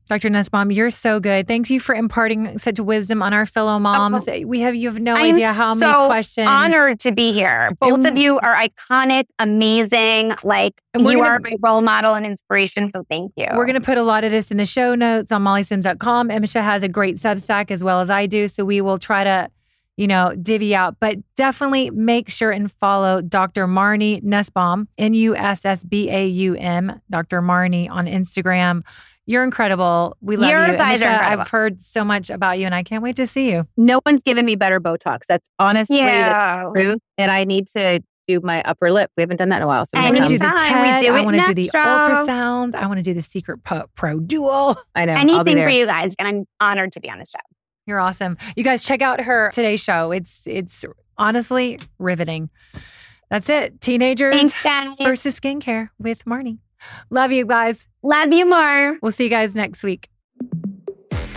Dr. 0.09 0.31
Nussbaum, 0.31 0.71
you're 0.71 0.89
so 0.89 1.19
good. 1.19 1.47
Thanks 1.47 1.69
you 1.69 1.79
for 1.79 1.93
imparting 1.93 2.57
such 2.57 2.79
wisdom 2.79 3.21
on 3.21 3.31
our 3.31 3.45
fellow 3.45 3.73
oh, 3.73 3.79
moms. 3.79 4.25
we 4.43 4.59
have 4.61 4.73
you 4.73 4.89
have 4.89 4.99
no 4.99 5.13
Oh, 5.13 5.17
I'm 5.17 5.35
idea 5.35 5.53
how 5.53 5.71
so 5.71 5.91
many 5.91 6.05
questions. 6.07 6.47
Honored 6.47 6.99
to 7.01 7.11
be 7.11 7.31
here. 7.31 7.69
Both 7.79 8.03
of 8.05 8.17
you 8.17 8.39
are 8.39 8.55
iconic, 8.55 9.25
amazing. 9.37 10.33
Like 10.43 10.81
you 10.97 11.03
gonna- 11.03 11.21
are 11.21 11.39
my 11.39 11.53
role 11.61 11.81
model 11.81 12.15
and 12.15 12.25
inspiration. 12.25 12.89
So 12.93 13.05
thank 13.07 13.33
you. 13.35 13.45
We're 13.53 13.65
going 13.65 13.79
to 13.79 13.85
put 13.85 13.99
a 13.99 14.03
lot 14.03 14.23
of 14.23 14.31
this 14.31 14.49
in 14.49 14.57
the 14.57 14.65
show 14.65 14.95
notes 14.95 15.31
on 15.31 15.43
mollysims.com. 15.43 16.29
Amisha 16.29 16.63
has 16.63 16.81
a 16.81 16.89
great 16.89 17.17
Substack 17.17 17.69
as 17.69 17.83
well 17.83 18.01
as 18.01 18.09
I 18.09 18.25
do. 18.25 18.47
So 18.47 18.65
we 18.65 18.81
will 18.81 18.97
try 18.97 19.23
to, 19.23 19.49
you 19.95 20.07
know, 20.07 20.33
divvy 20.41 20.73
out. 20.73 20.95
But 20.99 21.17
definitely 21.35 21.91
make 21.91 22.29
sure 22.29 22.49
and 22.49 22.71
follow 22.71 23.21
Dr. 23.21 23.67
Marnie 23.67 24.23
Nussbaum, 24.23 24.87
N 24.97 25.13
U 25.13 25.35
S 25.35 25.65
S 25.65 25.83
B 25.83 26.09
A 26.09 26.25
U 26.25 26.55
M, 26.55 26.99
Dr. 27.11 27.43
Marnie 27.43 27.87
on 27.91 28.07
Instagram. 28.07 28.81
You're 29.29 29.43
incredible. 29.43 30.17
We 30.21 30.37
love 30.37 30.49
You 30.49 30.57
you. 30.71 30.75
guys 30.75 31.03
are 31.03 31.05
Amisha, 31.05 31.13
incredible. 31.13 31.41
I've 31.43 31.47
heard 31.49 31.81
so 31.81 32.03
much 32.03 32.31
about 32.31 32.57
you 32.57 32.65
and 32.65 32.73
I 32.73 32.81
can't 32.81 33.03
wait 33.03 33.15
to 33.17 33.27
see 33.27 33.51
you. 33.51 33.67
No 33.77 33.99
one's 34.03 34.23
given 34.23 34.43
me 34.43 34.55
better 34.55 34.79
Botox. 34.81 35.27
That's 35.29 35.47
honestly 35.59 35.97
the 35.97 36.03
yeah. 36.03 36.63
truth. 36.73 36.97
And 37.15 37.29
I 37.29 37.43
need 37.43 37.67
to 37.67 38.01
do 38.27 38.39
my 38.41 38.63
upper 38.63 38.91
lip. 38.91 39.11
We 39.15 39.21
haven't 39.21 39.37
done 39.37 39.49
that 39.49 39.57
in 39.57 39.61
a 39.61 39.67
while. 39.67 39.85
So 39.85 39.91
I 39.99 40.07
I'm 40.07 40.15
want 40.15 40.17
gonna 40.17 40.29
do 40.29 40.37
the 40.39 40.45
Anytime. 40.45 40.95
TED. 40.95 41.01
do 41.01 41.13
I 41.15 41.21
want 41.21 41.37
to 41.37 41.45
do 41.45 41.53
the 41.53 41.69
natural. 41.71 42.25
ultrasound. 42.25 42.73
I 42.73 42.87
want 42.87 42.97
to 42.97 43.03
do 43.03 43.13
the 43.13 43.21
secret 43.21 43.63
pro, 43.63 43.83
pro 43.93 44.19
dual. 44.19 44.81
I 44.95 45.05
know. 45.05 45.13
Anything 45.13 45.57
for 45.57 45.69
you 45.69 45.85
guys. 45.85 46.15
And 46.17 46.27
I'm 46.27 46.45
honored 46.59 46.93
to 46.93 46.99
be 46.99 47.07
on 47.11 47.19
the 47.19 47.25
show. 47.25 47.37
You're 47.85 47.99
awesome. 47.99 48.35
You 48.55 48.63
guys 48.63 48.83
check 48.83 49.03
out 49.03 49.21
her 49.21 49.51
today's 49.53 49.83
show. 49.83 50.11
It's 50.11 50.47
it's 50.47 50.83
honestly 51.19 51.79
riveting. 51.99 52.49
That's 53.29 53.47
it. 53.47 53.79
Teenagers 53.79 54.53
Thanks, 54.53 54.99
versus 55.03 55.39
skincare 55.39 55.89
with 55.99 56.25
Marnie. 56.25 56.57
Love 57.09 57.31
you 57.31 57.45
guys. 57.45 57.87
Love 58.03 58.31
you 58.31 58.45
more. 58.45 58.97
We'll 59.01 59.11
see 59.11 59.25
you 59.25 59.29
guys 59.29 59.55
next 59.55 59.83
week. 59.83 60.09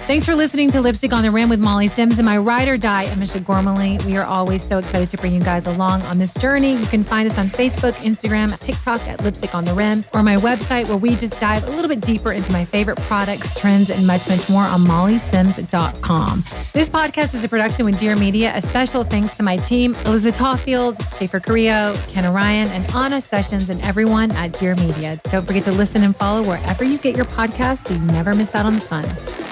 Thanks 0.06 0.26
for 0.26 0.34
listening 0.34 0.72
to 0.72 0.80
Lipstick 0.80 1.12
on 1.12 1.22
the 1.22 1.30
Rim 1.30 1.48
with 1.48 1.60
Molly 1.60 1.86
Sims 1.86 2.18
and 2.18 2.26
my 2.26 2.36
ride 2.36 2.66
or 2.66 2.76
die, 2.76 3.06
Amisha 3.06 3.42
Gormley. 3.42 3.98
We 4.04 4.16
are 4.16 4.24
always 4.24 4.62
so 4.62 4.78
excited 4.78 5.10
to 5.10 5.16
bring 5.16 5.32
you 5.32 5.40
guys 5.40 5.64
along 5.64 6.02
on 6.02 6.18
this 6.18 6.34
journey. 6.34 6.74
You 6.74 6.86
can 6.86 7.04
find 7.04 7.30
us 7.30 7.38
on 7.38 7.46
Facebook, 7.46 7.92
Instagram, 7.92 8.58
TikTok 8.58 9.00
at 9.06 9.22
Lipstick 9.22 9.54
on 9.54 9.64
the 9.64 9.72
Rim, 9.72 10.04
or 10.12 10.24
my 10.24 10.36
website 10.36 10.88
where 10.88 10.96
we 10.96 11.14
just 11.14 11.40
dive 11.40 11.66
a 11.68 11.70
little 11.70 11.88
bit 11.88 12.00
deeper 12.00 12.32
into 12.32 12.50
my 12.50 12.64
favorite 12.64 12.98
products, 13.02 13.54
trends, 13.54 13.90
and 13.90 14.04
much, 14.04 14.28
much 14.28 14.48
more 14.50 14.64
on 14.64 14.80
mollysims.com. 14.80 16.44
This 16.72 16.88
podcast 16.88 17.34
is 17.34 17.44
a 17.44 17.48
production 17.48 17.86
with 17.86 17.98
Dear 17.98 18.16
Media. 18.16 18.52
A 18.56 18.60
special 18.60 19.04
thanks 19.04 19.34
to 19.36 19.44
my 19.44 19.56
team, 19.56 19.94
Elizabeth 20.04 20.34
Tawfield, 20.34 21.00
Schaefer 21.16 21.38
Carrillo, 21.38 21.94
Ken 22.08 22.30
Ryan, 22.30 22.68
and 22.68 22.92
Anna 22.92 23.20
Sessions, 23.20 23.70
and 23.70 23.80
everyone 23.82 24.32
at 24.32 24.52
Dear 24.52 24.74
Media. 24.74 25.20
Don't 25.30 25.46
forget 25.46 25.64
to 25.64 25.72
listen 25.72 26.02
and 26.02 26.14
follow 26.14 26.42
wherever 26.42 26.82
you 26.82 26.98
get 26.98 27.14
your 27.14 27.26
podcasts 27.26 27.86
so 27.86 27.94
you 27.94 28.00
never 28.00 28.34
miss 28.34 28.54
out 28.56 28.66
on 28.66 28.74
the 28.74 28.80
fun. 28.80 29.51